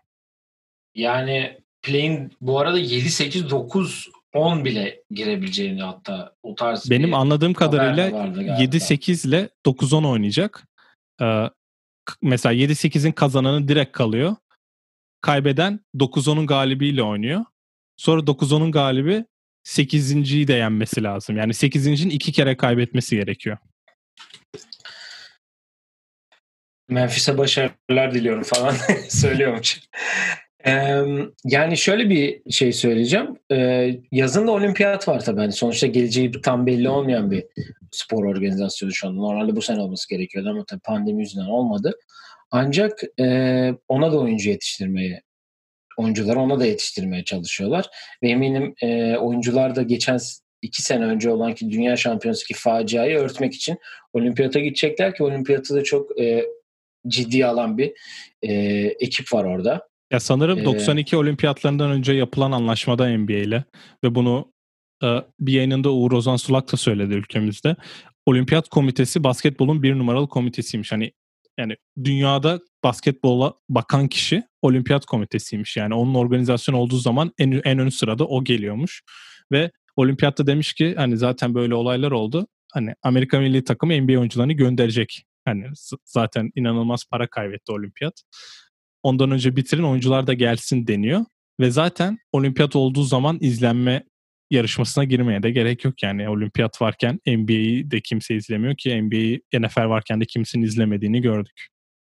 Yani 0.96 1.58
play'in 1.82 2.32
bu 2.42 2.60
arada 2.60 2.80
7 2.80 3.10
8 3.10 3.50
9 3.50 4.10
10 4.34 4.66
bile 4.66 5.04
girebileceğini 5.12 5.82
hatta 5.82 6.34
o 6.44 6.56
tarz 6.56 6.90
Benim 6.90 7.14
anladığım 7.14 7.54
kadarıyla 7.54 8.10
7-8 8.10 9.28
ile 9.28 9.50
9-10 9.66 10.08
oynayacak. 10.08 10.68
Ee, 11.22 11.50
mesela 12.22 12.54
7-8'in 12.54 13.12
kazananı 13.12 13.68
direkt 13.68 13.92
kalıyor. 13.92 14.36
Kaybeden 15.22 15.80
9-10'un 15.96 16.48
galibiyle 16.48 17.04
oynuyor. 17.04 17.46
Sonra 17.98 18.22
9-10'un 18.22 18.72
galibi 18.72 19.26
8.yi 19.66 20.48
de 20.48 20.54
yenmesi 20.54 21.04
lazım. 21.04 21.38
Yani 21.38 21.52
8.'in 21.52 22.10
iki 22.10 22.32
kere 22.32 22.58
kaybetmesi 22.58 23.16
gerekiyor. 23.16 23.58
Memphis'e 26.90 27.38
başarılar 27.38 28.14
diliyorum 28.14 28.44
falan 28.44 28.76
söylüyormuş 29.10 29.80
yani 31.46 31.78
şöyle 31.78 32.10
bir 32.10 32.52
şey 32.52 32.74
söyleyeceğim. 32.74 33.28
Ee, 33.52 34.00
yazın 34.12 34.48
da 34.48 34.52
olimpiyat 34.52 35.08
var 35.08 35.26
tabii. 35.26 35.42
Yani 35.42 35.52
sonuçta 35.52 35.88
geleceği 35.88 36.32
tam 36.32 36.66
belli 36.66 36.90
olmayan 36.90 37.32
bir 37.32 37.44
spor 37.92 38.26
organizasyonu 38.26 38.92
şu 38.92 39.08
anda. 39.08 39.22
Normalde 39.22 39.56
bu 39.56 39.62
sene 39.62 39.82
olması 39.82 40.10
gerekiyordu 40.10 40.50
ama 40.50 40.66
tabii 40.66 40.82
pandemi 40.82 41.22
yüzünden 41.22 41.46
olmadı. 41.46 41.94
Ancak 42.52 43.02
e, 43.20 43.26
ona 43.88 44.12
da 44.12 44.20
oyuncu 44.20 44.50
yetiştirmeye 44.50 45.22
oyuncular 45.98 46.36
ona 46.36 46.60
da 46.60 46.66
yetiştirmeye 46.66 47.24
çalışıyorlar. 47.24 47.86
Ve 48.24 48.30
eminim 48.30 48.76
e, 48.82 49.18
oyuncular 49.18 49.76
da 49.76 49.82
geçen 49.82 50.20
iki 50.62 50.82
sene 50.82 51.06
önce 51.06 51.30
olan 51.30 51.56
ki 51.56 51.72
dünya 51.72 51.98
şampiyonası 51.98 52.46
ki 52.46 52.54
faciayı 52.54 53.18
örtmek 53.18 53.54
için 53.54 53.78
olimpiyata 54.14 54.60
gidecekler 54.60 55.16
ki 55.16 55.24
olimpiyatı 55.24 55.76
da 55.76 55.84
çok 55.84 56.20
e, 56.22 56.46
ciddi 57.08 57.46
alan 57.46 57.78
bir 57.78 57.94
e, 58.42 58.54
ekip 59.00 59.34
var 59.34 59.44
orada. 59.44 59.88
Ya 60.12 60.20
sanırım 60.20 60.60
ee, 60.60 60.66
92 60.66 61.18
olimpiyatlarından 61.18 61.92
önce 61.92 62.14
yapılan 62.14 62.52
anlaşmada 62.52 63.18
NBA 63.18 63.34
ile 63.34 63.64
ve 64.04 64.16
bunu 64.16 64.54
e, 65.04 65.08
bir 65.40 65.54
yayınında 65.54 65.92
Uğur 65.92 66.12
Ozan 66.12 66.36
Sulak 66.36 66.72
da 66.72 66.78
söyledi 66.78 67.14
ülkemizde. 67.14 67.76
Olimpiyat 68.26 68.70
komitesi 68.70 69.24
basketbolun 69.24 69.84
bir 69.84 69.96
numaralı 69.96 70.30
komitesiymiş. 70.30 70.92
Hani 70.92 71.12
yani 71.60 71.76
dünyada 72.04 72.60
basketbola 72.84 73.54
bakan 73.70 74.08
kişi 74.08 74.44
olimpiyat 74.62 75.06
komitesiymiş. 75.06 75.78
Yani 75.78 75.94
onun 75.94 76.16
organizasyon 76.16 76.76
olduğu 76.76 76.98
zaman 76.98 77.32
en, 77.38 77.62
en 77.64 77.80
ön 77.80 77.90
sırada 77.90 78.26
o 78.28 78.44
geliyormuş. 78.44 79.04
Ve 79.52 79.72
olimpiyatta 79.96 80.48
demiş 80.48 80.74
ki 80.74 80.94
hani 80.98 81.18
zaten 81.18 81.54
böyle 81.54 81.76
olaylar 81.76 82.12
oldu. 82.12 82.48
Hani 82.74 82.94
Amerika 83.04 83.40
milli 83.40 83.64
takımı 83.64 84.02
NBA 84.02 84.20
oyuncularını 84.20 84.54
gönderecek. 84.54 85.24
Hani 85.46 85.66
zaten 86.06 86.52
inanılmaz 86.56 87.06
para 87.12 87.28
kaybetti 87.28 87.72
olimpiyat 87.72 88.24
ondan 89.04 89.32
önce 89.32 89.56
bitirin 89.56 89.84
oyuncular 89.84 90.28
da 90.28 90.34
gelsin 90.34 90.88
deniyor. 90.88 91.26
Ve 91.60 91.72
zaten 91.72 92.18
olimpiyat 92.32 92.76
olduğu 92.76 93.04
zaman 93.04 93.38
izlenme 93.42 94.04
yarışmasına 94.52 95.04
girmeye 95.04 95.44
de 95.44 95.52
gerek 95.52 95.86
yok 95.86 96.04
yani. 96.04 96.30
Olimpiyat 96.30 96.82
varken 96.82 97.20
NBA'yi 97.28 97.92
de 97.92 98.02
kimse 98.02 98.36
izlemiyor 98.36 98.76
ki 98.78 99.02
NBA'yi 99.02 99.42
NFL 99.54 99.90
varken 99.90 100.22
de 100.22 100.26
kimsenin 100.26 100.64
izlemediğini 100.64 101.22
gördük. 101.22 101.68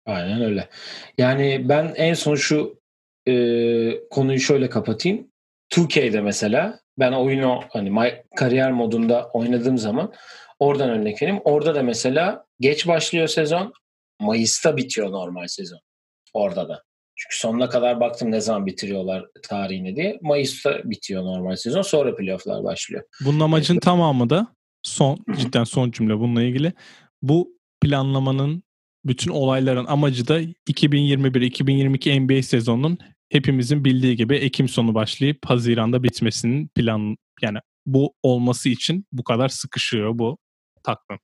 Aynen 0.06 0.42
öyle. 0.42 0.68
Yani 1.18 1.68
ben 1.68 1.94
en 1.96 2.14
son 2.14 2.34
şu 2.34 2.80
e, 3.28 4.08
konuyu 4.10 4.40
şöyle 4.40 4.68
kapatayım. 4.68 5.28
2K'de 5.72 6.20
mesela 6.20 6.80
ben 6.98 7.12
oyunu 7.12 7.60
hani 7.70 7.90
my, 7.90 8.22
kariyer 8.36 8.72
modunda 8.72 9.28
oynadığım 9.28 9.78
zaman 9.78 10.12
oradan 10.58 10.90
örnek 10.90 11.22
vereyim. 11.22 11.40
Orada 11.44 11.74
da 11.74 11.82
mesela 11.82 12.46
geç 12.60 12.86
başlıyor 12.86 13.28
sezon. 13.28 13.72
Mayıs'ta 14.20 14.76
bitiyor 14.76 15.12
normal 15.12 15.46
sezon. 15.46 15.80
Orada 16.32 16.68
da. 16.68 16.82
Çünkü 17.16 17.38
sonuna 17.38 17.68
kadar 17.68 18.00
baktım 18.00 18.31
ne 18.31 18.40
zaman 18.40 18.66
bitiriyorlar 18.66 19.27
tarihini 19.42 19.96
diye. 19.96 20.18
Mayıs'ta 20.22 20.81
bitiyor 20.85 21.22
normal 21.22 21.57
sezon. 21.57 21.83
Sonra 21.83 22.16
playofflar 22.16 22.64
başlıyor. 22.64 23.03
Bunun 23.24 23.40
amacın 23.40 23.74
evet. 23.74 23.83
tamamı 23.83 24.31
da 24.31 24.46
son 24.83 25.18
cidden 25.37 25.64
son 25.64 25.90
cümle 25.90 26.18
bununla 26.18 26.42
ilgili. 26.42 26.72
Bu 27.22 27.59
planlamanın 27.81 28.62
bütün 29.05 29.31
olayların 29.31 29.87
amacı 29.87 30.29
da 30.29 30.42
2021-2022 30.42 32.20
NBA 32.20 32.42
sezonunun 32.42 32.98
hepimizin 33.31 33.85
bildiği 33.85 34.16
gibi 34.16 34.37
Ekim 34.37 34.68
sonu 34.68 34.94
başlayıp 34.94 35.38
Haziran'da 35.46 36.03
bitmesinin 36.03 36.68
plan 36.68 37.16
yani 37.42 37.59
bu 37.87 38.14
olması 38.22 38.68
için 38.68 39.07
bu 39.12 39.24
kadar 39.24 39.48
sıkışıyor 39.48 40.18
bu 40.18 40.38
takvim. 40.83 41.18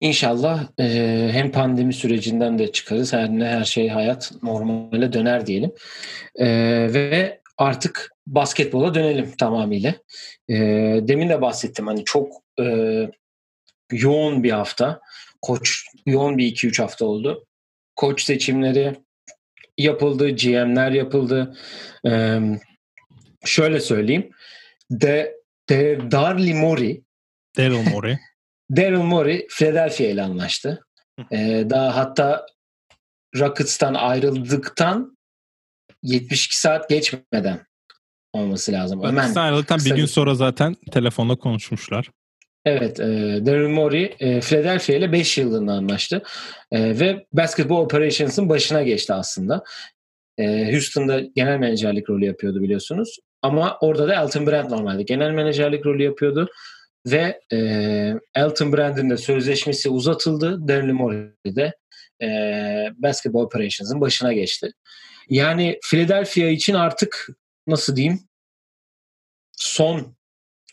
İnşallah 0.00 0.68
e, 0.80 1.28
hem 1.32 1.52
pandemi 1.52 1.92
sürecinden 1.92 2.58
de 2.58 2.72
çıkarız. 2.72 3.12
Her 3.12 3.30
ne 3.30 3.44
her 3.44 3.64
şey 3.64 3.88
hayat 3.88 4.32
normale 4.42 5.12
döner 5.12 5.46
diyelim. 5.46 5.72
E, 6.36 6.46
ve 6.94 7.40
artık 7.58 8.10
basketbola 8.26 8.94
dönelim 8.94 9.32
tamamıyla. 9.38 9.94
E, 10.48 10.56
demin 11.02 11.28
de 11.28 11.40
bahsettim 11.40 11.86
hani 11.86 12.04
çok 12.04 12.32
e, 12.60 12.64
yoğun 13.92 14.42
bir 14.42 14.50
hafta. 14.50 15.00
Koç 15.42 15.84
yoğun 16.06 16.38
bir 16.38 16.54
2-3 16.54 16.82
hafta 16.82 17.04
oldu. 17.04 17.46
Koç 17.96 18.22
seçimleri 18.22 18.94
yapıldı, 19.78 20.30
GM'ler 20.30 20.90
yapıldı. 20.90 21.56
E, 22.06 22.38
şöyle 23.44 23.80
söyleyeyim. 23.80 24.30
De 24.90 25.38
De 25.68 25.98
Darly 26.10 26.54
Mori 26.54 27.02
Daryl 27.56 27.90
Morey. 27.90 28.18
Daryl 28.76 29.02
Morey 29.02 29.46
Philadelphia 29.50 30.04
ile 30.04 30.22
anlaştı. 30.22 30.84
Ee, 31.32 31.66
daha 31.70 31.96
hatta 31.96 32.46
Rockets'tan 33.36 33.94
ayrıldıktan 33.94 35.18
72 36.02 36.58
saat 36.58 36.88
geçmeden 36.88 37.66
olması 38.32 38.72
lazım. 38.72 39.02
Sen 39.02 39.40
ayrıldıktan 39.40 39.80
bir 39.84 39.96
gün 39.96 40.06
sonra 40.06 40.34
zaten 40.34 40.76
telefonda 40.92 41.36
konuşmuşlar. 41.36 42.10
Evet, 42.64 43.00
e, 43.00 43.04
Daryl 43.46 43.68
Morey 43.68 44.16
e, 44.20 44.40
Philadelphia 44.40 44.92
ile 44.92 45.12
5 45.12 45.38
yıllığına 45.38 45.76
anlaştı. 45.76 46.22
E, 46.72 47.00
ve 47.00 47.26
Basketball 47.32 47.76
Operations'ın 47.76 48.48
başına 48.48 48.82
geçti 48.82 49.12
aslında. 49.12 49.64
E, 50.38 50.72
Houston'da 50.72 51.20
genel 51.20 51.58
menajerlik 51.58 52.10
rolü 52.10 52.24
yapıyordu 52.24 52.62
biliyorsunuz. 52.62 53.18
Ama 53.42 53.78
orada 53.80 54.08
da 54.08 54.14
Elton 54.14 54.46
Brand 54.46 54.70
normalde 54.70 55.02
genel 55.02 55.30
menajerlik 55.30 55.86
rolü 55.86 56.02
yapıyordu. 56.02 56.48
Ve 57.06 57.40
e, 57.52 57.58
Elton 58.34 58.72
Brand'in 58.72 59.10
de 59.10 59.16
sözleşmesi 59.16 59.88
uzatıldı. 59.88 60.68
Daryl 60.68 60.92
Morey 60.92 61.30
de 61.46 61.74
e, 62.22 62.28
Basketball 62.96 63.40
Operations'ın 63.40 64.00
başına 64.00 64.32
geçti. 64.32 64.72
Yani 65.28 65.78
Philadelphia 65.82 66.46
için 66.46 66.74
artık 66.74 67.28
nasıl 67.66 67.96
diyeyim 67.96 68.20
son 69.52 70.16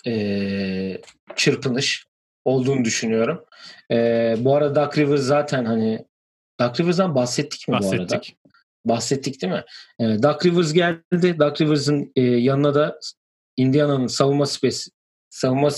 e, 0.07 1.01
çırpınış 1.35 2.05
olduğunu 2.45 2.85
düşünüyorum. 2.85 3.45
E, 3.91 3.95
bu 4.39 4.55
arada 4.55 4.85
Duck 4.85 4.97
Rivers 4.97 5.21
zaten 5.21 5.65
hani 5.65 6.05
Duck 6.61 6.79
Rivers'dan 6.79 7.15
bahsettik 7.15 7.67
mi 7.67 7.77
bu 7.81 7.89
arada? 7.89 8.03
Bahsettik. 8.03 8.37
Bahsettik 8.85 9.41
değil 9.41 9.53
mi? 9.53 9.63
E, 9.99 10.23
Duck 10.23 10.45
Rivers 10.45 10.73
geldi. 10.73 11.39
Duck 11.39 11.61
Rivers'ın 11.61 12.11
e, 12.15 12.21
yanına 12.21 12.75
da 12.75 12.99
Indiana'nın 13.57 14.07
savunma 14.07 14.45
spes 14.45 14.89
savunma 15.35 15.69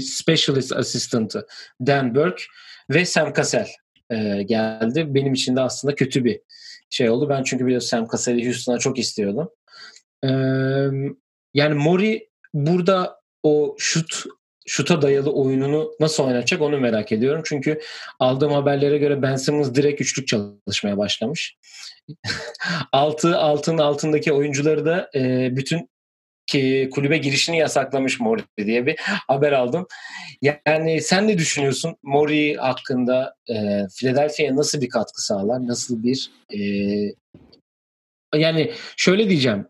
specialist 0.00 0.72
assistant'ı 0.72 1.46
Dan 1.80 2.14
Burke 2.14 2.42
ve 2.90 3.04
Sam 3.04 3.32
Cassell 3.32 3.68
e, 4.10 4.42
geldi. 4.42 5.14
Benim 5.14 5.32
için 5.32 5.56
de 5.56 5.60
aslında 5.60 5.94
kötü 5.94 6.24
bir 6.24 6.40
şey 6.90 7.10
oldu. 7.10 7.28
Ben 7.28 7.42
çünkü 7.42 7.66
biliyorsun 7.66 7.88
Sam 7.88 8.08
Cassell'i 8.12 8.46
Houston'a 8.46 8.78
çok 8.78 8.98
istiyordum. 8.98 9.50
E, 10.24 10.30
yani 11.54 11.74
Mori 11.74 12.28
burada 12.54 13.20
o 13.42 13.76
şut 13.78 14.24
şuta 14.66 15.02
dayalı 15.02 15.32
oyununu 15.32 15.92
nasıl 16.00 16.24
oynatacak 16.24 16.62
onu 16.62 16.80
merak 16.80 17.12
ediyorum. 17.12 17.42
Çünkü 17.44 17.80
aldığım 18.18 18.52
haberlere 18.52 18.98
göre 18.98 19.22
Ben 19.22 19.36
Simmons 19.36 19.74
direkt 19.74 20.00
üçlük 20.00 20.28
çalışmaya 20.28 20.98
başlamış. 20.98 21.56
Altı 22.92 23.38
altın 23.38 23.78
altındaki 23.78 24.32
oyuncuları 24.32 24.86
da 24.86 25.10
e, 25.14 25.48
bütün 25.56 25.90
ki 26.46 26.90
kulübe 26.92 27.18
girişini 27.18 27.58
yasaklamış 27.58 28.20
Mori 28.20 28.42
diye 28.58 28.86
bir 28.86 28.96
haber 29.28 29.52
aldım. 29.52 29.86
Yani 30.66 31.00
sen 31.00 31.28
ne 31.28 31.38
düşünüyorsun 31.38 31.96
Mori 32.02 32.56
hakkında 32.56 33.34
e, 33.48 33.54
Philadelphia'ya 33.98 34.56
nasıl 34.56 34.80
bir 34.80 34.88
katkı 34.88 35.26
sağlar? 35.26 35.66
Nasıl 35.66 36.02
bir 36.02 36.30
e, 36.50 36.60
yani 38.34 38.72
şöyle 38.96 39.28
diyeceğim. 39.28 39.66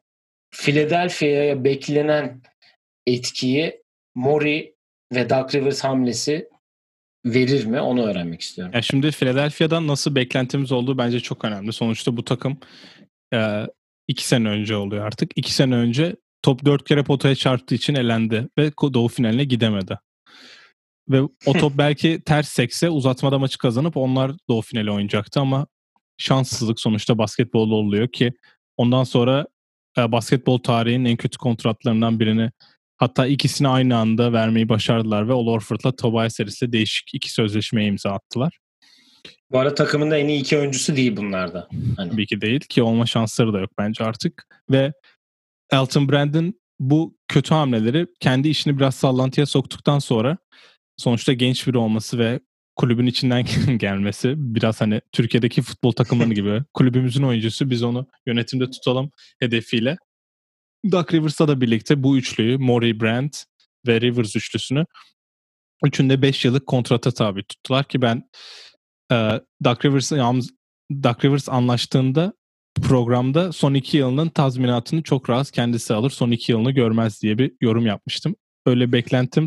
Philadelphia'ya 0.50 1.64
beklenen 1.64 2.42
etkiyi 3.06 3.82
Mori 4.14 4.74
ve 5.14 5.30
Doug 5.30 5.54
Rivers 5.54 5.84
hamlesi 5.84 6.48
verir 7.26 7.64
mi? 7.64 7.80
Onu 7.80 8.06
öğrenmek 8.06 8.40
istiyorum. 8.40 8.74
Ya 8.74 8.82
şimdi 8.82 9.10
Philadelphia'dan 9.10 9.86
nasıl 9.86 10.14
beklentimiz 10.14 10.72
olduğu 10.72 10.98
bence 10.98 11.20
çok 11.20 11.44
önemli. 11.44 11.72
Sonuçta 11.72 12.16
bu 12.16 12.24
takım 12.24 12.58
e, 13.34 13.66
iki 14.08 14.28
sene 14.28 14.48
önce 14.48 14.76
oluyor 14.76 15.06
artık. 15.06 15.30
İki 15.36 15.54
sene 15.54 15.74
önce 15.74 16.16
top 16.46 16.64
dört 16.64 16.84
kere 16.84 17.02
potaya 17.02 17.34
çarptığı 17.34 17.74
için 17.74 17.94
elendi 17.94 18.48
ve 18.58 18.72
doğu 18.94 19.08
finaline 19.08 19.44
gidemedi. 19.44 19.98
Ve 21.08 21.22
o 21.22 21.52
top 21.52 21.72
belki 21.78 22.22
ters 22.26 22.48
sekse 22.48 22.90
uzatmada 22.90 23.38
maçı 23.38 23.58
kazanıp 23.58 23.96
onlar 23.96 24.32
doğu 24.48 24.62
finali 24.62 24.90
oynayacaktı 24.90 25.40
ama 25.40 25.66
şanssızlık 26.18 26.80
sonuçta 26.80 27.18
basketbolda 27.18 27.74
oluyor 27.74 28.08
ki 28.08 28.32
ondan 28.76 29.04
sonra 29.04 29.46
e, 29.98 30.12
basketbol 30.12 30.58
tarihinin 30.58 31.04
en 31.04 31.16
kötü 31.16 31.38
kontratlarından 31.38 32.20
birini 32.20 32.50
hatta 32.96 33.26
ikisini 33.26 33.68
aynı 33.68 33.96
anda 33.96 34.32
vermeyi 34.32 34.68
başardılar 34.68 35.28
ve 35.28 35.32
Al 35.32 35.46
Horford'la 35.46 35.96
Tobias 35.96 36.40
Harris'le 36.40 36.72
değişik 36.72 37.14
iki 37.14 37.32
sözleşmeye 37.32 37.88
imza 37.88 38.10
attılar. 38.10 38.58
Bu 39.50 39.58
arada 39.58 39.74
takımın 39.74 40.10
da 40.10 40.18
en 40.18 40.28
iyi 40.28 40.40
iki 40.40 40.58
oyuncusu 40.58 40.96
değil 40.96 41.16
bunlarda. 41.16 41.68
Hani. 41.96 42.10
Tabii 42.10 42.26
ki 42.26 42.40
değil 42.40 42.60
ki 42.60 42.82
olma 42.82 43.06
şansları 43.06 43.52
da 43.52 43.60
yok 43.60 43.70
bence 43.78 44.04
artık. 44.04 44.46
Ve 44.70 44.92
Elton 45.72 46.08
Brand'in 46.08 46.60
bu 46.80 47.18
kötü 47.28 47.54
hamleleri 47.54 48.06
kendi 48.20 48.48
işini 48.48 48.78
biraz 48.78 48.94
sallantıya 48.94 49.46
soktuktan 49.46 49.98
sonra 49.98 50.38
sonuçta 50.96 51.32
genç 51.32 51.66
biri 51.66 51.78
olması 51.78 52.18
ve 52.18 52.40
kulübün 52.76 53.06
içinden 53.06 53.46
gelmesi 53.78 54.34
biraz 54.36 54.80
hani 54.80 55.00
Türkiye'deki 55.12 55.62
futbol 55.62 55.92
takımları 55.92 56.32
gibi 56.32 56.62
kulübümüzün 56.74 57.22
oyuncusu 57.22 57.70
biz 57.70 57.82
onu 57.82 58.06
yönetimde 58.26 58.70
tutalım 58.70 59.10
hedefiyle 59.40 59.96
Doug 60.92 61.14
Rivers'la 61.14 61.48
da 61.48 61.60
birlikte 61.60 62.02
bu 62.02 62.18
üçlüyü 62.18 62.58
Maury 62.58 63.00
Brand 63.00 63.32
ve 63.86 64.00
Rivers 64.00 64.36
üçlüsünü 64.36 64.84
üçünde 65.84 66.22
5 66.22 66.44
yıllık 66.44 66.66
kontrata 66.66 67.10
tabi 67.10 67.44
tuttular 67.44 67.84
ki 67.84 68.02
ben 68.02 68.30
e, 69.12 69.40
Doug 69.64 69.84
Rivers, 69.84 70.12
Doug 71.02 71.24
Rivers 71.24 71.48
anlaştığında 71.48 72.32
programda 72.82 73.52
son 73.52 73.74
iki 73.74 73.96
yılının 73.96 74.28
tazminatını 74.28 75.02
çok 75.02 75.30
rahat 75.30 75.50
kendisi 75.50 75.94
alır. 75.94 76.10
Son 76.10 76.30
iki 76.30 76.52
yılını 76.52 76.70
görmez 76.70 77.22
diye 77.22 77.38
bir 77.38 77.52
yorum 77.60 77.86
yapmıştım. 77.86 78.36
Öyle 78.66 78.92
beklentim 78.92 79.46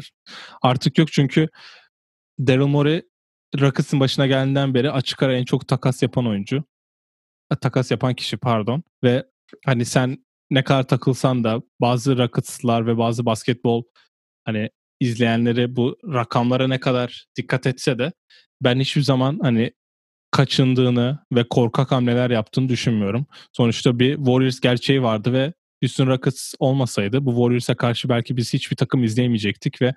artık 0.62 0.98
yok 0.98 1.12
çünkü 1.12 1.50
Daryl 2.40 2.66
Morey 2.66 3.02
Rockets'ın 3.60 4.00
başına 4.00 4.28
geldiğinden 4.28 4.74
beri 4.74 4.92
açık 4.92 5.24
ara 5.24 5.34
en 5.34 5.46
çok 5.46 5.68
takas 5.68 6.04
yapan 6.04 6.28
oyuncu. 6.28 6.64
Takas 7.62 7.92
yapan 7.92 8.14
kişi 8.14 8.38
pardon. 8.38 8.84
Ve 9.04 9.26
hani 9.66 9.86
sen 9.86 10.26
ne 10.52 10.64
kadar 10.64 10.84
takılsan 10.84 11.44
da 11.44 11.62
bazı 11.82 12.18
Rockets'lar 12.18 12.88
ve 12.88 12.98
bazı 12.98 13.26
basketbol 13.26 13.84
hani 14.46 14.70
izleyenleri 15.00 15.76
bu 15.76 15.98
rakamlara 16.04 16.68
ne 16.68 16.80
kadar 16.80 17.26
dikkat 17.36 17.68
etse 17.68 18.00
de 18.00 18.12
ben 18.62 18.80
hiçbir 18.80 19.02
zaman 19.02 19.40
hani 19.42 19.72
kaçındığını 20.32 21.20
ve 21.32 21.44
korkak 21.50 21.92
hamleler 21.92 22.30
yaptığını 22.30 22.70
düşünmüyorum. 22.70 23.26
Sonuçta 23.54 24.00
bir 24.00 24.16
Warriors 24.16 24.60
gerçeği 24.60 25.04
vardı 25.04 25.34
ve 25.34 25.54
Houston 25.84 26.08
Rockets 26.08 26.54
olmasaydı 26.60 27.26
bu 27.26 27.32
Warriors'a 27.32 27.76
karşı 27.76 28.10
belki 28.10 28.38
biz 28.38 28.54
hiçbir 28.54 28.76
takım 28.76 29.04
izleyemeyecektik 29.04 29.82
ve 29.82 29.94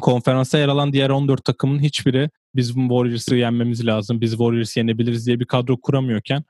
konferansta 0.00 0.58
yer 0.58 0.68
alan 0.68 0.92
diğer 0.92 1.10
14 1.10 1.44
takımın 1.44 1.78
hiçbiri 1.78 2.30
biz 2.54 2.68
Warriors'ı 2.68 3.36
yenmemiz 3.36 3.86
lazım, 3.86 4.20
biz 4.20 4.30
Warriors 4.30 4.76
yenebiliriz 4.76 5.26
diye 5.26 5.40
bir 5.40 5.44
kadro 5.44 5.80
kuramıyorken 5.80 6.44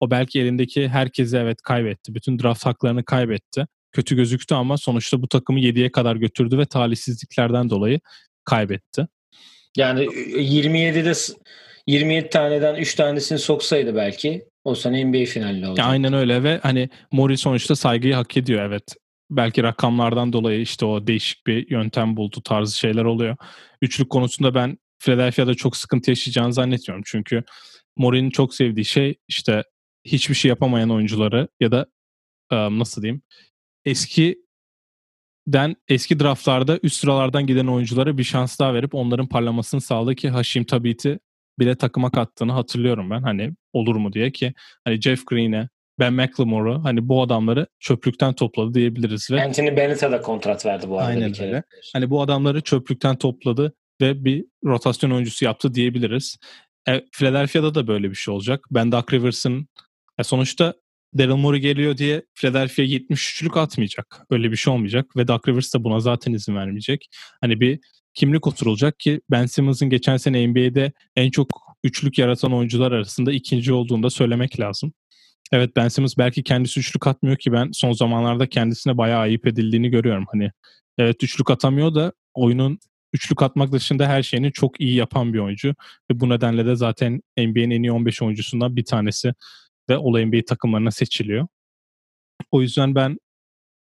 o 0.00 0.10
belki 0.10 0.40
elindeki 0.40 0.88
herkesi 0.88 1.36
evet 1.36 1.62
kaybetti. 1.62 2.14
Bütün 2.14 2.38
draft 2.38 2.66
haklarını 2.66 3.04
kaybetti. 3.04 3.66
Kötü 3.92 4.16
gözüktü 4.16 4.54
ama 4.54 4.76
sonuçta 4.76 5.22
bu 5.22 5.28
takımı 5.28 5.60
7'ye 5.60 5.92
kadar 5.92 6.16
götürdü 6.16 6.58
ve 6.58 6.66
talihsizliklerden 6.66 7.70
dolayı 7.70 8.00
kaybetti. 8.44 9.06
Yani 9.76 10.04
27'de 10.04 11.14
27 11.86 12.30
taneden 12.30 12.74
3 12.74 12.94
tanesini 12.94 13.38
soksaydı 13.38 13.94
belki 13.94 14.44
o 14.64 14.74
sene 14.74 15.04
NBA 15.04 15.24
finalinde 15.24 15.68
olacaktı. 15.68 15.90
Aynen 15.90 16.12
öyle 16.12 16.42
ve 16.42 16.60
hani 16.62 16.88
Mori 17.12 17.36
sonuçta 17.38 17.76
saygıyı 17.76 18.14
hak 18.14 18.36
ediyor 18.36 18.62
evet. 18.62 18.96
Belki 19.30 19.62
rakamlardan 19.62 20.32
dolayı 20.32 20.60
işte 20.60 20.86
o 20.86 21.06
değişik 21.06 21.46
bir 21.46 21.70
yöntem 21.70 22.16
buldu 22.16 22.40
tarzı 22.44 22.78
şeyler 22.78 23.04
oluyor. 23.04 23.36
Üçlük 23.82 24.10
konusunda 24.10 24.54
ben 24.54 24.78
Philadelphia'da 24.98 25.54
çok 25.54 25.76
sıkıntı 25.76 26.10
yaşayacağını 26.10 26.52
zannetmiyorum. 26.52 27.04
Çünkü 27.06 27.44
Mori'nin 27.96 28.30
çok 28.30 28.54
sevdiği 28.54 28.84
şey 28.84 29.14
işte 29.28 29.62
hiçbir 30.04 30.34
şey 30.34 30.48
yapamayan 30.48 30.90
oyuncuları 30.90 31.48
ya 31.60 31.72
da 31.72 31.86
nasıl 32.52 33.02
diyeyim 33.02 33.22
eskiden 33.84 35.76
eski 35.88 36.20
draftlarda 36.20 36.78
üst 36.82 36.96
sıralardan 36.96 37.46
giden 37.46 37.66
oyunculara 37.66 38.18
bir 38.18 38.24
şans 38.24 38.58
daha 38.58 38.74
verip 38.74 38.94
onların 38.94 39.28
parlamasını 39.28 39.80
sağladı 39.80 40.14
ki 40.14 40.28
Haşim 40.28 40.64
Tabit'i 40.64 41.18
bile 41.58 41.74
takıma 41.76 42.10
kattığını 42.10 42.52
hatırlıyorum 42.52 43.10
ben. 43.10 43.22
Hani 43.22 43.52
olur 43.72 43.96
mu 43.96 44.12
diye 44.12 44.30
ki 44.32 44.54
hani 44.84 45.00
Jeff 45.00 45.26
Green'e 45.26 45.68
Ben 45.98 46.12
McLemore'u 46.12 46.84
hani 46.84 47.08
bu 47.08 47.22
adamları 47.22 47.66
çöplükten 47.80 48.32
topladı 48.32 48.74
diyebiliriz. 48.74 49.30
ve 49.30 49.44
Anthony 49.44 49.76
Bennett'e 49.76 50.12
de 50.12 50.20
kontrat 50.20 50.66
verdi 50.66 50.88
bu 50.88 50.98
arada 50.98 51.08
Aynen 51.08 51.28
bir 51.28 51.34
kere. 51.34 51.46
öyle. 51.48 51.62
Hani 51.92 52.10
bu 52.10 52.22
adamları 52.22 52.60
çöplükten 52.60 53.16
topladı 53.16 53.74
ve 54.00 54.24
bir 54.24 54.44
rotasyon 54.64 55.10
oyuncusu 55.10 55.44
yaptı 55.44 55.74
diyebiliriz. 55.74 56.38
E, 56.88 57.04
Philadelphia'da 57.12 57.74
da 57.74 57.86
böyle 57.86 58.10
bir 58.10 58.14
şey 58.14 58.34
olacak. 58.34 58.64
Ben 58.70 58.92
Doug 58.92 59.12
Rivers'ın 59.12 59.68
e, 60.18 60.24
sonuçta 60.24 60.74
Daryl 61.18 61.34
Morey 61.36 61.60
geliyor 61.60 61.96
diye 61.96 62.22
Philadelphia 62.34 62.82
73'lük 62.82 63.60
atmayacak. 63.60 64.20
Öyle 64.30 64.50
bir 64.52 64.56
şey 64.56 64.72
olmayacak 64.74 65.16
ve 65.16 65.28
Doug 65.28 65.48
Rivers 65.48 65.74
da 65.74 65.84
buna 65.84 66.00
zaten 66.00 66.32
izin 66.32 66.56
vermeyecek. 66.56 67.08
Hani 67.40 67.60
bir 67.60 67.80
kimlik 68.14 68.46
oturulacak 68.46 68.98
ki 68.98 69.20
Ben 69.30 69.46
Simmons'ın 69.46 69.90
geçen 69.90 70.16
sene 70.16 70.48
NBA'de 70.48 70.92
en 71.16 71.30
çok 71.30 71.48
üçlük 71.84 72.18
yaratan 72.18 72.52
oyuncular 72.52 72.92
arasında 72.92 73.32
ikinci 73.32 73.72
olduğunu 73.72 74.02
da 74.02 74.10
söylemek 74.10 74.60
lazım. 74.60 74.92
Evet 75.52 75.70
Ben 75.76 75.88
Simmons 75.88 76.14
belki 76.18 76.42
kendisi 76.42 76.80
üçlük 76.80 77.06
atmıyor 77.06 77.36
ki 77.36 77.52
ben 77.52 77.70
son 77.72 77.92
zamanlarda 77.92 78.46
kendisine 78.48 78.98
bayağı 78.98 79.20
ayıp 79.20 79.46
edildiğini 79.46 79.90
görüyorum. 79.90 80.24
Hani 80.32 80.50
evet 80.98 81.22
üçlük 81.22 81.50
atamıyor 81.50 81.94
da 81.94 82.12
oyunun 82.34 82.78
üçlük 83.12 83.42
atmak 83.42 83.72
dışında 83.72 84.08
her 84.08 84.22
şeyini 84.22 84.52
çok 84.52 84.80
iyi 84.80 84.94
yapan 84.94 85.32
bir 85.34 85.38
oyuncu. 85.38 85.74
Ve 86.10 86.20
bu 86.20 86.28
nedenle 86.28 86.66
de 86.66 86.76
zaten 86.76 87.20
NBA'nin 87.38 87.70
en 87.70 87.82
iyi 87.82 87.92
15 87.92 88.22
oyuncusundan 88.22 88.76
bir 88.76 88.84
tanesi 88.84 89.34
ve 89.90 89.96
All 89.96 90.24
NBA 90.24 90.44
takımlarına 90.46 90.90
seçiliyor. 90.90 91.46
O 92.50 92.62
yüzden 92.62 92.94
ben 92.94 93.18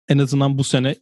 en 0.09 0.19
azından 0.19 0.59
bu 0.59 0.65
sene 0.65 0.95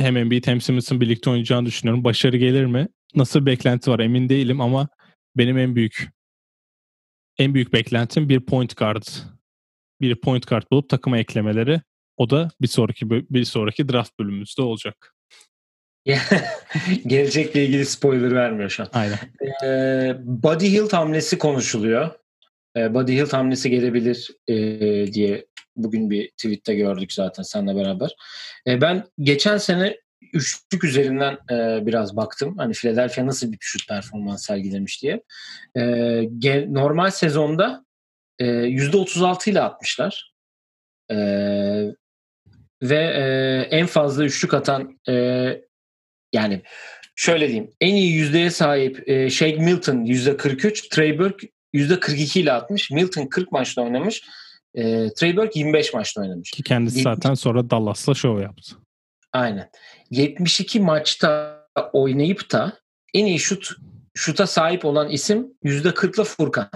hem 0.00 0.16
Embiid 0.16 0.46
hem 0.46 0.60
Simmons'ın 0.60 1.00
birlikte 1.00 1.30
oynayacağını 1.30 1.66
düşünüyorum. 1.66 2.04
Başarı 2.04 2.36
gelir 2.36 2.64
mi? 2.64 2.88
Nasıl 3.14 3.46
beklenti 3.46 3.90
var 3.90 3.98
emin 3.98 4.28
değilim 4.28 4.60
ama 4.60 4.88
benim 5.36 5.58
en 5.58 5.76
büyük 5.76 6.08
en 7.38 7.54
büyük 7.54 7.72
beklentim 7.72 8.28
bir 8.28 8.40
point 8.40 8.76
guard. 8.76 9.02
Bir 10.00 10.14
point 10.14 10.48
guard 10.48 10.62
bulup 10.72 10.88
takıma 10.88 11.18
eklemeleri. 11.18 11.80
O 12.16 12.30
da 12.30 12.50
bir 12.60 12.66
sonraki 12.66 13.10
bir 13.10 13.44
sonraki 13.44 13.88
draft 13.88 14.18
bölümümüzde 14.18 14.62
olacak. 14.62 15.14
Gelecekle 17.06 17.64
ilgili 17.64 17.86
spoiler 17.86 18.34
vermiyor 18.34 18.70
şu 18.70 18.82
an. 18.82 18.88
Aynen. 18.92 19.18
Ee, 19.64 20.16
Buddy 20.24 20.72
Hill 20.72 20.90
hamlesi 20.90 21.38
konuşuluyor. 21.38 22.10
Ee, 22.76 22.94
Buddy 22.94 23.12
Hill 23.12 23.30
hamlesi 23.30 23.70
gelebilir 23.70 24.30
e, 24.48 24.54
diye 25.12 25.46
bugün 25.76 26.10
bir 26.10 26.30
tweette 26.30 26.74
gördük 26.74 27.12
zaten 27.12 27.42
seninle 27.42 27.76
beraber. 27.76 28.16
Ee, 28.66 28.80
ben 28.80 29.04
geçen 29.20 29.58
sene 29.58 29.96
üçlük 30.32 30.84
üzerinden 30.84 31.38
e, 31.50 31.86
biraz 31.86 32.16
baktım. 32.16 32.54
Hani 32.58 32.72
Philadelphia 32.72 33.26
nasıl 33.26 33.52
bir 33.52 33.58
şut 33.60 33.88
performans 33.88 34.46
sergilemiş 34.46 35.02
diye. 35.02 35.22
E, 35.76 35.84
normal 36.74 37.10
sezonda 37.10 37.84
e, 38.38 38.44
%36 38.44 39.50
ile 39.50 39.60
atmışlar. 39.60 40.32
E, 41.10 41.16
ve 42.82 42.96
e, 42.96 43.22
en 43.76 43.86
fazla 43.86 44.24
üçlük 44.24 44.54
atan 44.54 45.00
e, 45.08 45.14
yani 46.32 46.62
şöyle 47.14 47.48
diyeyim 47.48 47.70
en 47.80 47.94
iyi 47.94 48.12
yüzdeye 48.12 48.50
sahip 48.50 49.08
e, 49.08 49.30
Shake 49.30 49.56
Milton 49.56 50.04
%43, 50.04 50.88
Trey 50.88 51.18
Burke 51.18 51.48
%42 51.74 52.38
ile 52.38 52.52
atmış. 52.52 52.90
Milton 52.90 53.26
40 53.26 53.52
maçta 53.52 53.82
oynamış. 53.82 54.22
E, 54.74 55.12
Trey 55.14 55.36
Burke 55.36 55.58
25 55.58 55.94
maçta 55.94 56.20
oynamış. 56.20 56.50
Ki 56.50 56.62
kendisi 56.62 57.02
zaten 57.02 57.34
sonra 57.34 57.70
Dallas'la 57.70 58.14
şov 58.14 58.40
yaptı. 58.40 58.76
Aynen. 59.32 59.70
72 60.10 60.80
maçta 60.80 61.60
oynayıp 61.92 62.52
da 62.52 62.72
en 63.14 63.26
iyi 63.26 63.38
şut 63.38 63.70
şuta 64.14 64.46
sahip 64.46 64.84
olan 64.84 65.08
isim 65.08 65.46
%40'la 65.64 66.24
Furkan. 66.24 66.70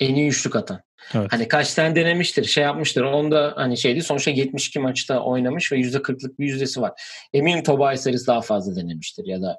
En 0.00 0.14
iyi 0.14 0.28
üçlük 0.28 0.56
atan. 0.56 0.80
Evet. 1.14 1.32
Hani 1.32 1.48
kaç 1.48 1.74
tane 1.74 1.96
denemiştir, 1.96 2.44
şey 2.44 2.64
yapmıştır. 2.64 3.02
Onda 3.02 3.52
hani 3.56 3.78
şeydi 3.78 4.02
sonuçta 4.02 4.30
72 4.30 4.78
maçta 4.78 5.20
oynamış 5.20 5.72
ve 5.72 5.76
%40'lık 5.76 6.38
bir 6.38 6.46
yüzdesi 6.46 6.80
var. 6.80 6.92
Eminim 7.32 7.62
Tobias 7.62 8.06
Harris 8.06 8.26
daha 8.26 8.40
fazla 8.40 8.76
denemiştir 8.76 9.24
ya 9.26 9.42
da 9.42 9.58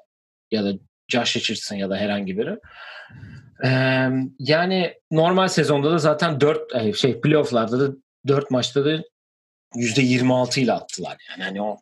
ya 0.50 0.64
da 0.64 0.72
Josh 1.08 1.36
Richardson 1.36 1.76
ya 1.76 1.90
da 1.90 1.96
herhangi 1.96 2.38
biri. 2.38 2.56
Yani 4.38 4.94
normal 5.10 5.48
sezonda 5.48 5.90
da 5.90 5.98
zaten 5.98 6.40
4 6.40 6.96
şey 6.96 7.20
playoff'larda 7.20 7.80
da 7.80 7.96
4 8.26 8.50
maçta 8.50 8.84
da 8.84 9.02
%26 9.74 10.60
ile 10.60 10.72
attılar. 10.72 11.16
Yani 11.30 11.44
hani 11.44 11.62
o 11.62 11.76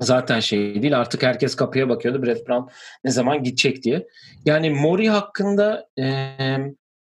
zaten 0.00 0.40
şey 0.40 0.82
değil. 0.82 0.98
Artık 0.98 1.22
herkes 1.22 1.56
kapıya 1.56 1.88
bakıyordu. 1.88 2.22
Brett 2.22 2.48
Brown 2.48 2.70
ne 3.04 3.10
zaman 3.10 3.42
gidecek 3.42 3.82
diye. 3.82 4.06
Yani 4.44 4.70
Mori 4.70 5.10
hakkında 5.10 5.88
e, 5.98 6.36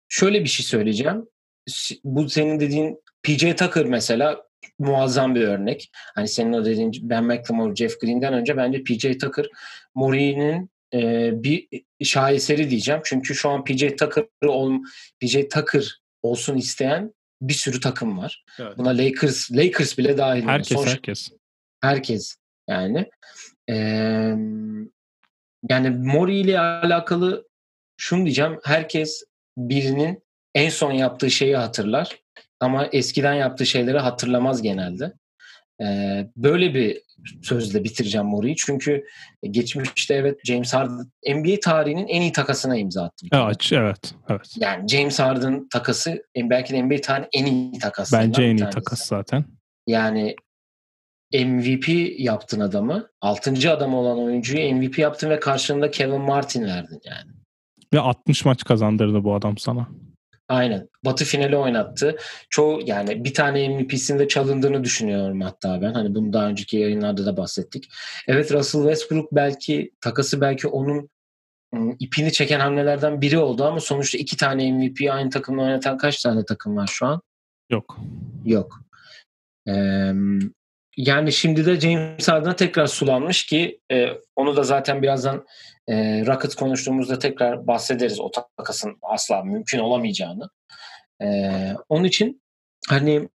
şöyle 0.09 0.41
bir 0.41 0.49
şey 0.49 0.67
söyleyeceğim. 0.67 1.27
Bu 2.05 2.29
senin 2.29 2.61
dediğin 2.61 3.03
PJ 3.23 3.57
Tucker 3.57 3.85
mesela 3.85 4.43
muazzam 4.79 5.35
bir 5.35 5.41
örnek. 5.41 5.91
Hani 6.15 6.29
senin 6.29 6.53
o 6.53 6.65
dediğin 6.65 6.93
Ben 7.03 7.25
McLemore, 7.25 7.75
Jeff 7.75 8.01
Green'den 8.01 8.33
önce 8.33 8.57
bence 8.57 8.83
PJ 8.83 9.19
Tucker 9.19 9.47
Mori'nin 9.95 10.71
e, 10.95 11.31
bir 11.43 11.69
şaheseri 12.05 12.71
diyeceğim. 12.71 13.01
Çünkü 13.05 13.35
şu 13.35 13.51
an 13.51 13.65
PJ 13.65 13.81
Tucker 13.99 14.27
ol, 14.47 14.73
PJ 15.21 15.37
Tucker 15.53 16.01
olsun 16.23 16.57
isteyen 16.57 17.15
bir 17.43 17.55
sürü 17.55 17.81
takım 17.81 18.19
var. 18.19 18.45
Evet. 18.59 18.79
Buna 18.79 18.89
Lakers 18.89 19.53
Lakers 19.53 19.99
bile 19.99 20.19
dahil. 20.19 20.43
Herkes 20.43 20.77
Son, 20.77 20.87
herkes. 20.87 21.29
Herkes 21.81 22.37
yani. 22.69 23.11
Ee, 23.71 23.75
yani 25.71 25.91
Mori 25.91 26.39
ile 26.39 26.61
alakalı 26.61 27.49
şunu 27.97 28.25
diyeceğim. 28.25 28.59
Herkes 28.65 29.25
birinin 29.57 30.23
en 30.55 30.69
son 30.69 30.93
yaptığı 30.93 31.31
şeyi 31.31 31.57
hatırlar. 31.57 32.19
Ama 32.61 32.87
eskiden 32.87 33.35
yaptığı 33.35 33.67
şeyleri 33.67 33.99
hatırlamaz 33.99 34.63
genelde. 34.63 35.13
Böyle 36.37 36.75
bir 36.75 37.01
sözle 37.43 37.85
bitireceğim 37.85 38.27
Mori'yi. 38.27 38.57
Çünkü 38.57 39.05
geçmişte 39.51 40.15
evet 40.15 40.41
James 40.45 40.75
Harden 40.75 41.11
NBA 41.29 41.61
tarihinin 41.63 42.07
en 42.07 42.21
iyi 42.21 42.33
takasına 42.33 42.77
imza 42.77 43.03
attı. 43.05 43.27
Evet, 43.33 43.73
evet, 43.73 44.15
evet. 44.29 44.55
Yani 44.59 44.89
James 44.89 45.19
Harden 45.19 45.69
takası 45.69 46.25
belki 46.37 46.73
de 46.73 46.83
NBA 46.83 47.01
tarihinin 47.01 47.29
en 47.33 47.47
iyi 47.47 47.79
takası. 47.79 48.17
Bence 48.17 48.43
en 48.43 48.57
iyi 48.57 48.71
takas 48.71 49.07
zaten. 49.07 49.45
Yani 49.87 50.37
MVP 51.35 51.89
yaptın 52.19 52.61
adamı. 52.61 53.09
Altıncı 53.21 53.73
adam 53.73 53.95
olan 53.95 54.19
oyuncuyu 54.19 54.75
MVP 54.75 54.99
yaptın 54.99 55.31
ve 55.31 55.41
karşılığında 55.41 55.91
Kevin 55.91 56.21
Martin 56.21 56.65
verdin 56.65 57.01
yani. 57.05 57.31
Ve 57.95 58.01
60 58.01 58.45
maç 58.45 58.65
kazandırdı 58.65 59.25
bu 59.25 59.35
adam 59.35 59.59
sana. 59.59 59.89
Aynen. 60.49 60.89
Batı 61.05 61.25
finali 61.25 61.57
oynattı. 61.57 62.17
Çoğu 62.51 62.81
yani 62.87 63.25
bir 63.25 63.35
tane 63.35 63.69
MVP'sinde 63.69 64.29
çalındığını 64.29 64.85
düşünüyorum 64.85 65.41
hatta 65.41 65.83
ben. 65.83 65.95
Hani 65.95 66.15
bunu 66.15 66.33
daha 66.33 66.47
önceki 66.47 66.77
yayınlarda 66.77 67.27
da 67.27 67.37
bahsettik. 67.37 67.89
Evet 68.29 68.53
Russell 68.53 68.83
Westbrook 68.83 69.33
belki 69.33 69.91
takası 70.01 70.41
belki 70.41 70.69
onun 70.69 71.11
ipini 71.99 72.33
çeken 72.33 72.61
hamlelerden 72.61 73.21
biri 73.21 73.39
oldu 73.39 73.65
ama 73.65 73.81
sonuçta 73.81 74.19
iki 74.19 74.37
tane 74.37 74.73
MVP 74.73 75.11
aynı 75.11 75.31
takımda 75.31 75.63
oynatan 75.63 75.99
kaç 75.99 76.23
tane 76.23 76.45
takım 76.45 76.77
var 76.77 76.87
şu 76.87 77.07
an? 77.07 77.21
Yok. 77.71 77.99
Yok. 78.45 78.81
Ee, 79.69 80.13
yani 80.97 81.33
şimdi 81.33 81.67
de 81.67 81.81
James 81.81 82.29
Harden'a 82.29 82.57
tekrar 82.57 82.87
sulanmış 82.87 83.47
ki 83.47 83.81
e, 83.93 84.09
onu 84.37 84.57
da 84.57 84.63
zaten 84.63 85.03
birazdan 85.03 85.47
e, 85.89 86.27
Rockets 86.27 86.55
konuştuğumuzda 86.55 87.19
tekrar 87.19 87.67
bahsederiz 87.67 88.21
o 88.21 88.31
takasın 88.31 88.97
asla 89.03 89.43
mümkün 89.43 89.79
olamayacağını. 89.79 90.49
E, 91.23 91.27
onun 91.89 92.05
için 92.05 92.43
hani 92.89 93.29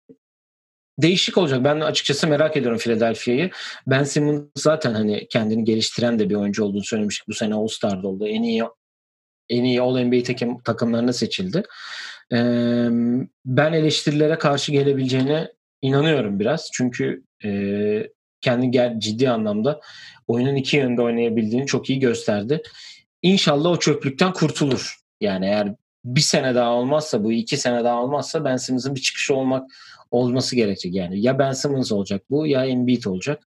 değişik 1.02 1.38
olacak. 1.38 1.64
Ben 1.64 1.80
açıkçası 1.80 2.28
merak 2.28 2.58
ediyorum 2.58 2.78
Philadelphia'yı. 2.78 3.52
Ben 3.88 4.04
Simmons 4.04 4.44
zaten 4.56 4.94
hani 4.94 5.28
kendini 5.28 5.64
geliştiren 5.64 6.20
de 6.20 6.30
bir 6.30 6.36
oyuncu 6.36 6.64
olduğunu 6.64 6.84
söylemiştik. 6.84 7.28
Bu 7.28 7.34
sene 7.34 7.56
All-Star'da 7.56 8.08
oldu. 8.08 8.28
En 8.28 8.44
iyi 8.44 8.64
en 9.50 9.64
iyi 9.64 9.82
All-NBA 9.82 10.24
takım, 10.24 10.62
takımlarına 10.62 11.14
seçildi. 11.14 11.64
Ee, 12.34 12.88
ben 13.46 13.74
eleştirilere 13.74 14.38
karşı 14.38 14.72
gelebileceğine 14.72 15.52
inanıyorum 15.82 16.40
biraz. 16.40 16.70
Çünkü 16.74 17.24
e, 17.46 17.50
kendi 18.42 19.00
ciddi 19.00 19.30
anlamda 19.30 19.82
oyunun 20.28 20.56
iki 20.56 20.78
yönde 20.78 21.02
oynayabildiğini 21.02 21.66
çok 21.66 21.90
iyi 21.90 22.00
gösterdi. 22.00 22.62
İnşallah 23.22 23.70
o 23.70 23.80
çöplükten 23.80 24.34
kurtulur. 24.34 24.96
Yani 25.22 25.46
eğer 25.46 25.76
bir 26.06 26.22
sene 26.22 26.56
daha 26.56 26.72
olmazsa 26.72 27.24
bu 27.24 27.32
iki 27.32 27.58
sene 27.58 27.84
daha 27.84 28.04
olmazsa 28.04 28.46
Ben 28.46 28.58
Simmons'ın 28.58 28.96
bir 28.96 29.02
çıkışı 29.02 29.36
olmak 29.36 29.72
olması 30.12 30.56
gerekecek 30.56 30.96
yani. 30.96 31.22
Ya 31.22 31.40
Ben 31.40 31.52
Simmons 31.52 31.92
olacak 31.92 32.24
bu 32.30 32.48
ya 32.48 32.66
Embiid 32.66 33.04
olacak. 33.04 33.48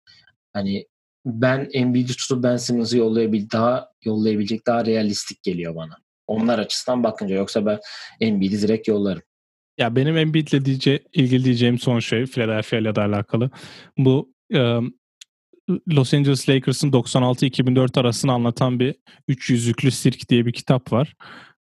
Hani 0.52 0.86
ben 1.26 1.68
Embiid'i 1.72 2.16
tutup 2.16 2.42
Ben 2.42 2.56
Simmons'ı 2.56 2.98
yollayabil 2.98 3.50
daha 3.52 3.88
yollayabilecek 4.04 4.66
daha 4.66 4.86
realistik 4.86 5.42
geliyor 5.42 5.76
bana. 5.76 5.96
Onlar 6.26 6.58
açısından 6.58 7.04
bakınca 7.04 7.34
yoksa 7.34 7.66
ben 7.66 7.78
Embiid'i 8.20 8.62
direkt 8.62 8.88
yollarım. 8.88 9.22
Ya 9.78 9.96
benim 9.96 10.16
Embiid'le 10.16 10.64
diyece, 10.64 11.02
ilgili 11.12 11.44
diyeceğim 11.44 11.78
son 11.78 11.98
şey 11.98 12.26
Philadelphia 12.26 12.76
ile 12.76 12.94
de 12.94 13.00
alakalı. 13.00 13.50
Bu 13.98 14.33
Los 15.88 16.14
Angeles 16.14 16.48
Lakers'ın 16.48 16.92
96-2004 16.92 18.00
arasını 18.00 18.32
anlatan 18.32 18.80
bir 18.80 18.94
300'lüklü 19.28 19.90
sirk 19.90 20.28
diye 20.28 20.46
bir 20.46 20.52
kitap 20.52 20.92
var. 20.92 21.14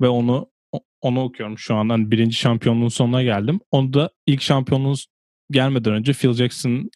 Ve 0.00 0.08
onu 0.08 0.52
onu 1.00 1.22
okuyorum 1.22 1.58
şu 1.58 1.74
an. 1.74 1.88
Hani 1.88 2.10
birinci 2.10 2.36
şampiyonluğun 2.36 2.88
sonuna 2.88 3.22
geldim. 3.22 3.60
Onu 3.70 3.92
da 3.92 4.10
ilk 4.26 4.42
şampiyonluğun 4.42 4.96
gelmeden 5.50 5.92
önce 5.92 6.12
Phil 6.12 6.32
Jackson 6.32 6.90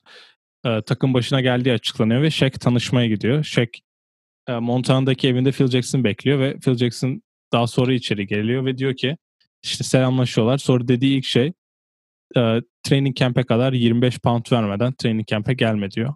e, 0.65 0.83
takım 0.83 1.15
başına 1.15 1.41
geldiği 1.41 1.73
açıklanıyor 1.73 2.23
ve 2.23 2.31
Shaq 2.31 2.51
tanışmaya 2.61 3.09
gidiyor. 3.09 3.45
Shaq 3.45 3.69
e, 4.49 4.53
Montana'daki 4.53 5.29
evinde 5.29 5.53
Phil 5.53 5.67
Jackson 5.67 6.05
bekliyor 6.05 6.39
ve 6.39 6.59
Phil 6.59 6.75
Jackson 6.77 7.23
daha 7.53 7.67
sonra 7.67 7.93
içeri 7.93 8.27
geliyor 8.27 8.65
ve 8.65 8.79
diyor 8.79 8.95
ki 8.97 9.17
işte 9.63 9.85
selamlaşıyorlar. 9.85 10.59
Sonra 10.59 10.89
dediği 10.89 11.19
ilk 11.19 11.25
şey 11.25 11.53
e, 12.37 12.61
training 12.83 13.17
camp'e 13.17 13.43
kadar 13.43 13.73
25 13.73 14.19
pound 14.19 14.53
vermeden 14.53 14.93
training 14.93 15.29
camp'e 15.29 15.55
gelme 15.55 15.91
diyor. 15.91 16.15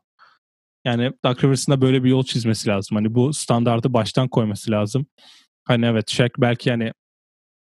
Yani 0.84 1.12
Doug 1.24 1.44
Rivers'ın 1.44 1.72
da 1.72 1.80
böyle 1.80 2.04
bir 2.04 2.10
yol 2.10 2.24
çizmesi 2.24 2.68
lazım. 2.68 2.96
Hani 2.96 3.14
bu 3.14 3.32
standardı 3.32 3.92
baştan 3.92 4.28
koyması 4.28 4.70
lazım. 4.70 5.06
Hani 5.64 5.86
evet 5.86 6.10
Shaq 6.10 6.30
belki 6.38 6.70
hani 6.70 6.92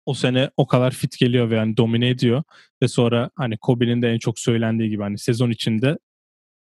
o 0.07 0.15
sene 0.15 0.51
o 0.57 0.67
kadar 0.67 0.91
fit 0.91 1.19
geliyor 1.19 1.51
ve 1.51 1.57
yani 1.57 1.77
domine 1.77 2.09
ediyor 2.09 2.43
ve 2.83 2.89
sonra 2.89 3.31
hani 3.37 3.59
Kobe'nin 3.59 4.03
de 4.03 4.11
en 4.11 4.19
çok 4.19 4.39
söylendiği 4.39 4.91
gibi 4.91 5.03
hani 5.03 5.19
sezon 5.19 5.51
içinde 5.51 5.99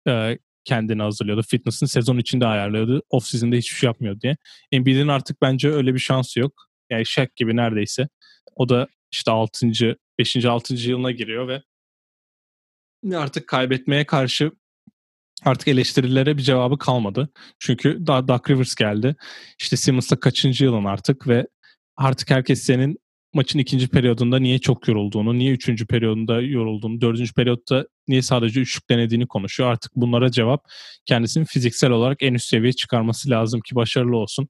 e, 0.08 0.38
kendini 0.64 1.02
hazırlıyordu. 1.02 1.42
Fitness'ını 1.42 1.88
sezon 1.88 2.18
içinde 2.18 2.46
ayarlıyordu. 2.46 3.02
Off 3.10 3.24
season'da 3.24 3.56
hiçbir 3.56 3.76
şey 3.76 3.86
yapmıyor 3.86 4.20
diye. 4.20 4.36
Embiid'in 4.72 5.08
artık 5.08 5.42
bence 5.42 5.70
öyle 5.70 5.94
bir 5.94 5.98
şansı 5.98 6.40
yok. 6.40 6.52
Yani 6.90 7.06
Shaq 7.06 7.28
gibi 7.36 7.56
neredeyse. 7.56 8.08
O 8.56 8.68
da 8.68 8.88
işte 9.12 9.30
6. 9.30 9.66
5. 10.18 10.44
6. 10.46 10.74
yılına 10.74 11.10
giriyor 11.10 11.48
ve 11.48 11.62
artık 13.14 13.48
kaybetmeye 13.48 14.04
karşı 14.04 14.50
artık 15.44 15.68
eleştirilere 15.68 16.36
bir 16.36 16.42
cevabı 16.42 16.78
kalmadı. 16.78 17.28
Çünkü 17.58 18.06
daha 18.06 18.40
Rivers 18.48 18.74
geldi. 18.74 19.16
İşte 19.60 19.76
Simmons'la 19.76 20.20
kaçıncı 20.20 20.64
yılın 20.64 20.84
artık 20.84 21.28
ve 21.28 21.46
artık 21.96 22.30
herkes 22.30 22.62
senin 22.62 22.98
maçın 23.34 23.58
ikinci 23.58 23.88
periyodunda 23.88 24.38
niye 24.38 24.58
çok 24.58 24.88
yorulduğunu, 24.88 25.38
niye 25.38 25.52
üçüncü 25.52 25.86
periyodunda 25.86 26.40
yorulduğunu, 26.40 27.00
dördüncü 27.00 27.34
periyotta 27.34 27.86
niye 28.08 28.22
sadece 28.22 28.60
üçlük 28.60 28.90
denediğini 28.90 29.26
konuşuyor. 29.26 29.70
Artık 29.70 29.92
bunlara 29.96 30.30
cevap 30.30 30.64
kendisinin 31.06 31.44
fiziksel 31.44 31.90
olarak 31.90 32.22
en 32.22 32.34
üst 32.34 32.48
seviyeye 32.48 32.72
çıkarması 32.72 33.30
lazım 33.30 33.60
ki 33.60 33.74
başarılı 33.74 34.16
olsun. 34.16 34.48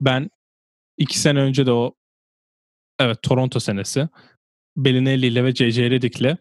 Ben 0.00 0.30
iki 0.98 1.18
sene 1.18 1.40
önce 1.40 1.66
de 1.66 1.72
o 1.72 1.94
evet 2.98 3.22
Toronto 3.22 3.60
senesi 3.60 4.08
Belinelli 4.76 5.26
ile 5.26 5.44
ve 5.44 5.54
J.J. 5.54 5.90
Redick'le 5.90 6.36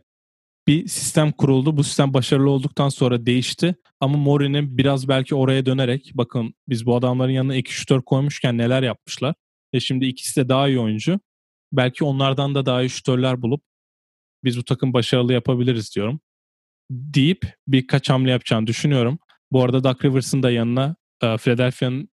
bir 0.70 0.88
sistem 0.88 1.32
kuruldu. 1.32 1.78
Bu 1.78 1.84
sistem 1.84 2.14
başarılı 2.14 2.50
olduktan 2.50 2.90
sonra 2.90 3.26
değişti. 3.26 3.76
Ama 4.00 4.18
Mori'nin 4.18 4.78
biraz 4.78 5.08
belki 5.08 5.36
oraya 5.36 5.66
dönerek 5.66 6.12
bakın 6.14 6.54
biz 6.68 6.86
bu 6.86 6.96
adamların 6.96 7.32
yanına 7.32 7.56
iki 7.56 7.74
şütör 7.74 8.02
koymuşken 8.02 8.58
neler 8.58 8.84
yapmışlar. 8.84 9.36
Ve 9.74 9.80
şimdi 9.80 10.06
ikisi 10.06 10.42
de 10.42 10.50
daha 10.50 10.68
iyi 10.68 10.80
oyuncu. 10.80 11.20
Belki 11.74 12.04
onlardan 12.04 12.56
da 12.56 12.66
daha 12.66 12.82
iyi 12.84 12.90
şütörler 12.90 13.42
bulup 13.42 13.62
biz 14.44 14.58
bu 14.58 14.64
takım 14.64 14.94
başarılı 14.94 15.34
yapabiliriz 15.34 15.96
diyorum. 15.96 16.20
Deyip 16.92 17.54
birkaç 17.68 18.10
hamle 18.10 18.32
yapacağını 18.32 18.68
düşünüyorum. 18.68 19.20
Bu 19.52 19.64
arada 19.64 19.84
Doug 19.84 20.06
Rivers'ın 20.06 20.44
da 20.44 20.52
yanına 20.52 20.96
e, 21.24 21.38
Philadelphia'nın 21.38 22.10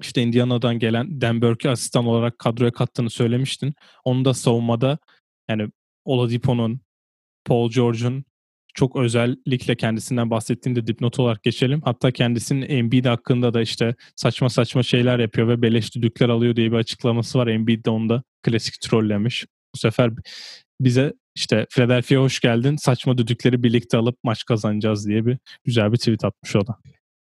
işte 0.00 0.22
Indiana'dan 0.22 0.78
gelen 0.78 1.20
Dan 1.20 1.42
Burke'i 1.42 1.70
asistan 1.70 2.06
olarak 2.06 2.38
kadroya 2.38 2.72
kattığını 2.72 3.10
söylemiştin. 3.10 3.74
Onu 4.04 4.24
da 4.24 4.34
savunmada 4.34 4.98
yani 5.48 5.68
Oladipo'nun, 6.04 6.80
Paul 7.48 7.70
George'un 7.70 8.24
çok 8.74 8.96
özellikle 8.96 9.76
kendisinden 9.76 10.30
bahsettiğinde 10.30 10.86
dipnot 10.86 11.18
olarak 11.18 11.42
geçelim. 11.42 11.80
Hatta 11.84 12.10
kendisinin 12.10 12.68
Embiid 12.68 13.04
hakkında 13.04 13.54
da 13.54 13.60
işte 13.60 13.94
saçma 14.16 14.50
saçma 14.50 14.82
şeyler 14.82 15.18
yapıyor 15.18 15.48
ve 15.48 15.62
beleş 15.62 15.94
düdükler 15.94 16.28
alıyor 16.28 16.56
diye 16.56 16.72
bir 16.72 16.76
açıklaması 16.76 17.38
var. 17.38 17.46
Embiid 17.46 17.84
de 17.84 17.90
onda 17.90 18.22
klasik 18.42 18.80
trollemiş. 18.80 19.46
Bu 19.74 19.78
sefer 19.78 20.10
bize 20.80 21.12
işte 21.34 21.66
Philadelphia 21.70 22.16
hoş 22.16 22.40
geldin 22.40 22.76
saçma 22.76 23.18
düdükleri 23.18 23.62
birlikte 23.62 23.96
alıp 23.96 24.16
maç 24.24 24.44
kazanacağız 24.44 25.08
diye 25.08 25.26
bir 25.26 25.38
güzel 25.64 25.92
bir 25.92 25.96
tweet 25.96 26.24
atmış 26.24 26.56
o 26.56 26.66
da. 26.66 26.76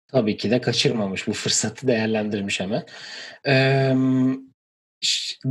Tabii 0.08 0.38
ki 0.38 0.52
de 0.52 0.62
kaçırmamış 0.62 1.28
bu 1.28 1.34
fırsatı 1.34 1.88
değerlendirmiş 1.88 2.60
hemen. 2.60 2.86
Ee, 3.48 3.96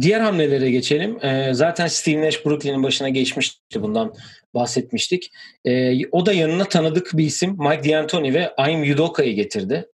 diğer 0.00 0.20
hamlelere 0.20 0.70
geçelim. 0.70 1.24
Ee, 1.24 1.50
zaten 1.54 1.86
Steve 1.86 2.26
Nash 2.26 2.46
Brooklyn'in 2.46 2.82
başına 2.82 3.08
geçmişti 3.08 3.82
bundan 3.82 4.14
bahsetmiştik. 4.54 5.30
Ee, 5.64 6.06
o 6.06 6.26
da 6.26 6.32
yanına 6.32 6.64
tanıdık 6.64 7.10
bir 7.14 7.24
isim 7.24 7.56
Mike 7.58 7.90
D'Antoni 7.90 8.34
ve 8.34 8.54
Aim 8.56 8.92
Udoka'yı 8.92 9.34
getirdi. 9.34 9.86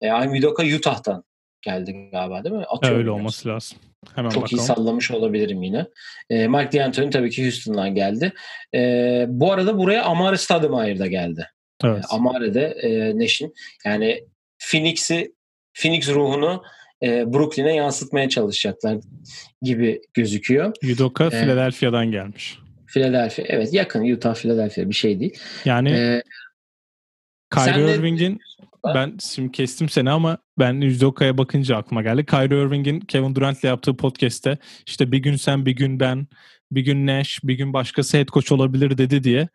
Ee, 0.00 0.10
Aim 0.10 0.32
Udoka 0.32 0.64
Utah'tan 0.64 1.24
geldi 1.62 2.08
galiba 2.12 2.44
değil 2.44 2.54
mi? 2.54 2.64
Atıyorum 2.68 2.98
Öyle 2.98 3.10
olması 3.10 3.48
lazım. 3.48 3.78
Hemen 4.14 4.30
Çok 4.30 4.42
bakalım. 4.42 4.62
iyi 4.62 4.66
sallamış 4.66 5.10
olabilirim 5.10 5.62
yine. 5.62 5.86
Mike 6.30 6.78
D'Antoni 6.78 7.10
tabii 7.10 7.30
ki 7.30 7.42
Houston'dan 7.42 7.94
geldi. 7.94 8.32
Bu 9.38 9.52
arada 9.52 9.78
buraya 9.78 10.04
Amare 10.04 10.36
Stoudemire 10.36 10.98
da 10.98 11.06
geldi. 11.06 11.46
Evet. 11.84 12.04
Ee, 12.04 12.14
Amare 12.14 12.54
de 12.54 12.64
e, 12.82 13.18
Nash'in 13.18 13.54
yani 13.84 14.24
Phoenix'i 14.58 15.34
Phoenix 15.74 16.08
ruhunu 16.08 16.62
e, 17.02 17.32
Brooklyn'e 17.32 17.74
yansıtmaya 17.74 18.28
çalışacaklar 18.28 18.98
gibi 19.62 20.00
gözüküyor. 20.14 20.72
Udoka 20.94 21.24
ee, 21.24 21.30
Philadelphia'dan 21.30 22.10
gelmiş. 22.10 22.58
Philadelphia 22.86 23.42
evet 23.46 23.74
yakın 23.74 24.12
Utah 24.12 24.34
Philadelphia 24.34 24.88
bir 24.88 24.94
şey 24.94 25.20
değil. 25.20 25.38
Yani 25.64 25.90
ee, 25.90 26.22
Kyrie 27.54 27.94
Irving'in 27.94 28.40
ben 28.94 29.16
şimdi 29.32 29.52
kestim 29.52 29.88
seni 29.88 30.10
ama 30.10 30.38
ben 30.58 30.80
Udoka'ya 30.80 31.38
bakınca 31.38 31.76
aklıma 31.76 32.02
geldi. 32.02 32.26
Kyrie 32.26 32.62
Irving'in 32.62 33.00
Kevin 33.00 33.34
Durant'le 33.34 33.64
yaptığı 33.64 33.96
podcast'te 33.96 34.58
işte 34.86 35.12
bir 35.12 35.18
gün 35.18 35.36
sen 35.36 35.66
bir 35.66 35.76
gün 35.76 36.00
ben 36.00 36.26
bir 36.72 36.80
gün 36.80 37.06
Nash 37.06 37.40
bir 37.44 37.54
gün 37.54 37.72
başkası 37.72 38.18
head 38.18 38.28
coach 38.28 38.52
olabilir 38.52 38.98
dedi 38.98 39.24
diye 39.24 39.48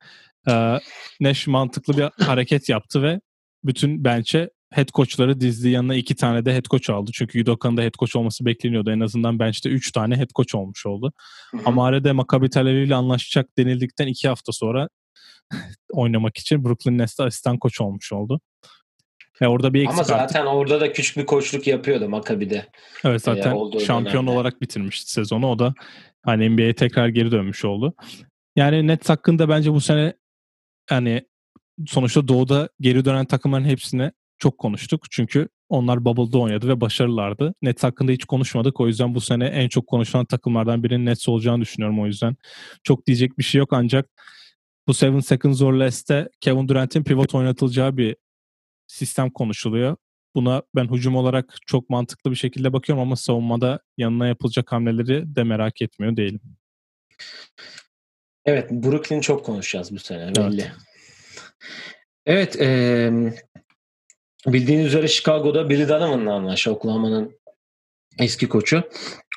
e, 0.49 0.79
Nash 1.21 1.47
mantıklı 1.47 1.97
bir 1.97 2.25
hareket 2.25 2.69
yaptı 2.69 3.03
ve 3.03 3.19
bütün 3.63 4.03
bench'e 4.03 4.49
head 4.75 4.89
coachları 4.93 5.41
dizdi. 5.41 5.69
Yanına 5.69 5.95
iki 5.95 6.15
tane 6.15 6.45
de 6.45 6.53
head 6.53 6.65
coach 6.65 6.89
aldı. 6.89 7.11
Çünkü 7.13 7.41
Udoka'nın 7.41 7.77
da 7.77 7.81
head 7.81 7.93
coach 7.99 8.15
olması 8.15 8.45
bekleniyordu. 8.45 8.91
En 8.91 8.99
azından 8.99 9.39
bench'te 9.39 9.69
üç 9.69 9.91
tane 9.91 10.17
head 10.17 10.29
coach 10.35 10.55
olmuş 10.55 10.85
oldu. 10.85 11.13
Amare 11.65 12.03
de 12.03 12.11
Maccabi 12.11 12.49
Tel 12.49 12.65
Aviv 12.65 12.81
ile 12.81 12.95
anlaşacak 12.95 13.57
denildikten 13.57 14.07
iki 14.07 14.27
hafta 14.27 14.51
sonra 14.51 14.89
oynamak 15.91 16.37
için 16.37 16.65
Brooklyn 16.65 16.97
Nets'te 16.97 17.23
asistan 17.23 17.59
koç 17.59 17.81
olmuş 17.81 18.13
oldu. 18.13 18.41
Ve 19.41 19.47
orada 19.47 19.73
bir 19.73 19.85
Ama 19.85 20.03
zaten 20.03 20.39
artık. 20.41 20.53
orada 20.53 20.81
da 20.81 20.93
küçük 20.93 21.17
bir 21.17 21.25
koçluk 21.25 21.67
yapıyordu 21.67 22.09
Maccabi'de. 22.09 22.65
Evet 23.03 23.23
zaten 23.23 23.55
ee, 23.75 23.79
şampiyon 23.79 24.15
dönemde. 24.15 24.31
olarak 24.31 24.61
bitirmişti 24.61 25.11
sezonu. 25.11 25.51
O 25.51 25.59
da 25.59 25.73
hani 26.25 26.49
NBA'ye 26.49 26.73
tekrar 26.75 27.07
geri 27.07 27.31
dönmüş 27.31 27.65
oldu. 27.65 27.93
Yani 28.55 28.87
Nets 28.87 29.09
hakkında 29.09 29.49
bence 29.49 29.73
bu 29.73 29.81
sene 29.81 30.13
hani 30.89 31.25
sonuçta 31.87 32.27
doğuda 32.27 32.69
geri 32.79 33.05
dönen 33.05 33.25
takımların 33.25 33.65
hepsine 33.65 34.11
çok 34.39 34.57
konuştuk. 34.57 35.05
Çünkü 35.11 35.49
onlar 35.69 36.05
Bubble'da 36.05 36.39
oynadı 36.39 36.67
ve 36.67 36.81
başarılılardı. 36.81 37.53
Nets 37.61 37.83
hakkında 37.83 38.11
hiç 38.11 38.25
konuşmadık. 38.25 38.79
O 38.79 38.87
yüzden 38.87 39.15
bu 39.15 39.21
sene 39.21 39.45
en 39.45 39.69
çok 39.69 39.87
konuşulan 39.87 40.25
takımlardan 40.25 40.83
birinin 40.83 41.05
Nets 41.05 41.29
olacağını 41.29 41.61
düşünüyorum 41.61 42.01
o 42.01 42.05
yüzden. 42.05 42.35
Çok 42.83 43.07
diyecek 43.07 43.37
bir 43.37 43.43
şey 43.43 43.59
yok 43.59 43.73
ancak 43.73 44.09
bu 44.87 44.93
Seven 44.93 45.19
Seconds 45.19 45.61
or 45.61 45.73
Less'te 45.73 46.29
Kevin 46.41 46.67
Durant'in 46.67 47.03
pivot 47.03 47.35
oynatılacağı 47.35 47.97
bir 47.97 48.15
sistem 48.87 49.29
konuşuluyor. 49.29 49.95
Buna 50.35 50.61
ben 50.75 50.93
hücum 50.93 51.15
olarak 51.15 51.55
çok 51.67 51.89
mantıklı 51.89 52.31
bir 52.31 52.35
şekilde 52.35 52.73
bakıyorum 52.73 53.01
ama 53.01 53.15
savunmada 53.15 53.79
yanına 53.97 54.27
yapılacak 54.27 54.71
hamleleri 54.71 55.35
de 55.35 55.43
merak 55.43 55.81
etmiyor 55.81 56.17
değilim. 56.17 56.41
Evet, 58.45 58.71
Brooklyn 58.71 59.21
çok 59.21 59.45
konuşacağız 59.45 59.91
bu 59.91 59.99
sene 59.99 60.35
belli. 60.35 60.71
Evet, 62.25 62.55
evet 62.55 62.61
e, 62.61 63.11
bildiğiniz 64.53 64.85
üzere 64.85 65.07
Chicago'da 65.07 65.69
Billy 65.69 65.89
Donovan'la 65.89 66.33
anlaştı 66.33 66.71
Oklahoma'nın 66.71 67.31
eski 68.19 68.49
koçu. 68.49 68.83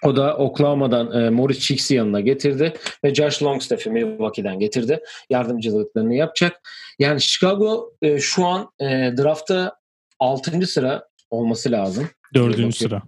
O 0.05 0.17
da 0.17 0.37
Oklahoma'dan 0.37 1.23
e, 1.23 1.31
Morris 1.31 1.59
Chicks'i 1.59 1.95
yanına 1.95 2.21
getirdi 2.21 2.73
ve 3.05 3.15
Josh 3.15 3.43
Longstaff'i 3.43 3.91
Milwaukee'den 3.91 4.59
getirdi. 4.59 5.01
Yardımcılıklarını 5.31 6.15
yapacak. 6.15 6.61
Yani 6.99 7.21
Chicago 7.21 7.93
e, 8.03 8.19
şu 8.19 8.47
an 8.47 8.71
e, 8.81 8.87
draftta 9.19 9.77
6. 10.19 10.67
sıra 10.67 11.05
olması 11.31 11.71
lazım. 11.71 12.09
4. 12.35 12.77
sıra. 12.77 13.03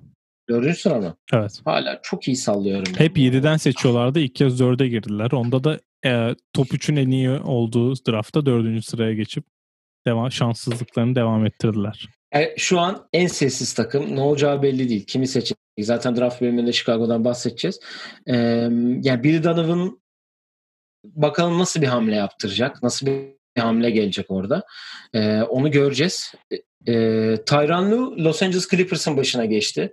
4. 0.48 0.78
sıra 0.78 0.94
mı? 0.94 1.16
Evet. 1.32 1.60
Hala 1.64 2.00
çok 2.02 2.28
iyi 2.28 2.36
sallıyorum. 2.36 2.92
Hep 2.96 3.18
7'den 3.18 3.56
seçiyorlardı. 3.56 4.20
İlk 4.20 4.34
kez 4.34 4.60
4'e 4.60 4.88
girdiler. 4.88 5.30
Onda 5.32 5.64
da 5.64 5.78
e, 6.06 6.34
top 6.52 6.66
3'ün 6.66 6.96
en 6.96 7.10
iyi 7.10 7.30
olduğu 7.30 7.96
draftta 7.96 8.46
4. 8.46 8.84
sıraya 8.84 9.14
geçip 9.14 9.44
devam 10.06 10.32
şanssızlıklarını 10.32 11.14
devam 11.14 11.46
ettirdiler. 11.46 12.08
Yani 12.34 12.44
e, 12.44 12.54
şu 12.56 12.80
an 12.80 13.08
en 13.12 13.26
sessiz 13.26 13.72
takım. 13.72 14.16
Ne 14.16 14.20
olacağı 14.20 14.62
belli 14.62 14.88
değil. 14.88 15.06
Kimi 15.06 15.26
seçecek? 15.26 15.58
Zaten 15.80 16.16
draft 16.16 16.40
bölümünde 16.40 16.72
Chicago'dan 16.72 17.24
bahsedeceğiz. 17.24 17.80
Ee, 18.26 18.36
yani 19.02 19.24
Billy 19.24 19.44
Donovan 19.44 20.00
bakalım 21.04 21.58
nasıl 21.58 21.82
bir 21.82 21.86
hamle 21.86 22.16
yaptıracak? 22.16 22.82
Nasıl 22.82 23.06
bir 23.06 23.22
hamle 23.58 23.90
gelecek 23.90 24.30
orada? 24.30 24.62
Ee, 25.14 25.42
onu 25.42 25.70
göreceğiz. 25.70 26.34
Ee, 26.86 27.36
Tyron 27.46 27.90
Lue 27.90 28.24
Los 28.24 28.42
Angeles 28.42 28.68
Clippers'ın 28.68 29.16
başına 29.16 29.44
geçti. 29.44 29.92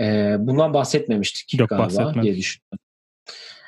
Ee, 0.00 0.36
bundan 0.38 0.74
bahsetmemiştik 0.74 1.60
Yok, 1.60 1.68
galiba 1.68 2.22
diye 2.22 2.36
düşünüyorum. 2.36 2.78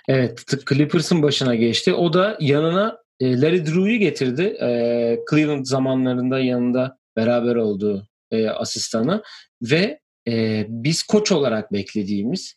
Evet, 0.09 0.45
Clippers'ın 0.69 1.23
başına 1.23 1.55
geçti. 1.55 1.95
O 1.95 2.13
da 2.13 2.37
yanına 2.41 2.99
e, 3.23 3.41
Larry 3.41 3.67
Drew'yu 3.67 3.99
getirdi. 3.99 4.43
E, 4.43 5.19
Cleveland 5.31 5.65
zamanlarında 5.67 6.41
yanında 6.41 6.99
beraber 7.17 7.57
olduğu 7.57 8.09
e, 8.31 8.49
asistanı 8.49 9.23
ve 9.63 10.01
e, 10.29 10.67
biz 10.69 11.03
koç 11.03 11.33
olarak 11.33 11.73
beklediğimiz 11.73 12.55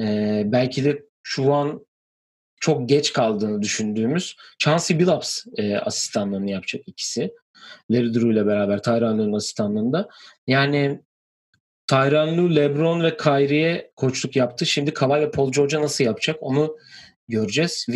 e, 0.00 0.42
belki 0.46 0.84
de 0.84 1.02
şu 1.22 1.52
an 1.52 1.86
çok 2.60 2.88
geç 2.88 3.12
kaldığını 3.12 3.62
düşündüğümüz 3.62 4.36
Chauncey 4.58 4.98
Billups 4.98 5.44
e, 5.56 5.76
asistanlığını 5.76 6.50
yapacak 6.50 6.82
ikisi. 6.86 7.32
Larry 7.90 8.14
Drew 8.14 8.30
ile 8.30 8.46
beraber 8.46 8.82
Tyronn 8.82 9.32
asistanlığında. 9.32 10.08
Yani 10.46 11.00
Tyronn 11.86 12.56
LeBron 12.56 13.02
ve 13.02 13.16
Kyrie'ye 13.16 13.92
koçluk 13.96 14.36
yaptı. 14.36 14.66
Şimdi 14.66 14.94
Kawhi 14.94 15.20
ve 15.20 15.30
Paul 15.30 15.52
George'a 15.52 15.82
nasıl 15.82 16.04
yapacak 16.04 16.36
onu 16.40 16.76
göreceğiz. 17.32 17.86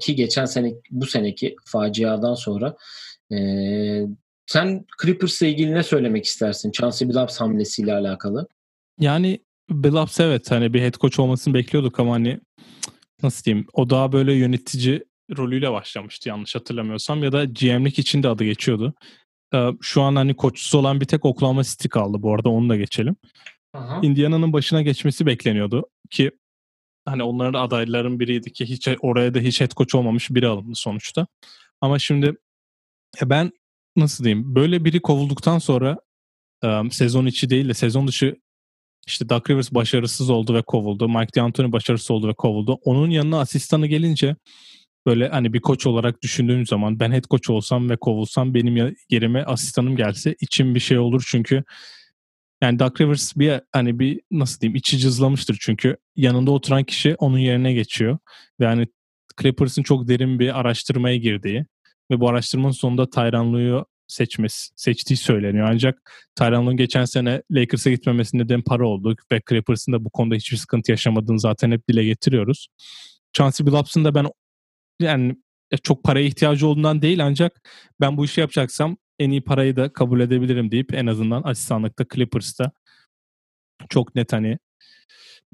Ki 0.00 0.14
geçen 0.14 0.44
sene 0.44 0.72
bu 0.90 1.06
seneki 1.06 1.56
faciadan 1.64 2.34
sonra 2.34 2.76
e, 3.32 3.36
Sen 4.50 4.86
Clippers'la 5.02 5.46
ilgili 5.46 5.74
ne 5.74 5.82
söylemek 5.82 6.24
istersin? 6.24 6.70
Chauncey 6.70 7.08
Billups 7.08 7.40
hamlesiyle 7.40 7.94
alakalı. 7.94 8.48
Yani 9.00 9.40
Billups 9.70 10.20
evet 10.20 10.50
hani 10.50 10.74
bir 10.74 10.82
head 10.82 10.94
coach 10.94 11.20
olmasını 11.20 11.54
bekliyorduk 11.54 12.00
ama 12.00 12.12
hani 12.12 12.40
nasıl 13.22 13.44
diyeyim 13.44 13.66
o 13.72 13.90
daha 13.90 14.12
böyle 14.12 14.34
yönetici 14.34 15.04
rolüyle 15.36 15.72
başlamıştı 15.72 16.28
yanlış 16.28 16.54
hatırlamıyorsam 16.54 17.22
ya 17.22 17.32
da 17.32 17.44
GM'lik 17.44 17.98
için 17.98 18.22
de 18.22 18.28
adı 18.28 18.44
geçiyordu. 18.44 18.94
Ee, 19.54 19.68
şu 19.80 20.02
an 20.02 20.16
hani 20.16 20.36
koçsuz 20.36 20.74
olan 20.74 21.00
bir 21.00 21.06
tek 21.06 21.24
Oklahoma 21.24 21.64
City 21.64 21.88
kaldı 21.88 22.22
bu 22.22 22.34
arada 22.34 22.48
onu 22.48 22.68
da 22.68 22.76
geçelim. 22.76 23.16
Aha. 23.72 24.00
Indiana'nın 24.02 24.52
başına 24.52 24.82
geçmesi 24.82 25.26
bekleniyordu 25.26 25.84
ki 26.10 26.30
hani 27.04 27.22
onların 27.22 27.60
adayların 27.60 28.20
biriydi 28.20 28.52
ki 28.52 28.66
hiç 28.66 28.88
oraya 29.00 29.34
da 29.34 29.38
hiç 29.38 29.60
head 29.60 29.70
coach 29.70 29.94
olmamış 29.94 30.30
biri 30.30 30.46
alındı 30.46 30.74
sonuçta. 30.74 31.26
Ama 31.80 31.98
şimdi 31.98 32.36
ben 33.22 33.52
nasıl 33.96 34.24
diyeyim 34.24 34.54
böyle 34.54 34.84
biri 34.84 35.00
kovulduktan 35.00 35.58
sonra 35.58 35.96
um, 36.64 36.90
sezon 36.90 37.26
içi 37.26 37.50
değil 37.50 37.68
de 37.68 37.74
sezon 37.74 38.08
dışı 38.08 38.36
işte 39.06 39.28
Doug 39.28 39.50
Rivers 39.50 39.72
başarısız 39.72 40.30
oldu 40.30 40.54
ve 40.54 40.62
kovuldu. 40.62 41.08
Mike 41.08 41.34
D'Antoni 41.36 41.72
başarısız 41.72 42.10
oldu 42.10 42.28
ve 42.28 42.34
kovuldu. 42.34 42.78
Onun 42.84 43.10
yanına 43.10 43.40
asistanı 43.40 43.86
gelince 43.86 44.36
böyle 45.06 45.28
hani 45.28 45.52
bir 45.52 45.60
koç 45.60 45.86
olarak 45.86 46.22
düşündüğüm 46.22 46.66
zaman 46.66 47.00
ben 47.00 47.12
head 47.12 47.24
coach 47.24 47.50
olsam 47.50 47.90
ve 47.90 47.96
kovulsam 47.96 48.54
benim 48.54 48.96
yerime 49.10 49.42
asistanım 49.44 49.96
gelse 49.96 50.34
içim 50.40 50.74
bir 50.74 50.80
şey 50.80 50.98
olur 50.98 51.24
çünkü 51.28 51.64
yani 52.62 52.78
Doug 52.78 53.00
Rivers 53.00 53.36
bir 53.36 53.60
hani 53.72 53.98
bir 53.98 54.20
nasıl 54.30 54.60
diyeyim 54.60 54.76
içi 54.76 54.98
cızlamıştır 54.98 55.56
çünkü 55.60 55.96
yanında 56.16 56.50
oturan 56.50 56.84
kişi 56.84 57.14
onun 57.14 57.38
yerine 57.38 57.72
geçiyor. 57.72 58.18
Ve 58.60 58.66
hani 58.66 58.86
Clippers'ın 59.42 59.82
çok 59.82 60.08
derin 60.08 60.38
bir 60.38 60.60
araştırmaya 60.60 61.16
girdiği 61.16 61.66
ve 62.10 62.20
bu 62.20 62.28
araştırmanın 62.28 62.72
sonunda 62.72 63.06
Lue'yu 63.52 63.86
seçmesi, 64.06 64.70
seçtiği 64.76 65.16
söyleniyor. 65.16 65.68
Ancak 65.70 66.12
Lue'nun 66.40 66.76
geçen 66.76 67.04
sene 67.04 67.42
Lakers'a 67.50 67.90
gitmemesinin 67.90 68.42
neden 68.42 68.62
para 68.62 68.86
oldu 68.86 69.16
ve 69.32 69.40
Clippers'ın 69.48 69.92
da 69.92 70.04
bu 70.04 70.10
konuda 70.10 70.34
hiçbir 70.34 70.56
sıkıntı 70.56 70.90
yaşamadığını 70.90 71.40
zaten 71.40 71.70
hep 71.70 71.88
dile 71.88 72.04
getiriyoruz. 72.04 72.68
Chauncey 73.32 73.66
Billups'ın 73.66 74.04
da 74.04 74.14
ben 74.14 74.26
yani 75.00 75.36
çok 75.82 76.04
paraya 76.04 76.26
ihtiyacı 76.26 76.66
olduğundan 76.66 77.02
değil 77.02 77.24
ancak 77.24 77.70
ben 78.00 78.16
bu 78.16 78.24
işi 78.24 78.40
yapacaksam 78.40 78.96
en 79.20 79.30
iyi 79.30 79.40
parayı 79.40 79.76
da 79.76 79.92
kabul 79.92 80.20
edebilirim 80.20 80.70
deyip 80.70 80.94
en 80.94 81.06
azından 81.06 81.42
asistanlıkta 81.42 82.04
Clippers'ta 82.14 82.70
çok 83.88 84.14
net 84.14 84.32
hani 84.32 84.58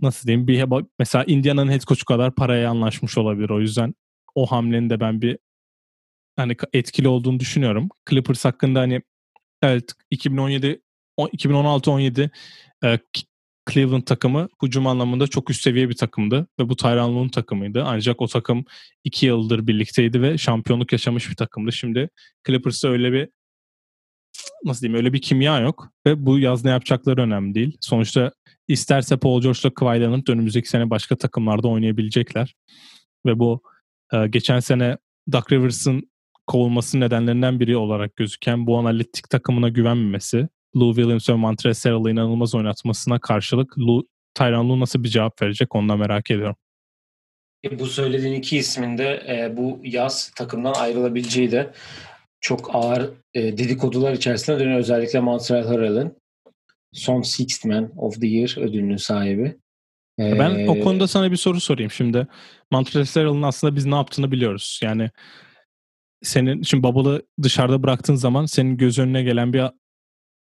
nasıl 0.03 0.27
diyeyim 0.29 0.49
bir 0.49 0.65
mesela 0.99 1.25
Indiana'nın 1.25 1.71
head 1.71 1.81
coach'u 1.81 2.05
kadar 2.05 2.35
paraya 2.35 2.71
anlaşmış 2.71 3.19
olabilir. 3.19 3.51
O 3.51 3.61
yüzden 3.61 3.95
o 4.35 4.47
hamlenin 4.47 4.91
de 4.91 5.01
ben 5.01 5.23
bir 5.23 5.39
hani 6.37 6.57
etkili 6.73 7.09
olduğunu 7.09 7.41
düşünüyorum. 7.41 7.89
Clippers 8.11 8.45
hakkında 8.45 8.81
hani 8.81 9.03
evet 9.63 9.93
2017 10.11 10.83
2016-17 11.19 12.31
e, 12.85 12.99
Cleveland 13.71 14.03
takımı 14.03 14.49
hücum 14.63 14.87
anlamında 14.87 15.27
çok 15.27 15.51
üst 15.51 15.63
seviye 15.63 15.89
bir 15.89 15.97
takımdı 15.97 16.47
ve 16.61 16.69
bu 16.69 16.75
Lue'nun 16.85 17.29
takımıydı. 17.29 17.85
Ancak 17.85 18.23
o 18.23 18.27
takım 18.27 18.65
iki 19.05 19.27
yıldır 19.27 19.67
birlikteydi 19.67 20.23
ve 20.23 20.39
şampiyonluk 20.39 20.93
yaşamış 20.93 21.31
bir 21.31 21.37
takımdı. 21.37 21.73
Şimdi 21.73 22.11
Clippers'ta 22.47 22.89
öyle 22.89 23.13
bir 23.13 23.29
nasıl 24.65 24.81
diyeyim 24.81 24.97
öyle 24.97 25.13
bir 25.13 25.21
kimya 25.21 25.61
yok 25.61 25.89
ve 26.07 26.27
bu 26.27 26.39
yaz 26.39 26.65
ne 26.65 26.71
yapacakları 26.71 27.23
önemli 27.23 27.55
değil. 27.55 27.77
Sonuçta 27.81 28.33
isterse 28.69 29.17
Paul 29.17 29.43
George'la 29.43 29.75
Kawhi 29.75 30.33
önümüzdeki 30.33 30.69
sene 30.69 30.91
başka 30.91 31.17
takımlarda 31.17 31.69
oynayabilecekler. 31.69 32.55
Ve 33.27 33.39
bu 33.39 33.63
e, 34.13 34.27
geçen 34.27 34.61
sene 34.61 34.97
Doug 35.33 35.53
Rivers'ın 35.53 36.11
kovulması 36.47 37.01
nedenlerinden 37.01 37.61
biri 37.61 37.77
olarak 37.77 38.17
gözüken 38.17 38.67
bu 38.67 38.79
analitik 38.79 39.31
takımına 39.31 39.69
güvenmemesi, 39.69 40.49
Lou 40.77 40.95
Williams 40.95 41.31
ve 41.31 41.35
Montrezl 41.35 41.89
Harrell'ı 41.89 42.11
inanılmaz 42.11 42.55
oynatmasına 42.55 43.19
karşılık 43.19 43.79
Lou, 43.79 44.03
Tyronn 44.35 44.69
Lue 44.69 44.81
nasıl 44.81 45.03
bir 45.03 45.09
cevap 45.09 45.43
verecek 45.43 45.75
onu 45.75 45.89
da 45.89 45.97
merak 45.97 46.31
ediyorum. 46.31 46.57
Bu 47.79 47.87
söylediğin 47.87 48.35
iki 48.35 48.57
ismin 48.57 48.99
de 48.99 49.25
e, 49.29 49.57
bu 49.57 49.81
yaz 49.85 50.33
takımdan 50.37 50.75
ayrılabileceği 50.75 51.51
de 51.51 51.73
çok 52.47 52.75
ağır 52.75 53.11
e, 53.35 53.59
dedikodular 53.59 54.13
içerisinde 54.13 54.59
dönüyor. 54.59 54.79
Özellikle 54.79 55.21
Montreal 55.21 55.67
Harrell'ın 55.67 56.17
son 56.93 57.23
Sixth 57.23 57.67
Man 57.67 57.93
of 57.97 58.21
the 58.21 58.27
Year 58.27 58.59
ödülünün 58.59 58.97
sahibi. 58.97 59.57
Ee, 60.21 60.39
ben 60.39 60.67
o 60.67 60.81
konuda 60.81 61.09
sana 61.09 61.33
bir 61.33 61.37
soru 61.37 61.61
sorayım 61.61 61.91
şimdi. 61.91 62.27
Montreal 62.71 63.07
Harrell'ın 63.15 63.43
aslında 63.43 63.77
biz 63.77 63.87
ne 63.87 63.95
yaptığını 63.95 64.33
biliyoruz. 64.33 64.81
Yani 64.83 65.11
senin 66.23 66.63
şimdi 66.63 66.83
Bubble'ı 66.83 67.23
dışarıda 67.43 67.83
bıraktığın 67.83 68.15
zaman 68.15 68.47
senin 68.47 68.77
göz 68.77 68.99
önüne 68.99 69.23
gelen 69.23 69.53
bir 69.53 69.65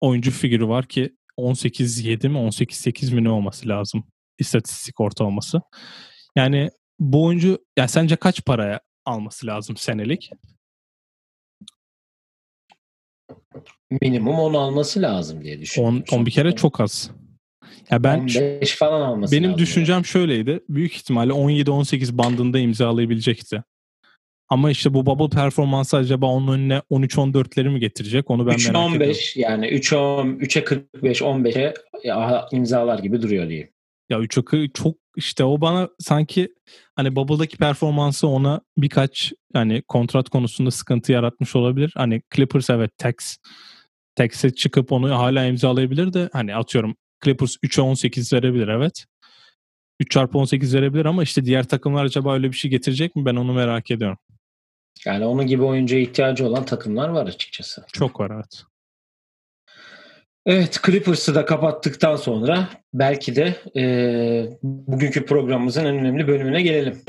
oyuncu 0.01 0.31
figürü 0.31 0.67
var 0.67 0.85
ki 0.85 1.15
18-7 1.37 2.29
mi 2.29 2.37
18-8 2.37 3.13
mi 3.15 3.23
ne 3.23 3.29
olması 3.29 3.69
lazım 3.69 4.03
istatistik 4.39 4.99
ortalaması. 4.99 5.61
Yani 6.35 6.69
bu 6.99 7.25
oyuncu 7.25 7.65
ya 7.77 7.87
sence 7.87 8.15
kaç 8.15 8.45
paraya 8.45 8.79
alması 9.05 9.47
lazım 9.47 9.77
senelik? 9.77 10.31
Minimum 14.01 14.39
10 14.39 14.53
alması 14.53 15.01
lazım 15.01 15.43
diye 15.43 15.61
düşünüyorum. 15.61 16.03
10, 16.11 16.17
10 16.17 16.25
bir 16.25 16.31
kere 16.31 16.51
çok 16.51 16.79
az. 16.79 17.11
Ya 17.91 18.03
ben 18.03 18.19
15 18.19 18.75
falan 18.75 19.01
alması 19.01 19.35
benim 19.35 19.49
lazım. 19.49 19.59
düşüncem 19.59 19.95
yani. 19.95 20.05
şöyleydi. 20.05 20.59
Büyük 20.69 20.95
ihtimalle 20.95 21.31
17-18 21.31 22.17
bandında 22.17 22.59
imzalayabilecekti. 22.59 23.63
Ama 24.49 24.71
işte 24.71 24.93
bu 24.93 25.05
bubble 25.05 25.29
performansı 25.29 25.97
acaba 25.97 26.25
onun 26.25 26.53
önüne 26.53 26.81
13-14'leri 26.91 27.69
mi 27.69 27.79
getirecek? 27.79 28.31
Onu 28.31 28.47
ben 28.47 28.53
3 28.53 28.67
merak 28.67 28.85
15 28.85 29.35
ediyorum. 29.35 29.51
yani 29.51 29.67
3'e 29.67 29.97
3'e 30.45 30.63
45 30.63 31.21
15'e 31.21 31.73
imzalar 32.51 32.99
gibi 32.99 33.21
duruyor 33.21 33.49
diyeyim. 33.49 33.69
Ya 34.09 34.19
3'e 34.19 34.67
çok 34.73 34.95
işte 35.15 35.43
o 35.43 35.61
bana 35.61 35.89
sanki 35.99 36.53
hani 36.95 37.15
Bubble'daki 37.15 37.57
performansı 37.57 38.27
ona 38.27 38.61
birkaç 38.77 39.33
hani 39.53 39.81
kontrat 39.81 40.29
konusunda 40.29 40.71
sıkıntı 40.71 41.11
yaratmış 41.11 41.55
olabilir. 41.55 41.91
Hani 41.95 42.21
Clippers 42.35 42.69
evet 42.69 42.91
tax 42.97 43.37
tax'e 44.15 44.49
çıkıp 44.49 44.91
onu 44.91 45.17
hala 45.17 45.45
imzalayabilir 45.45 46.13
de 46.13 46.29
hani 46.33 46.55
atıyorum 46.55 46.95
Clippers 47.23 47.55
3'e 47.55 47.81
18 47.81 48.33
verebilir 48.33 48.67
evet. 48.67 49.05
3 49.99 50.11
çarpı 50.11 50.37
18 50.37 50.75
verebilir 50.75 51.05
ama 51.05 51.23
işte 51.23 51.45
diğer 51.45 51.67
takımlar 51.67 52.05
acaba 52.05 52.33
öyle 52.33 52.51
bir 52.51 52.57
şey 52.57 52.71
getirecek 52.71 53.15
mi 53.15 53.25
ben 53.25 53.35
onu 53.35 53.53
merak 53.53 53.91
ediyorum. 53.91 54.17
Yani 55.05 55.25
onun 55.25 55.47
gibi 55.47 55.63
oyuncuya 55.63 56.01
ihtiyacı 56.01 56.47
olan 56.47 56.65
takımlar 56.65 57.09
var 57.09 57.27
açıkçası. 57.27 57.85
Çok 57.93 58.19
var 58.19 58.31
evet. 58.35 58.63
Evet 60.45 60.79
Clippers'ı 60.85 61.35
da 61.35 61.45
kapattıktan 61.45 62.15
sonra 62.15 62.69
belki 62.93 63.35
de 63.35 63.55
e, 63.75 63.83
bugünkü 64.63 65.25
programımızın 65.25 65.85
en 65.85 65.95
önemli 65.95 66.27
bölümüne 66.27 66.61
gelelim. 66.61 67.01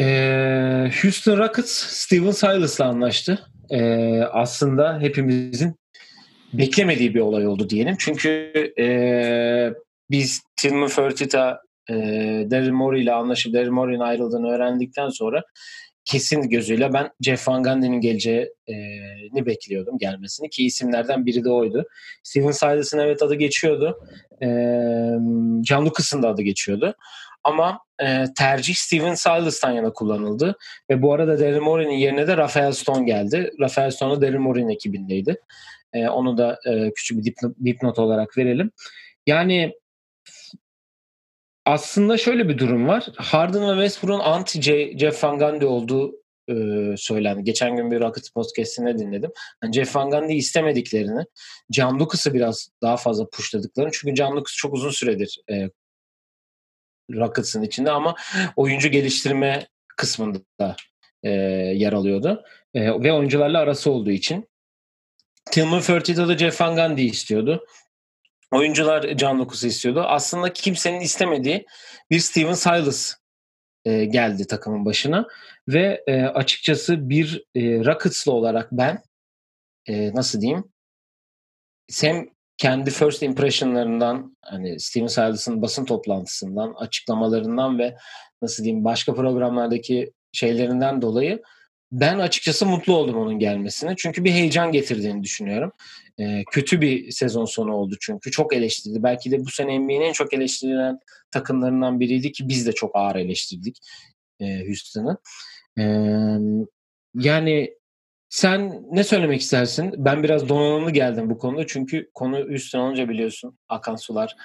E, 0.00 0.04
Houston 1.02 1.38
Rockets 1.38 1.70
Steven 1.70 2.30
Silas'la 2.30 2.84
anlaştı. 2.84 3.38
E, 3.70 3.80
aslında 4.22 5.00
hepimizin 5.00 5.76
beklemediği 6.52 7.14
bir 7.14 7.20
olay 7.20 7.46
oldu 7.46 7.68
diyelim. 7.68 7.96
Çünkü 7.98 8.52
e, 8.78 8.86
biz 10.10 10.42
Tillman 10.56 10.88
Fertitta 10.88 11.60
e, 11.90 11.94
Daryl 12.50 12.72
Morey 12.72 13.02
ile 13.02 13.12
anlaşıp 13.12 13.54
Daryl 13.54 13.70
Morey'in 13.70 14.00
ayrıldığını 14.00 14.50
öğrendikten 14.50 15.08
sonra 15.08 15.42
kesin 16.04 16.42
gözüyle 16.42 16.92
ben 16.92 17.10
Jeff 17.20 17.48
Van 17.48 17.62
Gundy'nin 17.62 18.00
geleceğini 18.00 19.46
bekliyordum 19.46 19.98
gelmesini 19.98 20.50
ki 20.50 20.64
isimlerden 20.66 21.26
biri 21.26 21.44
de 21.44 21.50
oydu. 21.50 21.84
Steven 22.22 22.50
Silas'ın 22.50 22.98
evet 22.98 23.22
adı 23.22 23.34
geçiyordu. 23.34 23.98
E, 24.42 24.46
John 25.68 25.86
Lucas'ın 25.86 26.22
da 26.22 26.28
adı 26.28 26.42
geçiyordu. 26.42 26.94
Ama 27.44 27.80
tercih 28.36 28.74
Steven 28.74 29.14
Silas'tan 29.14 29.70
yana 29.70 29.92
kullanıldı. 29.92 30.56
Ve 30.90 31.02
bu 31.02 31.14
arada 31.14 31.40
Daryl 31.40 31.60
Morey'nin 31.60 31.96
yerine 31.96 32.26
de 32.26 32.36
Rafael 32.36 32.72
Stone 32.72 33.04
geldi. 33.04 33.50
Rafael 33.60 33.90
Stone 33.90 34.16
da 34.16 34.22
Daryl 34.22 34.38
Morey'nin 34.38 34.68
ekibindeydi. 34.68 35.36
Onu 35.94 36.38
da 36.38 36.58
küçük 36.96 37.18
bir 37.18 37.24
dipnot, 37.24 37.56
dipnot 37.64 37.98
olarak 37.98 38.38
verelim. 38.38 38.70
Yani 39.26 39.72
aslında 41.64 42.18
şöyle 42.18 42.48
bir 42.48 42.58
durum 42.58 42.88
var. 42.88 43.06
Harden 43.16 43.62
ve 43.62 43.82
Westbrook'un 43.82 44.24
anti 44.24 44.62
Jeff 44.98 45.24
Van 45.24 45.38
Gundy 45.38 45.64
olduğu 45.64 46.20
e, 46.48 46.54
söylendi. 46.96 47.44
Geçen 47.44 47.76
gün 47.76 47.90
bir 47.90 48.00
Rockets 48.00 48.30
podcast'inde 48.30 48.98
dinledim. 48.98 49.30
Yani 49.62 49.72
Jeff 49.74 49.96
Van 49.96 50.10
Gundy'yi 50.10 50.38
istemediklerini, 50.38 51.24
John 51.70 51.98
Lucas'ı 51.98 52.34
biraz 52.34 52.68
daha 52.82 52.96
fazla 52.96 53.28
pushladıklarını. 53.30 53.90
Çünkü 53.92 54.16
John 54.16 54.36
Lucas 54.36 54.56
çok 54.56 54.74
uzun 54.74 54.90
süredir 54.90 55.40
e, 55.50 55.68
Rockets'ın 57.12 57.62
içinde 57.62 57.90
ama 57.90 58.14
oyuncu 58.56 58.88
geliştirme 58.88 59.66
kısmında 59.96 60.76
e, 61.22 61.30
yer 61.30 61.92
alıyordu. 61.92 62.44
E, 62.74 63.02
ve 63.02 63.12
oyuncularla 63.12 63.58
arası 63.58 63.90
olduğu 63.90 64.10
için. 64.10 64.50
Tillman 65.50 65.80
Fertitta 65.80 66.28
da 66.28 66.38
Jeff 66.38 66.60
Van 66.60 66.76
Gundy 66.76 67.06
istiyordu. 67.06 67.66
Oyuncular 68.52 69.18
John 69.18 69.38
Lucas'ı 69.38 69.66
istiyordu. 69.66 70.00
Aslında 70.00 70.52
kimsenin 70.52 71.00
istemediği 71.00 71.66
bir 72.10 72.18
Steven 72.18 72.52
Silas 72.52 73.14
e, 73.84 74.04
geldi 74.04 74.46
takımın 74.46 74.84
başına 74.84 75.26
ve 75.68 76.04
e, 76.06 76.22
açıkçası 76.22 77.08
bir 77.08 77.44
e, 77.54 77.60
Rockets'lı 77.84 78.32
olarak 78.32 78.72
ben 78.72 79.02
e, 79.86 80.14
nasıl 80.14 80.40
diyeyim 80.40 80.64
hem 82.00 82.28
kendi 82.56 82.90
first 82.90 83.22
impressionlarından 83.22 84.36
hani 84.42 84.80
Steven 84.80 85.06
Silas'ın 85.06 85.62
basın 85.62 85.84
toplantısından, 85.84 86.74
açıklamalarından 86.76 87.78
ve 87.78 87.96
nasıl 88.42 88.64
diyeyim 88.64 88.84
başka 88.84 89.14
programlardaki 89.14 90.12
şeylerinden 90.32 91.02
dolayı 91.02 91.42
ben 91.92 92.18
açıkçası 92.18 92.66
mutlu 92.66 92.96
oldum 92.96 93.16
onun 93.16 93.38
gelmesine. 93.38 93.94
Çünkü 93.96 94.24
bir 94.24 94.32
heyecan 94.32 94.72
getirdiğini 94.72 95.22
düşünüyorum. 95.22 95.72
Ee, 96.20 96.44
kötü 96.50 96.80
bir 96.80 97.10
sezon 97.10 97.44
sonu 97.44 97.74
oldu 97.74 97.96
çünkü. 98.00 98.30
Çok 98.30 98.54
eleştirdi. 98.54 99.02
Belki 99.02 99.30
de 99.30 99.40
bu 99.40 99.50
sene 99.50 99.78
NBA'nin 99.78 100.00
en 100.00 100.12
çok 100.12 100.34
eleştirilen 100.34 100.98
takımlarından 101.30 102.00
biriydi 102.00 102.32
ki 102.32 102.48
biz 102.48 102.66
de 102.66 102.72
çok 102.72 102.96
ağır 102.96 103.16
eleştirdik 103.16 103.78
e, 104.40 104.66
Houston'ı. 104.66 105.18
Ee, 105.78 105.82
yani 107.14 107.74
sen 108.28 108.82
ne 108.90 109.04
söylemek 109.04 109.40
istersin? 109.40 109.94
Ben 109.96 110.22
biraz 110.22 110.48
donanımlı 110.48 110.90
geldim 110.90 111.30
bu 111.30 111.38
konuda 111.38 111.66
çünkü 111.66 112.10
konu 112.14 112.40
üstün 112.40 112.78
olunca 112.78 113.08
biliyorsun 113.08 113.58
akan 113.68 113.96
sular 113.96 114.36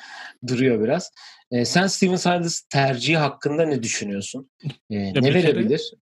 duruyor 0.47 0.83
biraz. 0.83 1.11
Ee, 1.51 1.65
sen 1.65 1.87
Steven 1.87 2.15
Silas 2.15 2.61
tercihi 2.61 3.17
hakkında 3.17 3.65
ne 3.65 3.83
düşünüyorsun? 3.83 4.49
Ee, 4.89 5.13
ne 5.13 5.33
verebilir? 5.33 5.91
Kere, 5.91 6.04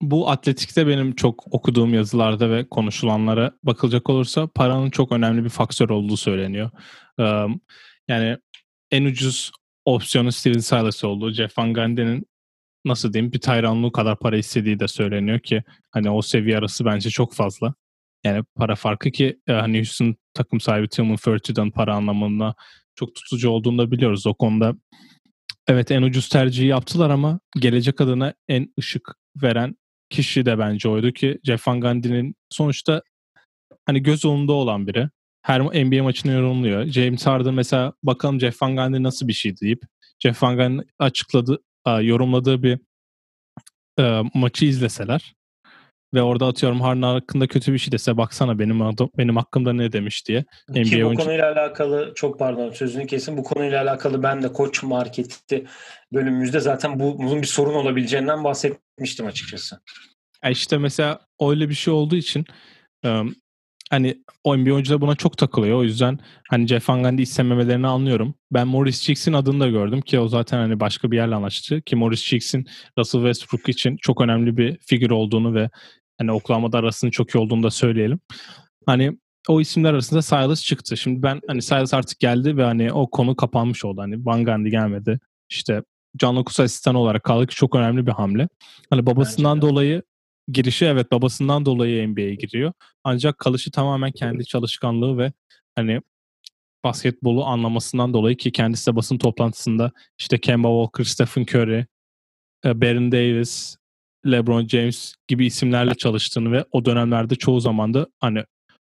bu 0.00 0.30
atletikte 0.30 0.86
benim 0.86 1.14
çok 1.14 1.54
okuduğum 1.54 1.94
yazılarda 1.94 2.50
ve 2.50 2.68
konuşulanlara 2.68 3.52
bakılacak 3.62 4.10
olursa 4.10 4.46
paranın 4.46 4.90
çok 4.90 5.12
önemli 5.12 5.44
bir 5.44 5.48
faktör 5.48 5.90
olduğu 5.90 6.16
söyleniyor. 6.16 6.70
Yani 8.08 8.38
en 8.90 9.04
ucuz 9.04 9.52
opsiyonu 9.84 10.32
Steven 10.32 10.58
Silas 10.58 11.04
oldu. 11.04 11.32
Jeff 11.32 11.58
Van 11.58 11.74
Gundy'nin 11.74 12.26
nasıl 12.84 13.12
diyeyim 13.12 13.32
bir 13.32 13.40
Tyronn 13.40 13.90
kadar 13.90 14.18
para 14.18 14.36
istediği 14.36 14.80
de 14.80 14.88
söyleniyor 14.88 15.40
ki 15.40 15.62
hani 15.90 16.10
o 16.10 16.22
seviye 16.22 16.58
arası 16.58 16.84
bence 16.84 17.10
çok 17.10 17.34
fazla. 17.34 17.74
Yani 18.24 18.44
para 18.56 18.74
farkı 18.74 19.10
ki 19.10 19.40
hani 19.48 19.78
Houston 19.78 20.16
takım 20.34 20.60
sahibi 20.60 20.88
Tillman 20.88 21.16
Fertitt'den 21.16 21.70
para 21.70 21.94
anlamında 21.94 22.54
çok 22.94 23.14
tutucu 23.14 23.50
olduğunu 23.50 23.78
da 23.78 23.90
biliyoruz. 23.90 24.26
O 24.26 24.34
konuda 24.34 24.74
evet 25.68 25.90
en 25.90 26.02
ucuz 26.02 26.28
tercihi 26.28 26.66
yaptılar 26.66 27.10
ama 27.10 27.40
gelecek 27.56 28.00
adına 28.00 28.34
en 28.48 28.74
ışık 28.78 29.14
veren 29.42 29.76
kişi 30.10 30.46
de 30.46 30.58
bence 30.58 30.88
oydu 30.88 31.12
ki 31.12 31.38
Jeff 31.44 31.68
Van 31.68 31.80
Gundy'nin 31.80 32.34
sonuçta 32.50 33.02
hani 33.86 34.02
göz 34.02 34.24
önünde 34.24 34.52
olan 34.52 34.86
biri. 34.86 35.08
Her 35.42 35.60
NBA 35.60 36.02
maçını 36.02 36.32
yorumluyor. 36.32 36.86
James 36.86 37.26
Harden 37.26 37.54
mesela 37.54 37.92
bakalım 38.02 38.40
Jeff 38.40 38.62
Van 38.62 38.76
Gundy 38.76 39.02
nasıl 39.02 39.28
bir 39.28 39.32
şey 39.32 39.56
deyip 39.56 39.82
Jeff 40.18 40.42
Van 40.42 40.56
Gundy 40.56 40.82
açıkladı, 40.98 41.58
yorumladığı 41.86 42.62
bir 42.62 42.78
maçı 44.34 44.64
izleseler 44.64 45.34
ve 46.14 46.22
orada 46.22 46.46
atıyorum 46.46 46.80
Harden 46.80 47.02
hakkında 47.02 47.46
kötü 47.46 47.72
bir 47.72 47.78
şey 47.78 47.92
dese 47.92 48.16
baksana 48.16 48.58
benim 48.58 48.80
benim 49.18 49.36
hakkımda 49.36 49.72
ne 49.72 49.92
demiş 49.92 50.28
diye. 50.28 50.44
NBA 50.68 50.82
Ki 50.82 51.02
bu 51.02 51.06
oyuncu... 51.06 51.24
konuyla 51.24 51.52
alakalı 51.52 52.12
çok 52.14 52.38
pardon 52.38 52.70
sözünü 52.70 53.06
kesin 53.06 53.36
bu 53.36 53.42
konuyla 53.42 53.82
alakalı 53.82 54.22
ben 54.22 54.42
de 54.42 54.52
koç 54.52 54.82
marketi 54.82 55.66
bölümümüzde 56.12 56.60
zaten 56.60 57.00
bu, 57.00 57.18
bunun 57.18 57.42
bir 57.42 57.46
sorun 57.46 57.74
olabileceğinden 57.74 58.44
bahsetmiştim 58.44 59.26
açıkçası. 59.26 59.80
Ya 60.44 60.50
işte 60.50 60.78
mesela 60.78 61.20
öyle 61.40 61.68
bir 61.68 61.74
şey 61.74 61.94
olduğu 61.94 62.16
için 62.16 62.44
hani 63.90 64.24
o 64.44 64.56
NBA 64.56 64.72
oyuncular 64.72 65.00
buna 65.00 65.16
çok 65.16 65.38
takılıyor. 65.38 65.78
O 65.78 65.82
yüzden 65.82 66.18
hani 66.48 66.66
Jeff 66.66 66.88
Van 66.88 67.02
Gundy 67.02 67.22
istememelerini 67.22 67.86
anlıyorum. 67.86 68.34
Ben 68.52 68.68
Morris 68.68 69.02
Cheeks'in 69.02 69.32
adını 69.32 69.60
da 69.60 69.68
gördüm 69.68 70.00
ki 70.00 70.18
o 70.18 70.28
zaten 70.28 70.58
hani 70.58 70.80
başka 70.80 71.10
bir 71.10 71.16
yerle 71.16 71.34
anlaştı. 71.34 71.82
Ki 71.82 71.96
Morris 71.96 72.24
Cheeks'in 72.24 72.66
Russell 72.98 73.20
Westbrook 73.20 73.68
için 73.68 73.96
çok 73.96 74.20
önemli 74.20 74.56
bir 74.56 74.78
figür 74.78 75.10
olduğunu 75.10 75.54
ve 75.54 75.70
hani 76.20 76.32
Oklahoma'da 76.32 76.78
arasının 76.78 77.10
çok 77.10 77.34
iyi 77.34 77.38
olduğunu 77.38 77.62
da 77.62 77.70
söyleyelim. 77.70 78.20
Hani 78.86 79.18
o 79.48 79.60
isimler 79.60 79.92
arasında 79.92 80.22
Silas 80.22 80.62
çıktı. 80.62 80.96
Şimdi 80.96 81.22
ben 81.22 81.40
hani 81.46 81.62
Silas 81.62 81.94
artık 81.94 82.20
geldi 82.20 82.56
ve 82.56 82.64
hani 82.64 82.92
o 82.92 83.10
konu 83.10 83.36
kapanmış 83.36 83.84
oldu. 83.84 84.00
Hani 84.00 84.26
Van 84.26 84.44
Gundy 84.44 84.70
gelmedi. 84.70 85.20
İşte 85.50 85.82
John 86.20 86.36
Lucas 86.36 86.60
asistan 86.60 86.94
olarak 86.94 87.24
kaldı 87.24 87.46
ki 87.46 87.54
çok 87.54 87.74
önemli 87.74 88.06
bir 88.06 88.12
hamle. 88.12 88.48
Hani 88.90 89.06
babasından 89.06 89.62
dolayı 89.62 90.02
girişi 90.48 90.84
evet 90.84 91.12
babasından 91.12 91.66
dolayı 91.66 92.08
NBA'ye 92.08 92.34
giriyor. 92.34 92.72
Ancak 93.04 93.38
kalışı 93.38 93.70
tamamen 93.70 94.12
kendi 94.12 94.44
çalışkanlığı 94.44 95.18
ve 95.18 95.32
hani 95.76 96.00
basketbolu 96.84 97.44
anlamasından 97.44 98.14
dolayı 98.14 98.36
ki 98.36 98.52
kendisi 98.52 98.90
de 98.90 98.96
basın 98.96 99.18
toplantısında 99.18 99.92
işte 100.18 100.38
Kemba 100.40 100.68
Walker, 100.68 101.04
Stephen 101.04 101.42
Curry, 101.42 101.86
e, 102.64 102.80
Baron 102.80 103.12
Davis, 103.12 103.76
LeBron 104.26 104.68
James 104.68 105.14
gibi 105.28 105.46
isimlerle 105.46 105.94
çalıştığını 105.94 106.52
ve 106.52 106.64
o 106.72 106.84
dönemlerde 106.84 107.34
çoğu 107.34 107.60
zaman 107.60 107.94
da 107.94 108.06
hani 108.20 108.44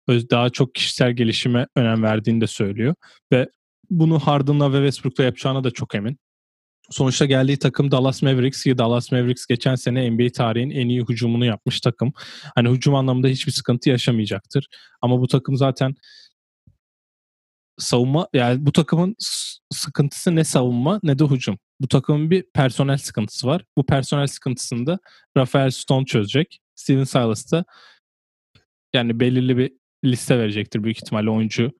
daha 0.10 0.50
çok 0.50 0.76
kişisel 0.76 1.12
gelişime 1.12 1.68
önem 1.76 2.04
verdiğini 2.04 2.42
de 2.42 2.48
söylüyor. 2.48 2.96
Ve 3.32 3.50
bunu 3.90 4.20
Harden'la 4.20 4.74
ve 4.74 4.78
Westbrook'la 4.78 5.24
yapacağına 5.24 5.64
da 5.64 5.72
çok 5.72 5.96
emin. 5.96 6.18
Sonuçta 6.90 7.26
geldiği 7.26 7.58
takım 7.58 7.92
Dallas 7.92 8.22
Mavericks 8.22 8.64
ki 8.64 8.78
Dallas 8.78 9.12
Mavericks 9.12 9.46
geçen 9.46 9.76
sene 9.76 10.12
NBA 10.12 10.30
tarihin 10.30 10.70
en 10.70 10.90
iyi 10.90 11.04
hücumunu 11.10 11.46
yapmış 11.46 11.82
takım. 11.82 12.14
Hani 12.56 12.70
hücum 12.70 12.96
anlamında 12.96 13.28
hiçbir 13.28 13.52
sıkıntı 13.52 13.90
yaşamayacaktır. 13.90 14.68
Ama 15.02 15.20
bu 15.20 15.28
takım 15.28 15.58
zaten 15.58 15.96
savunma 17.80 18.28
yani 18.34 18.66
bu 18.66 18.72
takımın 18.72 19.16
sıkıntısı 19.72 20.36
ne 20.36 20.44
savunma 20.44 21.00
ne 21.04 21.20
de 21.20 21.26
hücum. 21.26 21.58
Bu 21.82 21.88
takımın 21.88 22.32
bir 22.32 22.44
personel 22.54 22.98
sıkıntısı 22.98 23.48
var. 23.48 23.66
Bu 23.78 23.86
personel 23.86 24.28
sıkıntısını 24.28 24.86
da 24.86 25.00
Rafael 25.38 25.72
Stone 25.72 26.06
çözecek. 26.06 26.60
Steven 26.76 27.04
Silas 27.04 27.52
da 27.52 27.66
yani 28.94 29.20
belirli 29.20 29.58
bir 29.58 29.72
liste 30.06 30.40
verecektir 30.40 30.84
büyük 30.84 30.98
ihtimalle 30.98 31.30
oyuncu 31.30 31.72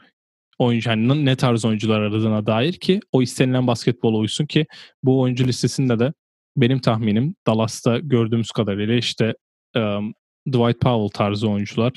oyuncu 0.60 0.90
hani 0.90 1.26
ne 1.26 1.36
tarz 1.36 1.66
oyuncular 1.66 2.02
aradığına 2.02 2.46
dair 2.46 2.74
ki 2.74 3.00
o 3.12 3.22
istenilen 3.22 3.68
basketbol 3.68 4.14
uysun 4.14 4.46
ki 4.46 4.66
bu 5.04 5.22
oyuncu 5.22 5.48
listesinde 5.48 6.00
de 6.00 6.14
benim 6.58 6.80
tahminim 6.80 7.36
Dallas'ta 7.48 8.00
gördüğümüz 8.00 8.52
kadarıyla 8.52 8.96
işte 8.96 9.34
um, 9.76 10.14
Dwight 10.48 10.82
Powell 10.82 11.10
tarzı 11.10 11.50
oyuncular 11.50 11.94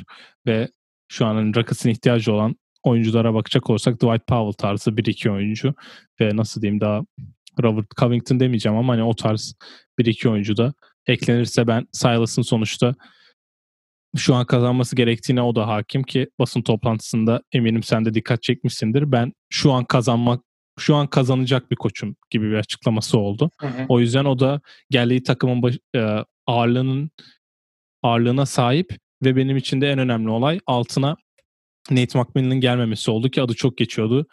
ve 0.47 0.69
şu 1.09 1.27
anın 1.27 1.55
Rockets'ın 1.55 1.91
ihtiyacı 1.91 2.33
olan 2.33 2.57
oyunculara 2.83 3.35
bakacak 3.35 3.71
olursak 3.71 3.95
Dwight 3.95 4.27
Powell 4.27 4.53
tarzı 4.53 4.97
bir 4.97 5.05
iki 5.05 5.31
oyuncu 5.31 5.75
ve 6.21 6.37
nasıl 6.37 6.63
diyeyim 6.63 6.81
daha 6.81 7.03
Robert 7.63 7.87
Covington 8.01 8.41
demeyeceğim 8.41 8.79
ama 8.79 8.93
hani 8.93 9.03
o 9.03 9.15
tarz 9.15 9.55
bir 9.99 10.07
iki 10.07 10.29
oyuncu 10.29 10.57
da 10.57 10.75
eklenirse 11.07 11.67
ben 11.67 11.87
Silas'ın 11.93 12.43
sonuçta 12.43 12.95
şu 14.17 14.35
an 14.35 14.47
kazanması 14.47 14.97
gerektiğine 14.97 15.43
o 15.43 15.55
da 15.55 15.67
hakim 15.67 16.03
ki 16.03 16.29
basın 16.39 16.63
toplantısında 16.63 17.43
eminim 17.53 17.83
sen 17.83 18.05
de 18.05 18.15
dikkat 18.15 18.43
çekmişsindir. 18.43 19.13
Ben 19.13 19.33
şu 19.51 19.73
an 19.73 19.85
kazanmak 19.85 20.45
şu 20.79 20.95
an 20.95 21.07
kazanacak 21.07 21.71
bir 21.71 21.77
koçum 21.77 22.17
gibi 22.31 22.51
bir 22.51 22.57
açıklaması 22.57 23.19
oldu. 23.19 23.51
Hı 23.61 23.67
hı. 23.67 23.87
O 23.89 24.01
yüzden 24.01 24.25
o 24.25 24.39
da 24.39 24.61
geldiği 24.91 25.23
takımın 25.23 25.63
baş, 25.63 25.79
e, 25.97 26.25
ağırlığının 26.47 27.11
ağırlığına 28.03 28.47
sahip 28.47 28.99
ve 29.25 29.37
benim 29.37 29.57
için 29.57 29.81
de 29.81 29.91
en 29.91 29.99
önemli 29.99 30.31
olay 30.31 30.61
altına 30.67 31.17
Nate 31.91 32.19
McMillan'ın 32.19 32.61
gelmemesi 32.61 33.11
oldu 33.11 33.29
ki 33.29 33.43
adı 33.43 33.55
çok 33.55 33.77
geçiyordu. 33.79 34.27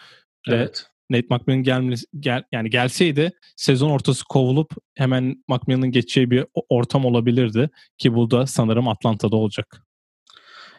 Evet. 0.48 0.86
Ve 1.12 1.18
Nate 1.18 1.28
McMillan 1.30 1.64
gelmesi 1.64 2.06
gel, 2.20 2.44
yani 2.52 2.70
gelseydi 2.70 3.32
sezon 3.56 3.90
ortası 3.90 4.26
kovulup 4.26 4.72
hemen 4.96 5.44
McMillan'ın 5.48 5.92
geçeceği 5.92 6.32
bir 6.32 6.46
ortam 6.70 7.06
olabilirdi 7.06 7.70
ki 7.98 8.16
bu 8.16 8.32
da 8.32 8.48
sanırım 8.48 8.88
Atlanta'da 8.88 9.36
olacak. 9.36 9.84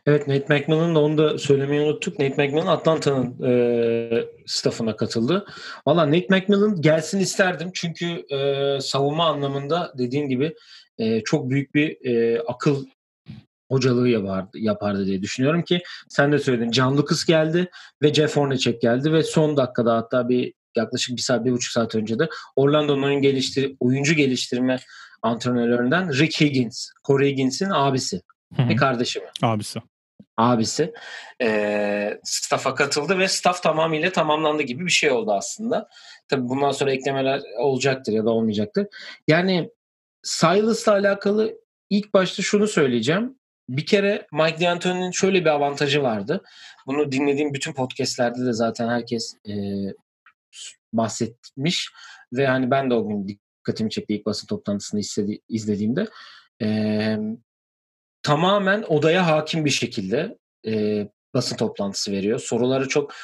Evet 0.06 0.28
Nate 0.28 0.54
McMillan 0.54 0.94
da 0.94 1.00
onu 1.00 1.18
da 1.18 1.38
söylemeyi 1.38 1.80
unuttuk. 1.82 2.18
Nate 2.18 2.46
McMillan 2.46 2.66
Atlanta'nın 2.66 3.42
e, 3.42 4.24
staffına 4.46 4.96
katıldı. 4.96 5.46
Valla 5.86 6.06
Nate 6.06 6.26
McMillan 6.30 6.80
gelsin 6.80 7.20
isterdim. 7.20 7.70
Çünkü 7.74 8.06
e, 8.06 8.78
savunma 8.80 9.26
anlamında 9.26 9.92
dediğin 9.98 10.28
gibi 10.28 10.54
e, 10.98 11.20
çok 11.20 11.50
büyük 11.50 11.74
bir 11.74 12.10
e, 12.10 12.40
akıl 12.40 12.86
hocalığı 13.70 14.08
yapardı, 14.08 14.58
yapardı 14.58 15.06
diye 15.06 15.22
düşünüyorum 15.22 15.62
ki 15.62 15.82
sen 16.08 16.32
de 16.32 16.38
söyledin. 16.38 16.70
Can 16.70 16.96
Lucas 16.96 17.24
geldi 17.24 17.70
ve 18.02 18.14
Jeff 18.14 18.36
Hornacek 18.36 18.82
geldi 18.82 19.12
ve 19.12 19.22
son 19.22 19.56
dakikada 19.56 19.96
hatta 19.96 20.28
bir 20.28 20.52
yaklaşık 20.76 21.16
bir 21.16 21.22
saat, 21.22 21.44
bir 21.44 21.52
buçuk 21.52 21.72
saat 21.72 21.94
önce 21.94 22.18
de 22.18 22.28
Orlando'nun 22.56 23.02
oyun 23.02 23.22
geliştir 23.22 23.76
oyuncu 23.80 24.14
geliştirme 24.14 24.78
antrenörlerinden 25.22 26.12
Rick 26.18 26.40
Higgins, 26.40 26.90
Corey 27.04 27.30
Higgins'in 27.30 27.70
abisi 27.70 28.22
Hı-hı. 28.56 28.68
ve 28.68 28.76
kardeşi 28.76 29.20
mi? 29.20 29.26
Abisi. 29.42 29.80
Abisi. 30.36 30.92
E, 31.42 32.20
staff'a 32.24 32.74
katıldı 32.74 33.18
ve 33.18 33.28
staff 33.28 33.62
tamamıyla 33.62 34.12
tamamlandı 34.12 34.62
gibi 34.62 34.86
bir 34.86 34.90
şey 34.90 35.10
oldu 35.10 35.32
aslında. 35.32 35.88
Tabii 36.28 36.48
bundan 36.48 36.70
sonra 36.70 36.92
eklemeler 36.92 37.40
olacaktır 37.58 38.12
ya 38.12 38.24
da 38.24 38.30
olmayacaktır. 38.30 38.86
Yani 39.28 39.70
Silas'la 40.22 40.92
alakalı 40.92 41.54
ilk 41.90 42.14
başta 42.14 42.42
şunu 42.42 42.66
söyleyeceğim. 42.66 43.39
Bir 43.70 43.86
kere 43.86 44.26
Mike 44.32 44.60
D'Antoni'nin 44.60 45.10
şöyle 45.10 45.40
bir 45.40 45.50
avantajı 45.50 46.02
vardı. 46.02 46.42
Bunu 46.86 47.12
dinlediğim 47.12 47.54
bütün 47.54 47.72
podcastlerde 47.72 48.46
de 48.46 48.52
zaten 48.52 48.88
herkes 48.88 49.34
e, 49.48 49.54
bahsetmiş 50.92 51.90
ve 52.32 52.46
hani 52.46 52.70
ben 52.70 52.90
de 52.90 52.94
o 52.94 53.08
gün 53.08 53.28
dikkatimi 53.28 53.90
çekti 53.90 54.14
ilk 54.14 54.26
basın 54.26 54.46
toplantısını 54.46 55.00
istedi, 55.00 55.38
izlediğimde. 55.48 56.06
E, 56.62 57.18
tamamen 58.22 58.82
odaya 58.82 59.26
hakim 59.26 59.64
bir 59.64 59.70
şekilde 59.70 60.38
e, 60.66 61.06
basın 61.34 61.56
toplantısı 61.56 62.12
veriyor. 62.12 62.38
Soruları 62.38 62.88
çok 62.88 63.14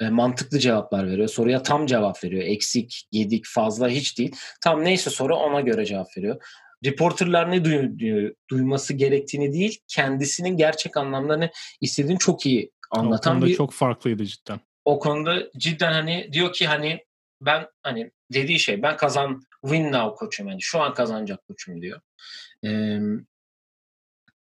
e, 0.00 0.08
mantıklı 0.08 0.58
cevaplar 0.58 1.06
veriyor. 1.06 1.28
Soruya 1.28 1.62
tam 1.62 1.86
cevap 1.86 2.24
veriyor. 2.24 2.42
Eksik, 2.42 3.08
yedik, 3.12 3.46
fazla 3.46 3.88
hiç 3.88 4.18
değil. 4.18 4.36
Tam 4.60 4.84
neyse 4.84 5.10
soru 5.10 5.36
ona 5.36 5.60
göre 5.60 5.84
cevap 5.84 6.16
veriyor. 6.16 6.42
Reporterlar 6.84 7.50
ne 7.50 7.56
duy- 7.56 8.34
duyması 8.50 8.94
gerektiğini 8.94 9.52
değil, 9.52 9.80
kendisinin 9.86 10.56
gerçek 10.56 10.96
anlamda 10.96 11.36
ne 11.36 11.50
istediğini 11.80 12.18
çok 12.18 12.46
iyi 12.46 12.70
anlatan 12.90 13.42
o 13.42 13.46
bir 13.46 13.54
çok 13.54 13.72
farklıydı 13.72 14.24
cidden. 14.24 14.60
O 14.84 14.98
konuda 14.98 15.50
cidden 15.56 15.92
hani 15.92 16.28
diyor 16.32 16.52
ki 16.52 16.66
hani 16.66 17.04
ben 17.40 17.66
hani 17.82 18.10
dediği 18.32 18.60
şey 18.60 18.82
ben 18.82 18.96
kazan 18.96 19.42
win 19.62 19.92
now 19.92 20.14
koçum 20.16 20.48
hani 20.48 20.62
şu 20.62 20.80
an 20.80 20.94
kazanacak 20.94 21.46
koçum 21.46 21.82
diyor. 21.82 22.00
Ee, 22.64 23.00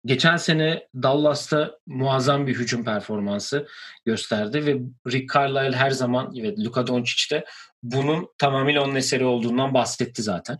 geçen 0.04 0.36
sene 0.36 0.88
Dallas'ta 0.94 1.78
muazzam 1.86 2.46
bir 2.46 2.54
hücum 2.54 2.84
performansı 2.84 3.68
gösterdi 4.04 4.66
ve 4.66 4.76
Rick 5.12 5.34
Carlisle 5.34 5.76
her 5.76 5.90
zaman 5.90 6.34
ve 6.34 6.56
Luka 6.56 6.86
Doncic 6.86 7.36
de 7.36 7.44
bunun 7.82 8.28
tamamıyla 8.38 8.84
onun 8.84 8.94
eseri 8.94 9.24
olduğundan 9.24 9.74
bahsetti 9.74 10.22
zaten. 10.22 10.58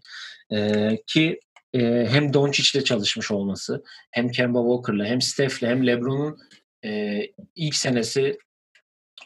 Ee, 0.53 0.99
ki 1.07 1.41
e, 1.75 2.07
hem 2.11 2.35
Doncic'le 2.35 2.85
çalışmış 2.85 3.31
olması 3.31 3.85
hem 4.11 4.29
Kemba 4.29 4.59
Walker'la 4.59 5.05
hem 5.05 5.21
Steph'le 5.21 5.63
hem 5.63 5.87
LeBron'un 5.87 6.39
e, 6.85 7.21
ilk 7.55 7.75
senesi 7.75 8.39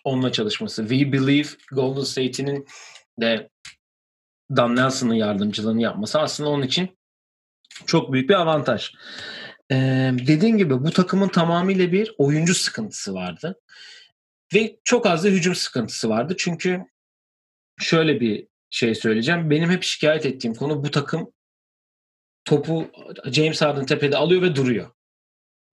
onunla 0.05 0.33
çalışması. 0.33 0.89
We 0.89 1.13
Believe 1.13 1.49
Golden 1.73 2.03
State'inin 2.03 2.67
de 3.21 3.51
Dan 4.57 4.77
Nelson'ın 4.77 5.15
yardımcılığını 5.15 5.83
yapması 5.83 6.21
aslında 6.21 6.51
onun 6.51 6.63
için 6.63 6.99
çok 7.87 8.13
büyük 8.13 8.31
bir 8.31 8.35
avantaj. 8.35 8.93
Ee, 9.73 10.13
dediğim 10.27 10.59
gibi 10.59 10.85
bu 10.85 10.91
takımın 10.91 11.29
tamamıyla 11.29 11.93
bir 11.93 12.15
oyuncu 12.19 12.55
sıkıntısı 12.55 13.15
vardı. 13.15 13.61
Ve 14.55 14.77
çok 14.85 15.07
az 15.07 15.25
da 15.25 15.29
hücum 15.29 15.55
sıkıntısı 15.55 16.09
vardı. 16.09 16.35
Çünkü 16.39 16.81
şöyle 17.81 18.21
bir 18.21 18.47
şey 18.71 18.95
söyleyeceğim. 18.95 19.51
Benim 19.51 19.71
hep 19.71 19.83
şikayet 19.83 20.27
ettiğim 20.27 20.55
konu 20.55 20.85
bu 20.85 20.91
takım 20.91 21.33
topu 22.49 22.91
James 23.33 23.63
Harden 23.63 23.87
tepede 23.87 24.17
alıyor 24.17 24.43
ve 24.43 24.57
duruyor. 24.57 24.91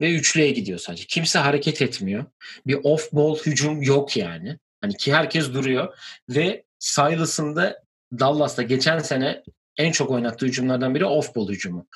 Ve 0.01 0.15
üçlüye 0.15 0.51
gidiyor 0.51 0.79
sadece. 0.79 1.05
Kimse 1.07 1.39
hareket 1.39 1.81
etmiyor. 1.81 2.25
Bir 2.67 2.77
off 2.83 3.11
ball 3.11 3.37
hücum 3.37 3.81
yok 3.81 4.17
yani. 4.17 4.59
Hani 4.81 4.97
ki 4.97 5.13
herkes 5.13 5.53
duruyor. 5.53 5.97
Ve 6.29 6.63
Silas'ın 6.79 7.55
da 7.55 7.83
Dallas'ta 8.19 8.61
geçen 8.61 8.99
sene 8.99 9.43
en 9.77 9.91
çok 9.91 10.11
oynattığı 10.11 10.45
hücumlardan 10.45 10.95
biri 10.95 11.05
off 11.05 11.35
ball 11.35 11.49
hücumu. 11.49 11.87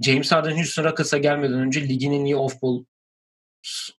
James 0.00 0.32
Harden 0.32 0.56
Houston 0.56 0.84
Rockets'a 0.84 1.18
gelmeden 1.18 1.58
önce 1.58 1.88
ligin 1.88 2.12
en 2.12 2.24
iyi 2.24 2.36
off 2.36 2.62
ball 2.62 2.84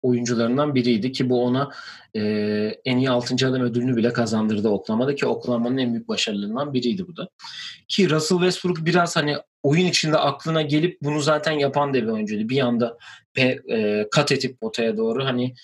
oyuncularından 0.01 0.76
biriydi 0.76 1.11
ki 1.11 1.30
bu 1.30 1.43
ona 1.43 1.72
e, 2.15 2.22
en 2.86 2.97
iyi 2.97 3.09
6. 3.09 3.47
adam 3.47 3.61
ödülünü 3.61 3.95
bile 3.95 4.13
kazandırdı 4.13 4.70
Oklahoma'da 4.70 5.15
ki 5.15 5.26
Oklahoma'nın 5.26 5.78
en 5.78 5.93
büyük 5.93 6.07
başarılarından 6.07 6.74
biriydi 6.74 7.07
bu 7.07 7.18
da. 7.18 7.30
Ki 7.88 8.09
Russell 8.09 8.38
Westbrook 8.38 8.86
biraz 8.86 9.15
hani 9.15 9.38
oyun 9.63 9.86
içinde 9.86 10.18
aklına 10.18 10.61
gelip 10.61 10.97
bunu 11.01 11.20
zaten 11.20 11.51
yapan 11.51 11.93
da 11.93 11.97
bir 11.97 12.07
oyuncuydu. 12.07 12.49
Bir 12.49 12.59
anda 12.59 12.97
pe, 13.34 13.59
e, 13.70 14.07
kat 14.11 14.32
etip 14.32 14.59
potaya 14.61 14.97
doğru 14.97 15.26
hani 15.26 15.55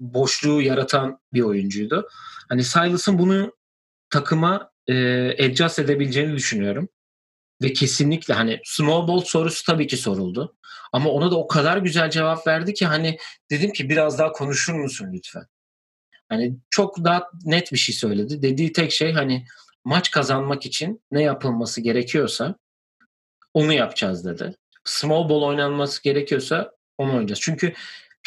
boşluğu 0.00 0.62
yaratan 0.62 1.18
bir 1.32 1.40
oyuncuydu. 1.40 2.08
Hani 2.48 2.64
Silas'ın 2.64 3.18
bunu 3.18 3.52
takıma 4.10 4.70
e, 4.86 4.94
adjust 5.44 5.78
edebileceğini 5.78 6.36
düşünüyorum. 6.36 6.88
Ve 7.62 7.72
kesinlikle 7.72 8.34
hani 8.34 8.60
small 8.64 9.08
ball 9.08 9.20
sorusu 9.20 9.64
tabii 9.66 9.86
ki 9.86 9.96
soruldu. 9.96 10.56
Ama 10.92 11.10
ona 11.10 11.30
da 11.30 11.36
o 11.36 11.46
kadar 11.46 11.76
güzel 11.76 12.10
cevap 12.10 12.46
verdi 12.46 12.74
ki 12.74 12.86
hani 12.86 13.18
dedim 13.50 13.72
ki 13.72 13.88
biraz 13.88 14.18
daha 14.18 14.32
konuşur 14.32 14.74
musun 14.74 15.08
lütfen? 15.12 15.46
Hani 16.28 16.56
çok 16.70 17.04
daha 17.04 17.24
net 17.44 17.72
bir 17.72 17.78
şey 17.78 17.94
söyledi. 17.94 18.42
Dediği 18.42 18.72
tek 18.72 18.92
şey 18.92 19.12
hani 19.12 19.46
maç 19.84 20.10
kazanmak 20.10 20.66
için 20.66 21.02
ne 21.10 21.22
yapılması 21.22 21.80
gerekiyorsa 21.80 22.54
onu 23.54 23.72
yapacağız 23.72 24.24
dedi. 24.24 24.56
Small 24.84 25.28
ball 25.28 25.42
oynanması 25.42 26.02
gerekiyorsa 26.02 26.72
onu 26.98 27.10
oynayacağız. 27.10 27.40
Çünkü 27.40 27.74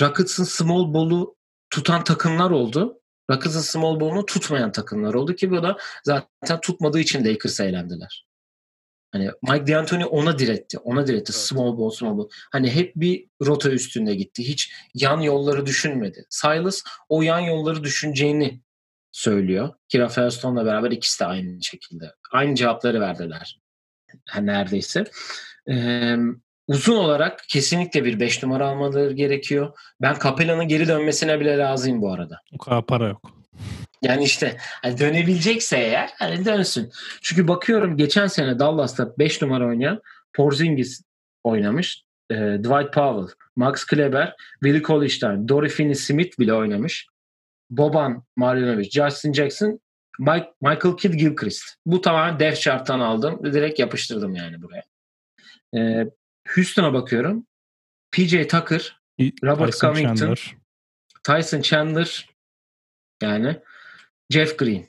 Rockets'ın 0.02 0.44
small 0.44 0.94
ball'u 0.94 1.36
tutan 1.70 2.04
takımlar 2.04 2.52
oldu. 2.52 3.00
Rockets'ın 3.32 3.62
small 3.62 4.00
ball'unu 4.00 4.26
tutmayan 4.26 4.72
takımlar 4.72 5.14
oldu 5.14 5.36
ki 5.36 5.52
bu 5.52 5.64
da 5.64 5.78
zaten 6.04 6.60
tutmadığı 6.62 7.00
için 7.00 7.26
Lakers'a 7.26 7.66
eğlendiler. 7.66 8.26
Hani 9.14 9.30
Mike 9.42 9.68
D'Antoni 9.68 10.06
ona 10.06 10.40
diretti. 10.40 10.78
Ona 10.78 11.08
diretti. 11.08 11.32
Evet. 11.32 11.42
Small 11.42 11.78
ball, 11.78 11.90
small 11.90 12.18
ball. 12.18 12.30
Hani 12.52 12.72
hep 12.72 12.96
bir 12.96 13.26
rota 13.46 13.70
üstünde 13.70 14.16
gitti. 14.16 14.48
Hiç 14.48 14.74
yan 14.94 15.22
yolları 15.22 15.66
düşünmedi. 15.66 16.26
Silas 16.30 16.84
o 17.10 17.22
yan 17.22 17.40
yolları 17.40 17.84
düşüneceğini 17.84 18.62
söylüyor. 19.12 19.70
Ki 19.90 20.00
Rafael 20.00 20.30
Stone'la 20.30 20.66
beraber 20.66 20.92
ikisi 20.92 21.20
de 21.20 21.26
aynı 21.26 21.64
şekilde. 21.64 22.14
Aynı 22.32 22.56
cevapları 22.56 23.02
verdiler. 23.02 23.60
neredeyse. 24.42 25.04
Ee, 25.70 26.16
uzun 26.68 26.96
olarak 26.96 27.44
kesinlikle 27.50 28.06
bir 28.06 28.20
5 28.20 28.44
numara 28.44 28.68
almaları 28.68 29.14
gerekiyor. 29.14 29.78
Ben 30.02 30.16
Capella'nın 30.24 30.68
geri 30.68 30.88
dönmesine 30.88 31.40
bile 31.40 31.58
razıyım 31.58 32.02
bu 32.02 32.14
arada. 32.14 32.42
O 32.54 32.58
kadar 32.58 32.86
para 32.86 33.08
yok. 33.08 33.43
Yani 34.04 34.24
işte 34.24 34.58
hani 34.82 35.00
dönebilecekse 35.00 35.78
eğer 35.78 36.10
hani 36.20 36.46
dönsün. 36.46 36.92
Çünkü 37.22 37.48
bakıyorum 37.48 37.98
geçen 37.98 38.28
sene 38.28 38.60
Dallas'ta 38.60 39.18
5 39.20 39.42
numara 39.42 39.68
oynayan 39.68 40.02
Porzingis 40.34 41.02
oynamış. 41.44 42.04
E, 42.30 42.36
Dwight 42.36 42.94
Powell, 42.94 43.36
Max 43.56 43.86
Kleber, 43.86 44.36
Willie 44.64 44.82
Cauley-Stein, 44.82 45.48
Dory 45.48 45.70
Finney-Smith 45.70 46.40
bile 46.40 46.54
oynamış. 46.54 47.08
Boban 47.70 48.24
Marjanovic, 48.36 48.90
Justin 48.90 49.34
Jackson, 49.34 49.80
Mike, 50.20 50.54
Michael 50.62 50.98
Kidd 50.98 51.14
Gilchrist. 51.14 51.64
Bu 51.86 52.02
tamamen 52.02 52.40
def 52.40 52.62
chart'tan 52.62 53.00
aldım. 53.00 53.54
Direkt 53.54 53.80
yapıştırdım 53.80 54.36
yani 54.36 54.62
buraya. 54.62 54.84
E, 55.76 56.08
Houston'a 56.56 56.94
bakıyorum. 56.94 57.48
PJ 58.12 58.48
Tucker, 58.48 59.00
Robert 59.44 59.72
Tyson 59.72 59.94
Covington, 59.94 60.16
Chandler. 60.16 60.56
Tyson 61.24 61.62
Chandler 61.62 62.30
yani 63.22 63.60
Jeff 64.34 64.58
Green. 64.58 64.86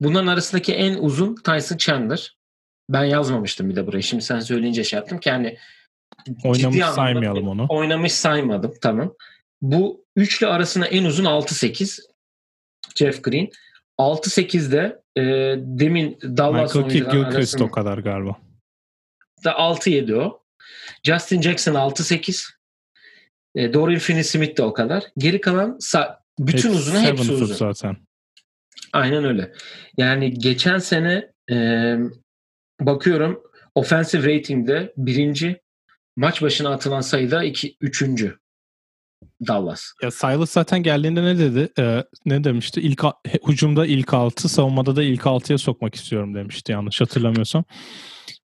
Bunların 0.00 0.26
arasındaki 0.26 0.74
en 0.74 0.98
uzun 0.98 1.34
Tyson 1.34 1.76
Chandler. 1.76 2.36
Ben 2.90 3.04
yazmamıştım 3.04 3.68
bir 3.70 3.76
de 3.76 3.86
buraya. 3.86 4.02
Şimdi 4.02 4.22
sen 4.24 4.40
söyleyince 4.40 4.84
şey 4.84 4.96
yaptım 4.96 5.20
ki 5.20 5.30
hani 5.30 5.58
oynamış 6.44 6.84
saymayalım 6.84 7.48
onu. 7.48 7.66
Oynamış 7.68 8.12
saymadım 8.12 8.74
tamam. 8.82 9.14
Bu 9.62 10.04
üçlü 10.16 10.46
arasında 10.46 10.86
en 10.86 11.04
uzun 11.04 11.24
6-8 11.24 12.00
Jeff 12.94 13.24
Green. 13.24 13.48
6-8'de 13.98 15.02
e, 15.16 15.22
demin 15.58 16.18
Dallas 16.22 16.74
Michael 16.74 17.10
Gilchrist 17.10 17.60
o 17.60 17.70
kadar 17.70 17.98
galiba. 17.98 18.36
Da 19.44 19.50
6-7 19.52 20.14
o. 20.14 20.42
Justin 21.02 21.42
Jackson 21.42 21.74
6-8. 21.74 22.50
E, 23.54 23.72
Dorian 23.72 23.98
Finney-Smith 23.98 24.56
de 24.56 24.62
o 24.62 24.72
kadar. 24.72 25.04
Geri 25.18 25.40
kalan 25.40 25.78
bütün 26.38 26.68
hepsi 26.68 26.68
uzunu 26.68 27.00
hepsi 27.00 27.32
uzun. 27.32 27.54
zaten. 27.54 28.05
Aynen 28.92 29.24
öyle. 29.24 29.52
Yani 29.96 30.34
geçen 30.34 30.78
sene 30.78 31.32
e, 31.50 31.96
bakıyorum 32.80 33.42
offensive 33.74 34.34
rating'de 34.34 34.92
birinci 34.96 35.60
maç 36.16 36.42
başına 36.42 36.70
atılan 36.70 37.00
sayıda 37.00 37.44
iki, 37.44 37.76
üçüncü 37.80 38.38
Dallas. 39.46 39.92
Ya 40.02 40.10
Silas 40.10 40.50
zaten 40.50 40.82
geldiğinde 40.82 41.22
ne 41.22 41.38
dedi? 41.38 41.72
Ee, 41.78 42.04
ne 42.26 42.44
demişti? 42.44 42.80
İlk 42.80 43.02
hücumda 43.48 43.86
ilk 43.86 44.14
altı, 44.14 44.48
savunmada 44.48 44.96
da 44.96 45.02
ilk 45.02 45.26
altıya 45.26 45.58
sokmak 45.58 45.94
istiyorum 45.94 46.34
demişti 46.34 46.72
yanlış 46.72 47.00
hatırlamıyorsam. 47.00 47.64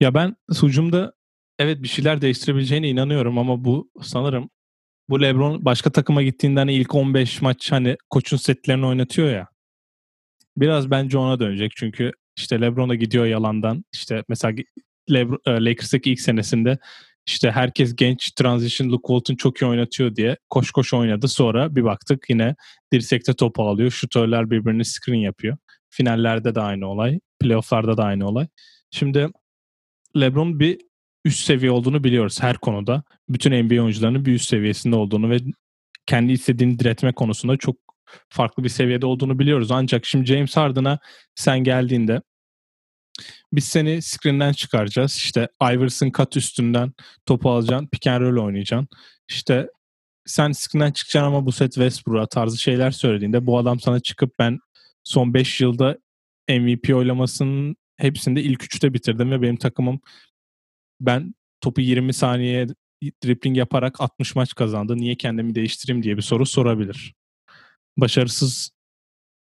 Ya 0.00 0.14
ben 0.14 0.36
hücumda 0.62 1.12
evet 1.58 1.82
bir 1.82 1.88
şeyler 1.88 2.20
değiştirebileceğine 2.20 2.88
inanıyorum 2.88 3.38
ama 3.38 3.64
bu 3.64 3.90
sanırım 4.02 4.50
bu 5.08 5.22
LeBron 5.22 5.64
başka 5.64 5.90
takıma 5.90 6.22
gittiğinden 6.22 6.60
hani 6.60 6.74
ilk 6.74 6.94
15 6.94 7.42
maç 7.42 7.72
hani 7.72 7.96
koçun 8.10 8.36
setlerini 8.36 8.86
oynatıyor 8.86 9.30
ya. 9.30 9.48
Biraz 10.56 10.90
bence 10.90 11.18
ona 11.18 11.40
dönecek 11.40 11.72
çünkü 11.76 12.12
işte 12.36 12.60
LeBron'a 12.60 12.94
gidiyor 12.94 13.26
yalandan. 13.26 13.84
İşte 13.92 14.24
mesela 14.28 14.54
Lebron, 15.10 15.40
e, 15.46 15.64
Lakers'taki 15.64 16.12
ilk 16.12 16.20
senesinde 16.20 16.78
işte 17.26 17.50
herkes 17.50 17.96
genç 17.96 18.30
transition 18.30 18.88
Luke 18.90 19.06
Walton 19.06 19.34
çok 19.34 19.62
iyi 19.62 19.66
oynatıyor 19.66 20.16
diye 20.16 20.36
koş 20.50 20.70
koş 20.70 20.94
oynadı. 20.94 21.28
Sonra 21.28 21.76
bir 21.76 21.84
baktık 21.84 22.30
yine 22.30 22.54
dirsekte 22.92 23.34
topu 23.34 23.62
alıyor. 23.62 23.90
Şutörler 23.90 24.50
birbirini 24.50 24.84
screen 24.84 25.20
yapıyor. 25.20 25.56
Finallerde 25.90 26.54
de 26.54 26.60
aynı 26.60 26.86
olay. 26.86 27.20
Playoff'larda 27.40 27.96
da 27.96 28.04
aynı 28.04 28.28
olay. 28.28 28.46
Şimdi 28.90 29.28
LeBron 30.16 30.60
bir 30.60 30.78
üst 31.24 31.40
seviye 31.40 31.70
olduğunu 31.70 32.04
biliyoruz 32.04 32.42
her 32.42 32.56
konuda. 32.56 33.02
Bütün 33.28 33.64
NBA 33.64 33.82
oyuncularının 33.82 34.24
bir 34.24 34.34
üst 34.34 34.48
seviyesinde 34.48 34.96
olduğunu 34.96 35.30
ve 35.30 35.38
kendi 36.06 36.32
istediğini 36.32 36.78
diretme 36.78 37.12
konusunda 37.12 37.56
çok 37.56 37.76
farklı 38.28 38.64
bir 38.64 38.68
seviyede 38.68 39.06
olduğunu 39.06 39.38
biliyoruz. 39.38 39.70
Ancak 39.70 40.06
şimdi 40.06 40.26
James 40.26 40.56
Harden'a 40.56 40.98
sen 41.34 41.58
geldiğinde 41.58 42.22
biz 43.52 43.64
seni 43.64 44.02
screen'den 44.02 44.52
çıkaracağız. 44.52 45.16
İşte 45.16 45.48
Iverson 45.62 46.10
kat 46.10 46.36
üstünden 46.36 46.92
topu 47.26 47.50
alacaksın. 47.50 47.86
Pick 47.86 48.06
and 48.06 48.22
roll 48.22 48.44
oynayacaksın. 48.44 48.88
İşte 49.28 49.68
sen 50.26 50.52
screen'den 50.52 50.92
çıkacaksın 50.92 51.26
ama 51.26 51.46
bu 51.46 51.52
set 51.52 51.72
Westbrook'a 51.74 52.26
tarzı 52.26 52.58
şeyler 52.58 52.90
söylediğinde 52.90 53.46
bu 53.46 53.58
adam 53.58 53.80
sana 53.80 54.00
çıkıp 54.00 54.38
ben 54.38 54.58
son 55.04 55.34
5 55.34 55.60
yılda 55.60 55.98
MVP 56.50 56.94
oylamasının 56.94 57.76
hepsinde 57.96 58.42
ilk 58.42 58.64
üçte 58.64 58.94
bitirdim 58.94 59.30
ve 59.30 59.42
benim 59.42 59.56
takımım 59.56 60.00
ben 61.00 61.34
topu 61.60 61.80
20 61.80 62.12
saniye 62.12 62.66
dribbling 63.24 63.56
yaparak 63.56 64.00
60 64.00 64.34
maç 64.34 64.54
kazandı. 64.54 64.96
Niye 64.96 65.14
kendimi 65.16 65.54
değiştireyim 65.54 66.02
diye 66.02 66.16
bir 66.16 66.22
soru 66.22 66.46
sorabilir. 66.46 67.14
Başarısız 68.00 68.70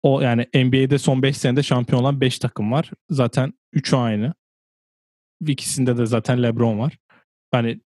o 0.02 0.20
yani 0.20 0.46
NBA'de 0.54 0.98
son 0.98 1.22
5 1.22 1.36
senede 1.36 1.62
şampiyon 1.62 2.00
olan 2.00 2.20
5 2.20 2.38
takım 2.38 2.72
var. 2.72 2.90
Zaten 3.10 3.52
3'ü 3.74 3.96
aynı. 3.96 4.34
İkisinde 5.46 5.98
de 5.98 6.06
zaten 6.06 6.42
LeBron 6.42 6.78
var. 6.78 6.98
Hani 7.50 7.80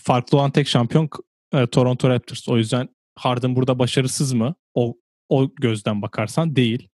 farklı 0.00 0.38
olan 0.38 0.50
tek 0.50 0.68
şampiyon 0.68 1.08
e, 1.52 1.66
Toronto 1.66 2.08
Raptors. 2.08 2.48
O 2.48 2.56
yüzden 2.56 2.88
Harden 3.14 3.56
burada 3.56 3.78
başarısız 3.78 4.32
mı? 4.32 4.54
O 4.74 4.96
o 5.28 5.54
gözden 5.54 6.02
bakarsan 6.02 6.56
değil. 6.56 6.88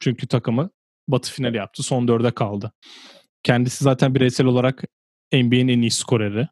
Çünkü 0.00 0.26
takımı 0.26 0.70
Batı 1.08 1.32
finali 1.32 1.56
yaptı. 1.56 1.82
Son 1.82 2.08
dörde 2.08 2.30
kaldı. 2.30 2.72
Kendisi 3.42 3.84
zaten 3.84 4.14
bireysel 4.14 4.46
olarak 4.46 4.84
NBA'nin 5.32 5.68
en 5.68 5.80
iyi 5.80 5.90
skoreri 5.90 6.48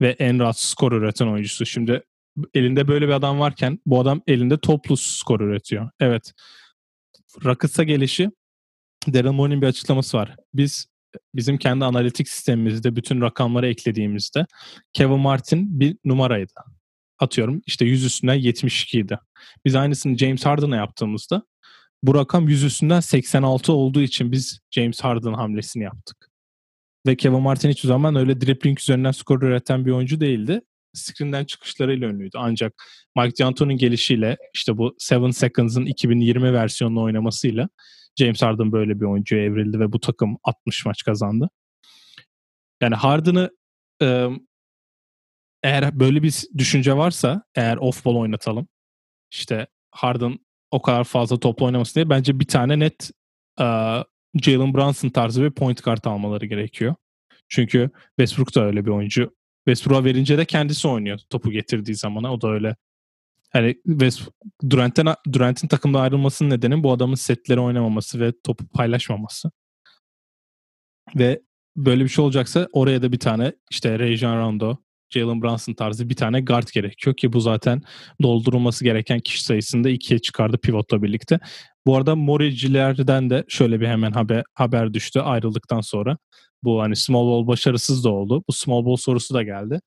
ve 0.00 0.16
en 0.18 0.38
rahat 0.38 0.58
skor 0.58 0.92
üreten 0.92 1.26
oyuncusu. 1.26 1.66
Şimdi 1.66 2.02
elinde 2.54 2.88
böyle 2.88 3.08
bir 3.08 3.12
adam 3.12 3.40
varken 3.40 3.78
bu 3.86 4.00
adam 4.00 4.22
elinde 4.26 4.58
toplu 4.58 4.96
skor 4.96 5.40
üretiyor. 5.40 5.90
Evet. 6.00 6.32
Rockets'a 7.44 7.84
gelişi 7.84 8.30
Daryl 9.12 9.30
Morey'nin 9.30 9.62
bir 9.62 9.66
açıklaması 9.66 10.16
var. 10.16 10.36
Biz 10.54 10.86
bizim 11.34 11.58
kendi 11.58 11.84
analitik 11.84 12.28
sistemimizde 12.28 12.96
bütün 12.96 13.20
rakamları 13.20 13.66
eklediğimizde 13.68 14.46
Kevin 14.92 15.20
Martin 15.20 15.80
bir 15.80 15.96
numaraydı. 16.04 16.52
Atıyorum 17.18 17.62
işte 17.66 17.84
100 17.84 18.04
üstünden 18.04 18.34
72 18.34 18.98
idi. 18.98 19.18
Biz 19.64 19.74
aynısını 19.74 20.18
James 20.18 20.46
Harden'a 20.46 20.76
yaptığımızda 20.76 21.42
bu 22.02 22.14
rakam 22.14 22.48
100 22.48 22.64
üstünden 22.64 23.00
86 23.00 23.72
olduğu 23.72 24.02
için 24.02 24.32
biz 24.32 24.60
James 24.70 25.00
Harden 25.00 25.32
hamlesini 25.32 25.82
yaptık. 25.82 26.30
Ve 27.06 27.16
Kevin 27.16 27.40
Martin 27.40 27.70
hiçbir 27.70 27.88
zaman 27.88 28.16
öyle 28.16 28.40
dribbling 28.40 28.80
üzerinden 28.80 29.10
skor 29.10 29.42
üreten 29.42 29.86
bir 29.86 29.90
oyuncu 29.90 30.20
değildi. 30.20 30.60
Screen'den 30.94 31.44
çıkışlarıyla 31.44 32.08
ünlüydü. 32.08 32.36
Ancak 32.38 32.84
Mike 33.16 33.44
D'Antoni'nin 33.44 33.78
gelişiyle 33.78 34.36
işte 34.54 34.78
bu 34.78 34.96
7 35.12 35.32
Seconds'ın 35.32 35.86
2020 35.86 36.52
versiyonunu 36.52 37.02
oynamasıyla 37.02 37.68
James 38.18 38.42
Harden 38.42 38.72
böyle 38.72 39.00
bir 39.00 39.04
oyuncuya 39.04 39.44
evrildi 39.44 39.80
ve 39.80 39.92
bu 39.92 40.00
takım 40.00 40.38
60 40.44 40.86
maç 40.86 41.02
kazandı. 41.02 41.50
Yani 42.82 42.94
Harden'ı 42.94 43.50
eğer 45.62 46.00
böyle 46.00 46.22
bir 46.22 46.42
düşünce 46.58 46.96
varsa 46.96 47.42
eğer 47.54 47.76
off-ball 47.76 48.18
oynatalım 48.18 48.68
işte 49.30 49.66
Harden 49.90 50.38
o 50.70 50.82
kadar 50.82 51.04
fazla 51.04 51.40
toplu 51.40 51.66
oynaması 51.66 51.94
diye 51.94 52.10
bence 52.10 52.40
bir 52.40 52.46
tane 52.46 52.78
net 52.78 53.10
Jalen 54.42 54.74
Brunson 54.74 55.08
tarzı 55.08 55.42
bir 55.42 55.50
point 55.50 55.84
guard 55.84 56.04
almaları 56.04 56.46
gerekiyor. 56.46 56.94
Çünkü 57.48 57.90
Westbrook 58.18 58.54
da 58.54 58.64
öyle 58.64 58.84
bir 58.84 58.90
oyuncu. 58.90 59.36
Westbrook'a 59.66 60.04
verince 60.04 60.38
de 60.38 60.44
kendisi 60.44 60.88
oynuyor 60.88 61.18
topu 61.30 61.50
getirdiği 61.50 61.94
zamana. 61.94 62.32
O 62.32 62.40
da 62.40 62.48
öyle. 62.48 62.76
Hani 63.50 63.74
West, 63.86 64.22
Durant'in, 64.70 65.08
Durant'in 65.32 65.68
takımda 65.68 66.00
ayrılmasının 66.00 66.50
nedeni 66.50 66.82
bu 66.82 66.92
adamın 66.92 67.14
setleri 67.14 67.60
oynamaması 67.60 68.20
ve 68.20 68.32
topu 68.44 68.68
paylaşmaması. 68.68 69.50
Ve 71.16 71.40
böyle 71.76 72.04
bir 72.04 72.08
şey 72.08 72.24
olacaksa 72.24 72.68
oraya 72.72 73.02
da 73.02 73.12
bir 73.12 73.18
tane 73.18 73.52
işte 73.70 73.98
Rajon 73.98 74.38
Rondo, 74.38 74.76
Jalen 75.10 75.42
Brunson 75.42 75.74
tarzı 75.74 76.08
bir 76.08 76.16
tane 76.16 76.40
guard 76.40 76.68
gerekiyor 76.74 77.16
ki 77.16 77.32
bu 77.32 77.40
zaten 77.40 77.82
doldurulması 78.22 78.84
gereken 78.84 79.20
kişi 79.20 79.44
sayısını 79.44 79.84
da 79.84 79.90
ikiye 79.90 80.18
çıkardı 80.18 80.58
pivotla 80.58 81.02
birlikte. 81.02 81.40
Bu 81.86 81.96
arada 81.96 82.16
Moricilerden 82.16 83.30
de 83.30 83.44
şöyle 83.48 83.80
bir 83.80 83.86
hemen 83.86 84.12
haber, 84.12 84.44
haber 84.54 84.94
düştü 84.94 85.20
ayrıldıktan 85.20 85.80
sonra. 85.80 86.18
Bu 86.64 86.82
hani 86.82 86.96
small 86.96 87.26
ball 87.26 87.46
başarısız 87.46 88.04
da 88.04 88.10
oldu. 88.10 88.44
Bu 88.48 88.52
small 88.52 88.84
ball 88.84 88.96
sorusu 88.96 89.34
da 89.34 89.42
geldi. 89.42 89.80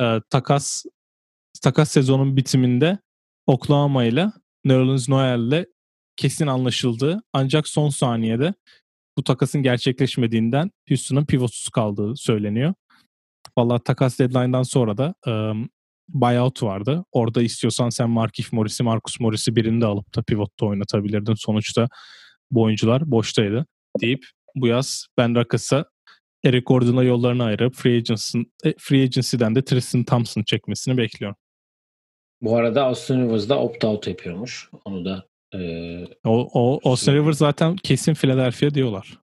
Ee, 0.00 0.20
takas 0.30 0.84
takas 1.62 1.90
sezonun 1.90 2.36
bitiminde 2.36 2.98
Oklahoma 3.46 4.04
ile 4.04 4.32
Nerlens 4.64 5.08
Noel 5.08 5.40
ile 5.40 5.66
kesin 6.16 6.46
anlaşıldı. 6.46 7.22
Ancak 7.32 7.68
son 7.68 7.88
saniyede 7.88 8.54
bu 9.18 9.24
takasın 9.24 9.62
gerçekleşmediğinden 9.62 10.70
Houston'ın 10.88 11.26
pivotsuz 11.26 11.68
kaldığı 11.68 12.16
söyleniyor. 12.16 12.74
Vallahi 13.58 13.82
takas 13.84 14.18
deadline'dan 14.18 14.62
sonra 14.62 14.98
da 14.98 15.14
um, 15.26 15.68
buyout 16.08 16.62
vardı. 16.62 17.04
Orada 17.12 17.42
istiyorsan 17.42 17.88
sen 17.88 18.10
Markif 18.10 18.52
Morris'i, 18.52 18.82
Marcus 18.82 19.20
Morris'i 19.20 19.56
birinde 19.56 19.86
alıp 19.86 20.16
da 20.16 20.22
pivotta 20.22 20.66
oynatabilirdin. 20.66 21.34
Sonuçta 21.34 21.88
bu 22.50 22.62
oyuncular 22.62 23.10
boştaydı 23.10 23.66
deyip 24.00 24.26
bu 24.54 24.66
yaz 24.66 25.06
Ben 25.18 25.34
Rakas'a 25.34 25.84
Eric 26.46 26.64
Gordon'la 26.66 27.04
yollarını 27.04 27.44
ayırıp 27.44 27.74
Free, 27.74 27.96
Agency, 27.96 28.38
e, 28.64 28.74
Free 28.78 29.02
Agency'den 29.02 29.54
de 29.54 29.64
Tristan 29.64 30.04
Thompson 30.04 30.42
çekmesini 30.42 30.96
bekliyorum. 30.96 31.36
Bu 32.42 32.56
arada 32.56 32.84
Austin 32.84 33.20
Rivers 33.20 33.48
da 33.48 33.54
opt-out 33.54 34.10
yapıyormuş. 34.10 34.70
Onu 34.84 35.04
da 35.04 35.26
e, 35.54 35.58
o, 36.24 36.48
o 36.52 36.80
Austin 36.90 37.12
Rivers 37.12 37.38
zaten 37.38 37.76
kesin 37.76 38.14
Philadelphia 38.14 38.74
diyorlar. 38.74 39.18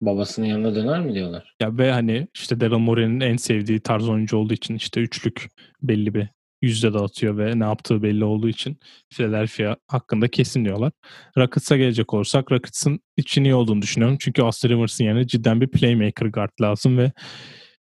Babasının 0.00 0.46
yanına 0.46 0.74
döner 0.74 1.00
mi 1.00 1.14
diyorlar? 1.14 1.54
Ya 1.60 1.78
ve 1.78 1.92
hani 1.92 2.28
işte 2.34 2.60
Daryl 2.60 2.78
Morey'nin 2.78 3.20
en 3.20 3.36
sevdiği 3.36 3.80
tarz 3.80 4.08
oyuncu 4.08 4.36
olduğu 4.36 4.54
için 4.54 4.74
işte 4.74 5.00
üçlük 5.00 5.48
belli 5.82 6.14
bir 6.14 6.28
yüzde 6.62 6.94
dağıtıyor 6.94 7.38
ve 7.38 7.58
ne 7.58 7.64
yaptığı 7.64 8.02
belli 8.02 8.24
olduğu 8.24 8.48
için 8.48 8.78
Philadelphia 9.10 9.76
hakkında 9.88 10.28
kesin 10.28 10.64
diyorlar. 10.64 10.92
Rockets'a 11.38 11.76
gelecek 11.76 12.14
olursak 12.14 12.52
Rockets'ın 12.52 13.00
için 13.16 13.44
iyi 13.44 13.54
olduğunu 13.54 13.82
düşünüyorum. 13.82 14.16
Çünkü 14.20 14.42
Austin 14.42 14.68
Rivers'ın 14.68 15.04
yerine 15.04 15.26
cidden 15.26 15.60
bir 15.60 15.68
playmaker 15.68 16.26
guard 16.26 16.60
lazım 16.60 16.98
ve 16.98 17.12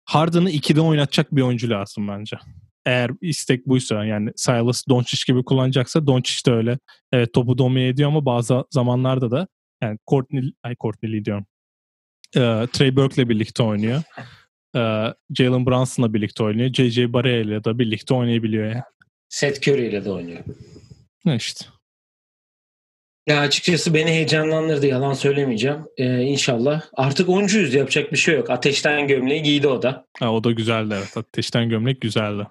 Harden'ı 0.05 0.49
ikide 0.49 0.82
oynatacak 0.82 1.36
bir 1.36 1.41
oyuncu 1.41 1.70
lazım 1.70 2.07
bence. 2.07 2.38
Eğer 2.86 3.11
istek 3.22 3.67
buysa 3.67 4.05
yani 4.05 4.32
Silas 4.36 4.84
Doncic 4.89 5.24
gibi 5.28 5.43
kullanacaksa 5.43 6.07
Doncic 6.07 6.51
de 6.51 6.55
öyle. 6.55 6.80
Evet 7.11 7.34
topu 7.34 7.57
domine 7.57 7.88
ediyor 7.88 8.09
ama 8.09 8.26
bazı 8.26 8.63
zamanlarda 8.72 9.32
da 9.32 9.47
yani 9.84 9.97
Courtney, 10.07 10.53
ay 10.63 10.76
Courtney 10.76 11.26
diyorum 11.26 11.45
e, 12.36 12.67
Trey 12.74 12.95
Burke'le 12.95 13.30
birlikte 13.30 13.63
oynuyor. 13.63 14.03
E, 14.76 14.80
Jalen 15.34 15.65
Brunson'la 15.65 16.13
birlikte 16.13 16.43
oynuyor. 16.43 16.74
J.J. 16.74 17.13
Barea 17.13 17.39
ile 17.39 17.63
de 17.63 17.80
birlikte 17.80 18.13
oynayabiliyor 18.13 18.65
yani. 18.65 18.84
Seth 19.30 19.67
Curry 19.67 19.88
ile 19.88 20.05
de 20.05 20.11
oynuyor. 20.11 20.43
Ne 21.26 21.36
işte. 21.36 21.65
Ya 23.28 23.39
açıkçası 23.39 23.93
beni 23.93 24.09
heyecanlandırdı 24.09 24.88
yalan 24.88 25.13
söylemeyeceğim. 25.13 25.86
Ee, 25.97 26.22
inşallah. 26.22 26.82
Artık 26.93 27.30
oyuncuyuz 27.30 27.74
yapacak 27.74 28.11
bir 28.11 28.17
şey 28.17 28.36
yok. 28.36 28.49
Ateşten 28.49 29.07
gömleği 29.07 29.43
giydi 29.43 29.67
o 29.67 29.82
da. 29.82 30.05
Ha, 30.20 30.34
o 30.34 30.43
da 30.43 30.51
güzeldi 30.51 30.95
evet. 30.97 31.17
Ateşten 31.17 31.70
gömlek 31.70 32.01
güzeldi. 32.01 32.47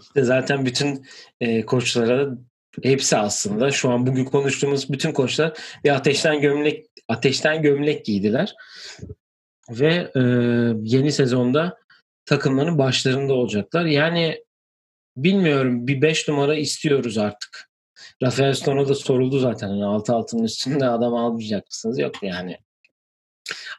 İşte 0.00 0.22
zaten 0.22 0.66
bütün 0.66 1.06
e, 1.40 1.62
koçlara 1.62 2.28
hepsi 2.82 3.16
aslında 3.16 3.70
şu 3.70 3.90
an 3.90 4.06
bugün 4.06 4.24
konuştuğumuz 4.24 4.92
bütün 4.92 5.12
koçlar 5.12 5.58
bir 5.84 5.90
ateşten 5.90 6.40
gömlek 6.40 6.86
ateşten 7.08 7.62
gömlek 7.62 8.04
giydiler. 8.04 8.54
Ve 9.70 10.10
e, 10.16 10.20
yeni 10.82 11.12
sezonda 11.12 11.76
takımların 12.24 12.78
başlarında 12.78 13.34
olacaklar. 13.34 13.84
Yani 13.84 14.44
bilmiyorum 15.16 15.86
bir 15.86 16.02
5 16.02 16.28
numara 16.28 16.54
istiyoruz 16.54 17.18
artık. 17.18 17.70
Rafael 18.22 18.52
Stone'a 18.52 18.88
da 18.88 18.94
soruldu 18.94 19.38
zaten. 19.38 19.68
Yani 19.68 19.84
altı 19.84 20.14
altının 20.14 20.44
üstünde 20.44 20.88
adam 20.88 21.14
almayacak 21.14 21.66
mısınız? 21.66 21.98
Yok 21.98 22.22
yani. 22.22 22.58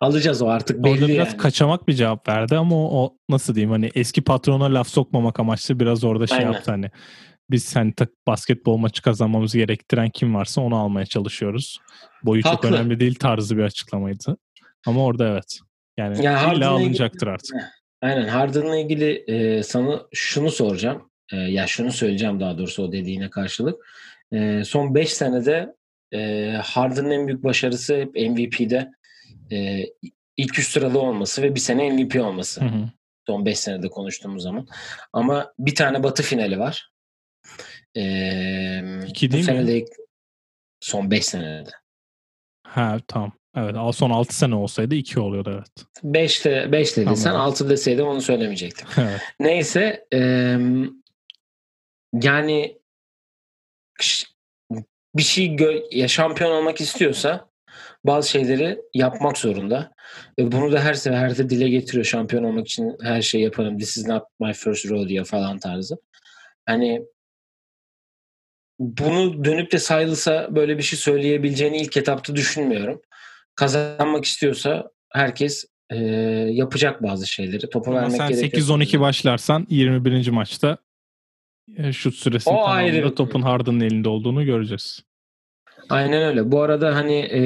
Alacağız 0.02 0.42
o 0.42 0.48
artık 0.48 0.84
belli 0.84 0.94
Orada 0.94 1.08
biraz 1.08 1.28
yani. 1.28 1.38
kaçamak 1.38 1.88
bir 1.88 1.94
cevap 1.94 2.28
verdi 2.28 2.58
ama 2.58 2.76
o, 2.76 3.04
o 3.04 3.18
nasıl 3.30 3.56
diyeyim 3.56 3.72
hani 3.72 3.92
eski 3.96 4.24
patrona 4.24 4.74
laf 4.74 4.88
sokmamak 4.88 5.40
amaçlı 5.40 5.80
biraz 5.80 6.04
orada 6.04 6.28
şey 6.28 6.38
Aynen. 6.38 6.52
yaptı 6.52 6.72
hani 6.72 6.92
biz 7.50 7.76
hani 7.76 7.94
tak, 7.94 8.10
basketbol 8.28 8.78
maçı 8.78 9.02
kazanmamız 9.02 9.54
gerektiren 9.54 10.10
kim 10.10 10.36
varsa 10.36 10.62
onu 10.62 10.76
almaya 10.76 11.06
çalışıyoruz. 11.06 11.80
Boyu 12.24 12.44
çok 12.44 12.54
Haklı. 12.54 12.70
önemli 12.70 13.00
değil 13.00 13.16
tarzı 13.16 13.58
bir 13.58 13.64
açıklamaydı. 13.64 14.38
Ama 14.86 15.04
orada 15.04 15.28
evet. 15.28 15.60
Yani 15.98 16.26
Ya 16.26 16.42
illa 16.42 16.52
ilgili- 16.52 16.66
alınacaktır 16.66 17.28
artık. 17.28 17.56
Aynen 18.02 18.28
Harden'la 18.28 18.78
ilgili 18.78 19.24
e, 19.28 19.64
sana 19.64 20.02
şunu 20.14 20.52
soracağım. 20.52 21.12
E, 21.34 21.38
ya 21.38 21.68
şunu 21.68 21.92
söyleyeceğim 21.92 22.40
daha 22.40 22.58
doğrusu 22.58 22.84
o 22.84 22.92
dediğine 22.92 23.30
karşılık. 23.30 23.86
E, 24.32 24.64
son 24.64 24.96
5 24.96 25.14
senede 25.14 25.76
e, 26.14 26.52
Harden'ın 26.64 27.12
en 27.12 27.28
büyük 27.28 27.44
başarısı 27.44 27.96
hep 27.98 28.16
MVP'de 28.16 28.92
e, 29.52 29.84
ilk 30.38 30.60
3 30.60 30.68
sıralı 30.70 31.00
olması 31.00 31.42
ve 31.42 31.56
bir 31.56 31.60
sene 31.60 31.90
MVP 31.92 32.22
olması. 32.22 32.62
Hı 32.62 32.66
hı. 32.66 32.90
Son 33.28 33.46
5 33.46 33.60
senede 33.60 33.88
konuştuğumuz 33.90 34.44
zaman. 34.44 34.68
Ama 35.14 35.54
bir 35.60 35.76
tane 35.76 36.04
batı 36.04 36.24
finali 36.24 36.60
var. 36.60 36.92
E, 37.96 38.02
İki 39.08 39.32
değil 39.32 39.52
mi? 39.52 39.86
son 40.80 41.12
5 41.12 41.26
senede. 41.26 41.70
Ha 42.64 42.98
tamam. 43.08 43.32
Evet 43.58 43.76
son 43.96 44.10
6 44.10 44.36
sene 44.36 44.56
olsaydı 44.56 44.96
2 44.96 45.20
oluyordu 45.20 45.52
evet. 45.56 45.88
5 46.04 46.46
de 46.46 46.72
5 46.72 46.98
dediysen 46.98 47.32
Tamam. 47.32 47.48
6 47.48 47.70
deseydim 47.70 48.08
onu 48.08 48.22
söylemeyecektim. 48.22 48.88
evet. 48.98 49.22
Neyse 49.40 50.06
e, 50.14 50.20
yani 52.14 52.78
bir 55.16 55.24
şey 55.24 55.46
gö- 55.48 55.96
ya 55.96 56.08
şampiyon 56.08 56.52
olmak 56.52 56.82
istiyorsa 56.82 57.50
bazı 58.04 58.30
şeyleri 58.30 58.80
yapmak 58.94 59.38
zorunda. 59.38 59.92
Ve 60.40 60.52
bunu 60.52 60.72
da 60.72 60.84
her 60.84 60.94
seferde 60.94 61.50
dile 61.50 61.70
getiriyor. 61.70 62.06
Şampiyon 62.06 62.44
olmak 62.44 62.68
için 62.68 62.98
her 63.02 63.22
şeyi 63.22 63.44
yaparım. 63.44 63.78
This 63.78 63.98
is 63.98 64.08
not 64.08 64.24
my 64.40 64.54
first 64.54 64.92
rodeo 64.92 65.24
falan 65.24 65.60
tarzı. 65.60 65.98
Hani 66.66 67.06
bunu 68.80 69.46
dönüp 69.46 69.72
de 69.72 69.80
Silas'a 69.80 70.56
böyle 70.56 70.78
bir 70.78 70.84
şey 70.84 71.00
söyleyebileceğini 71.00 71.78
ilk 71.78 71.98
etapta 71.98 72.36
düşünmüyorum. 72.36 73.02
Kazanmak 73.58 74.26
istiyorsa 74.26 74.92
herkes 75.14 75.66
e, 75.90 75.98
yapacak 76.52 77.04
bazı 77.04 77.28
şeyleri. 77.28 77.70
Topu 77.70 77.92
Ama 77.92 78.02
vermek 78.02 78.18
sen 78.18 78.30
gerekiyor. 78.30 78.68
8-12 78.68 79.00
başlarsan 79.00 79.68
21. 79.70 80.30
maçta 80.30 80.78
e, 81.78 81.94
şut 81.94 82.16
süresinin 82.16 82.56
O 82.56 82.66
tamamında 82.66 83.16
topun 83.16 83.42
Harden'ın 83.42 83.80
elinde 83.80 84.10
olduğunu 84.10 84.46
göreceğiz. 84.46 85.04
Aynen 85.90 86.24
öyle. 86.24 86.52
Bu 86.52 86.62
arada 86.62 86.96
hani 86.96 87.16
e, 87.16 87.42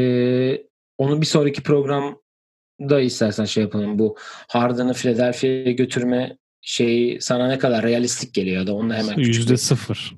onu 0.97 1.21
bir 1.21 1.25
sonraki 1.25 1.63
programda 1.63 3.01
istersen 3.01 3.45
şey 3.45 3.63
yapalım. 3.63 3.99
Bu 3.99 4.17
Harden'ı 4.47 4.93
Philadelphia'ya 4.93 5.71
götürme 5.71 6.37
şeyi 6.61 7.21
sana 7.21 7.47
ne 7.47 7.57
kadar 7.57 7.83
realistik 7.83 8.33
geliyor 8.33 8.67
da 8.67 8.75
onu 8.75 8.89
da 8.89 8.93
hemen 8.93 9.15
küçük 9.15 9.35
Yüzde 9.35 9.57
sıfır. 9.57 10.15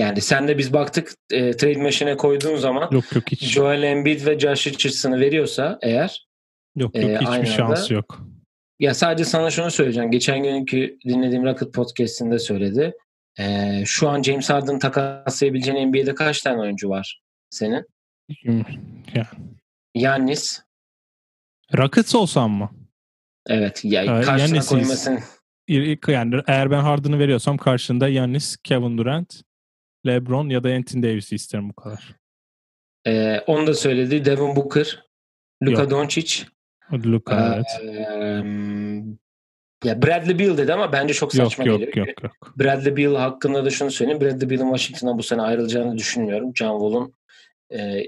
Yani 0.00 0.20
sen 0.20 0.48
de 0.48 0.58
biz 0.58 0.72
baktık 0.72 1.12
e, 1.32 1.56
trade 1.56 1.82
machine'e 1.82 2.16
koyduğun 2.16 2.56
zaman 2.56 2.88
Yok 2.92 3.04
yok 3.14 3.24
hiç. 3.30 3.44
Joel 3.52 3.82
Embiid 3.82 4.26
ve 4.26 4.38
Josh 4.38 4.66
Richardson'ı 4.66 5.20
veriyorsa 5.20 5.78
eğer 5.82 6.26
Yok 6.76 6.96
e, 6.96 7.00
yok 7.00 7.20
hiçbir 7.20 7.32
aynı 7.32 7.46
şansı 7.46 7.82
anda- 7.84 7.94
yok. 7.94 8.20
ya 8.80 8.94
sadece 8.94 9.24
sana 9.24 9.50
şunu 9.50 9.70
söyleyeceğim. 9.70 10.10
Geçen 10.10 10.42
günkü 10.42 10.98
dinlediğim 11.04 11.44
Rocket 11.44 11.74
Podcast'inde 11.74 12.38
söyledi. 12.38 12.92
E, 13.38 13.82
şu 13.86 14.08
an 14.08 14.22
James 14.22 14.50
Harden'ı 14.50 14.78
takaslayabileceğin 14.78 15.88
NBA'de 15.88 16.14
kaç 16.14 16.40
tane 16.42 16.60
oyuncu 16.60 16.88
var 16.88 17.22
senin? 17.50 17.86
Yani. 19.14 19.26
Yannis. 19.94 20.60
Rockets 21.76 22.14
olsam 22.14 22.50
mı? 22.50 22.70
Evet. 23.46 23.80
Ya, 23.84 24.02
Ee, 24.02 24.06
karşısına 24.06 24.36
Giannis'iz. 24.36 24.68
koymasın. 24.68 25.18
Yani 26.08 26.42
eğer 26.46 26.70
ben 26.70 26.80
Harden'ı 26.80 27.18
veriyorsam 27.18 27.56
karşında 27.56 28.08
Yannis, 28.08 28.56
Kevin 28.64 28.98
Durant, 28.98 29.42
LeBron 30.06 30.48
ya 30.48 30.64
da 30.64 30.68
Anthony 30.68 31.02
Davis'i 31.02 31.34
isterim 31.34 31.68
bu 31.68 31.74
kadar. 31.74 32.16
Ee, 33.06 33.40
onu 33.46 33.66
da 33.66 33.74
söyledi. 33.74 34.24
Devin 34.24 34.56
Booker, 34.56 35.04
Luka 35.62 35.82
Yok. 35.82 35.90
Doncic, 35.90 36.44
Luka 36.92 37.54
evet. 37.56 37.66
eee, 37.82 39.02
ya 39.84 40.02
Bradley 40.02 40.38
Beal 40.38 40.56
dedi 40.56 40.72
ama 40.72 40.92
bence 40.92 41.14
çok 41.14 41.34
Yok 41.34 41.46
saçma 41.46 41.64
yok 41.64 41.80
geliyor. 41.80 42.06
yok 42.06 42.22
yok. 42.22 42.32
Bradley 42.58 42.96
Beal 42.96 43.14
hakkında 43.14 43.64
da 43.64 43.70
şunu 43.70 43.90
söyleyeyim. 43.90 44.20
Bradley 44.20 44.50
Beal'ın 44.50 44.76
Washington'a 44.76 45.18
bu 45.18 45.22
sene 45.22 45.42
ayrılacağını 45.42 45.98
düşünmüyorum. 45.98 46.52
John 46.56 46.80
Wall'un 46.80 47.14
e, 47.72 48.04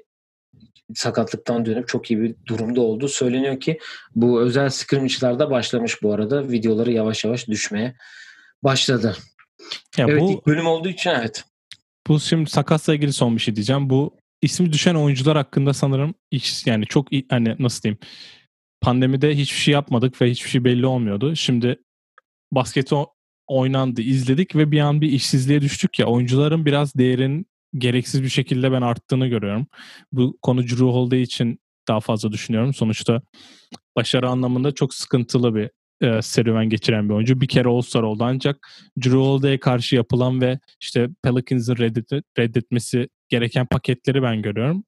sakatlıktan 0.94 1.66
dönüp 1.66 1.88
çok 1.88 2.10
iyi 2.10 2.20
bir 2.20 2.34
durumda 2.46 2.80
olduğu 2.80 3.08
söyleniyor 3.08 3.60
ki 3.60 3.78
bu 4.14 4.40
özel 4.40 4.68
scrimmage'larda 4.68 5.50
başlamış 5.50 6.02
bu 6.02 6.12
arada. 6.12 6.50
Videoları 6.50 6.92
yavaş 6.92 7.24
yavaş 7.24 7.48
düşmeye 7.48 7.94
başladı. 8.62 9.16
Ya 9.96 10.06
evet 10.08 10.20
bu 10.20 10.32
ilk 10.32 10.46
bölüm 10.46 10.66
olduğu 10.66 10.88
için 10.88 11.10
evet. 11.10 11.44
Bu 12.08 12.20
şimdi 12.20 12.50
sakatla 12.50 12.94
ilgili 12.94 13.12
son 13.12 13.36
bir 13.36 13.40
şey 13.40 13.56
diyeceğim. 13.56 13.90
Bu 13.90 14.16
ismi 14.42 14.72
düşen 14.72 14.94
oyuncular 14.94 15.36
hakkında 15.36 15.74
sanırım 15.74 16.14
hiç 16.32 16.66
yani 16.66 16.86
çok 16.86 17.08
hani 17.30 17.56
nasıl 17.58 17.82
diyeyim 17.82 17.98
pandemide 18.80 19.36
hiçbir 19.36 19.58
şey 19.58 19.74
yapmadık 19.74 20.22
ve 20.22 20.30
hiçbir 20.30 20.50
şey 20.50 20.64
belli 20.64 20.86
olmuyordu. 20.86 21.36
Şimdi 21.36 21.76
basket 22.52 22.92
o- 22.92 23.12
oynandı, 23.46 24.02
izledik 24.02 24.56
ve 24.56 24.70
bir 24.70 24.80
an 24.80 25.00
bir 25.00 25.12
işsizliğe 25.12 25.60
düştük 25.60 25.98
ya. 25.98 26.06
Oyuncuların 26.06 26.66
biraz 26.66 26.94
değerinin 26.94 27.46
gereksiz 27.78 28.22
bir 28.22 28.28
şekilde 28.28 28.72
ben 28.72 28.82
arttığını 28.82 29.26
görüyorum. 29.26 29.66
Bu 30.12 30.38
konu 30.42 30.62
Drew 30.62 30.84
Holiday 30.84 31.22
için 31.22 31.58
daha 31.88 32.00
fazla 32.00 32.32
düşünüyorum. 32.32 32.74
Sonuçta 32.74 33.22
başarı 33.96 34.28
anlamında 34.28 34.72
çok 34.72 34.94
sıkıntılı 34.94 35.54
bir 35.54 35.70
e, 36.02 36.22
serüven 36.22 36.68
geçiren 36.68 37.08
bir 37.08 37.14
oyuncu. 37.14 37.40
Bir 37.40 37.48
kere 37.48 37.68
All-Star 37.68 38.02
oldu 38.02 38.24
ancak 38.24 38.68
Drew 38.98 39.18
Holiday'e 39.18 39.60
karşı 39.60 39.96
yapılan 39.96 40.40
ve 40.40 40.58
işte 40.80 41.08
Pelicans'ın 41.22 41.76
reddet, 41.76 42.24
reddetmesi 42.38 43.08
gereken 43.28 43.66
paketleri 43.66 44.22
ben 44.22 44.42
görüyorum. 44.42 44.84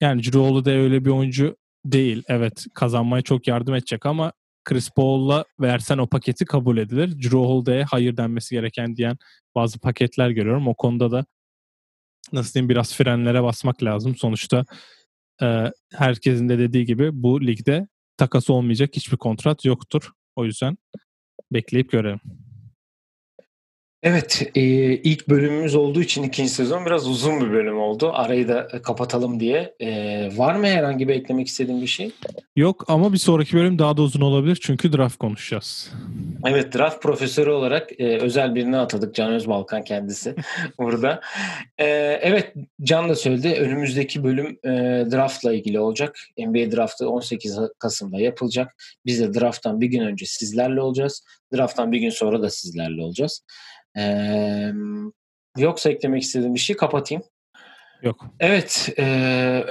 Yani 0.00 0.22
Drew 0.24 0.38
Holiday 0.38 0.76
öyle 0.76 1.04
bir 1.04 1.10
oyuncu 1.10 1.56
değil. 1.84 2.22
Evet 2.28 2.66
kazanmaya 2.74 3.22
çok 3.22 3.48
yardım 3.48 3.74
edecek 3.74 4.06
ama 4.06 4.32
Chris 4.64 4.90
Paul'la 4.90 5.44
versen 5.60 5.98
o 5.98 6.06
paketi 6.06 6.44
kabul 6.44 6.78
edilir. 6.78 7.22
Drew 7.22 7.38
Holiday'e 7.38 7.84
hayır 7.84 8.16
denmesi 8.16 8.54
gereken 8.54 8.96
diyen 8.96 9.16
bazı 9.54 9.78
paketler 9.78 10.30
görüyorum. 10.30 10.68
O 10.68 10.74
konuda 10.74 11.10
da 11.10 11.24
nasıl 12.32 12.54
diyeyim 12.54 12.68
biraz 12.68 12.94
frenlere 12.94 13.42
basmak 13.42 13.82
lazım. 13.82 14.16
Sonuçta 14.16 14.64
e, 15.42 15.72
herkesin 15.94 16.48
de 16.48 16.58
dediği 16.58 16.84
gibi 16.84 17.10
bu 17.12 17.46
ligde 17.46 17.88
takas 18.16 18.50
olmayacak 18.50 18.90
hiçbir 18.92 19.16
kontrat 19.16 19.64
yoktur. 19.64 20.10
O 20.36 20.44
yüzden 20.44 20.78
bekleyip 21.52 21.90
görelim. 21.90 22.20
Evet, 24.02 24.50
e, 24.54 24.60
ilk 24.94 25.28
bölümümüz 25.28 25.74
olduğu 25.74 26.00
için 26.00 26.22
ikinci 26.22 26.50
sezon 26.50 26.86
biraz 26.86 27.08
uzun 27.08 27.40
bir 27.40 27.52
bölüm 27.52 27.78
oldu. 27.78 28.10
Arayı 28.14 28.48
da 28.48 28.68
kapatalım 28.82 29.40
diye. 29.40 29.74
E, 29.80 30.28
var 30.36 30.54
mı 30.54 30.66
herhangi 30.66 31.08
bir 31.08 31.14
eklemek 31.14 31.46
istediğin 31.46 31.82
bir 31.82 31.86
şey? 31.86 32.10
Yok 32.56 32.84
ama 32.88 33.12
bir 33.12 33.18
sonraki 33.18 33.56
bölüm 33.56 33.78
daha 33.78 33.96
da 33.96 34.02
uzun 34.02 34.20
olabilir 34.20 34.58
çünkü 34.62 34.92
draft 34.92 35.16
konuşacağız. 35.16 35.90
Evet, 36.46 36.74
draft 36.74 37.02
profesörü 37.02 37.50
olarak 37.50 38.00
e, 38.00 38.18
özel 38.18 38.54
birini 38.54 38.76
atadık. 38.76 39.14
Can 39.14 39.32
Özbalkan 39.32 39.84
kendisi 39.84 40.34
burada. 40.78 41.20
E, 41.78 41.86
evet, 42.22 42.54
Can 42.82 43.08
da 43.08 43.14
söyledi. 43.14 43.48
Önümüzdeki 43.60 44.24
bölüm 44.24 44.58
e, 44.64 44.70
draftla 45.10 45.52
ilgili 45.52 45.80
olacak. 45.80 46.18
NBA 46.38 46.76
draftı 46.76 47.08
18 47.10 47.58
Kasım'da 47.78 48.20
yapılacak. 48.20 48.76
Biz 49.06 49.20
de 49.20 49.40
drafttan 49.40 49.80
bir 49.80 49.86
gün 49.86 50.00
önce 50.00 50.26
sizlerle 50.26 50.80
olacağız. 50.80 51.24
Drafttan 51.54 51.92
bir 51.92 51.98
gün 51.98 52.10
sonra 52.10 52.42
da 52.42 52.50
sizlerle 52.50 53.02
olacağız. 53.02 53.42
E, 53.98 54.72
yoksa 55.56 55.90
eklemek 55.90 56.22
istediğim 56.22 56.54
bir 56.54 56.60
şey 56.60 56.76
kapatayım. 56.76 57.22
Yok. 58.02 58.26
Evet, 58.40 58.88
e, 58.98 59.64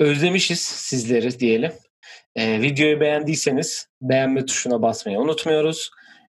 özlemişiz 0.00 0.60
sizleri 0.60 1.40
diyelim. 1.40 1.72
E, 2.36 2.62
videoyu 2.62 3.00
beğendiyseniz 3.00 3.88
beğenme 4.02 4.46
tuşuna 4.46 4.82
basmayı 4.82 5.18
unutmuyoruz. 5.18 5.90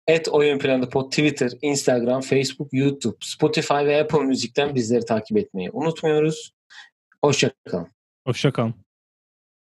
Et 0.07 0.27
Oyun 0.27 0.59
Planı 0.59 0.89
Pod 0.89 1.09
Twitter, 1.09 1.51
Instagram, 1.61 2.21
Facebook, 2.21 2.69
YouTube, 2.71 3.17
Spotify 3.21 3.73
ve 3.73 4.01
Apple 4.01 4.19
Müzik'ten 4.19 4.75
bizleri 4.75 5.05
takip 5.05 5.37
etmeyi 5.37 5.71
unutmuyoruz. 5.71 6.51
Hoşçakalın. 7.23 7.87
Hoşçakalın. 8.27 8.86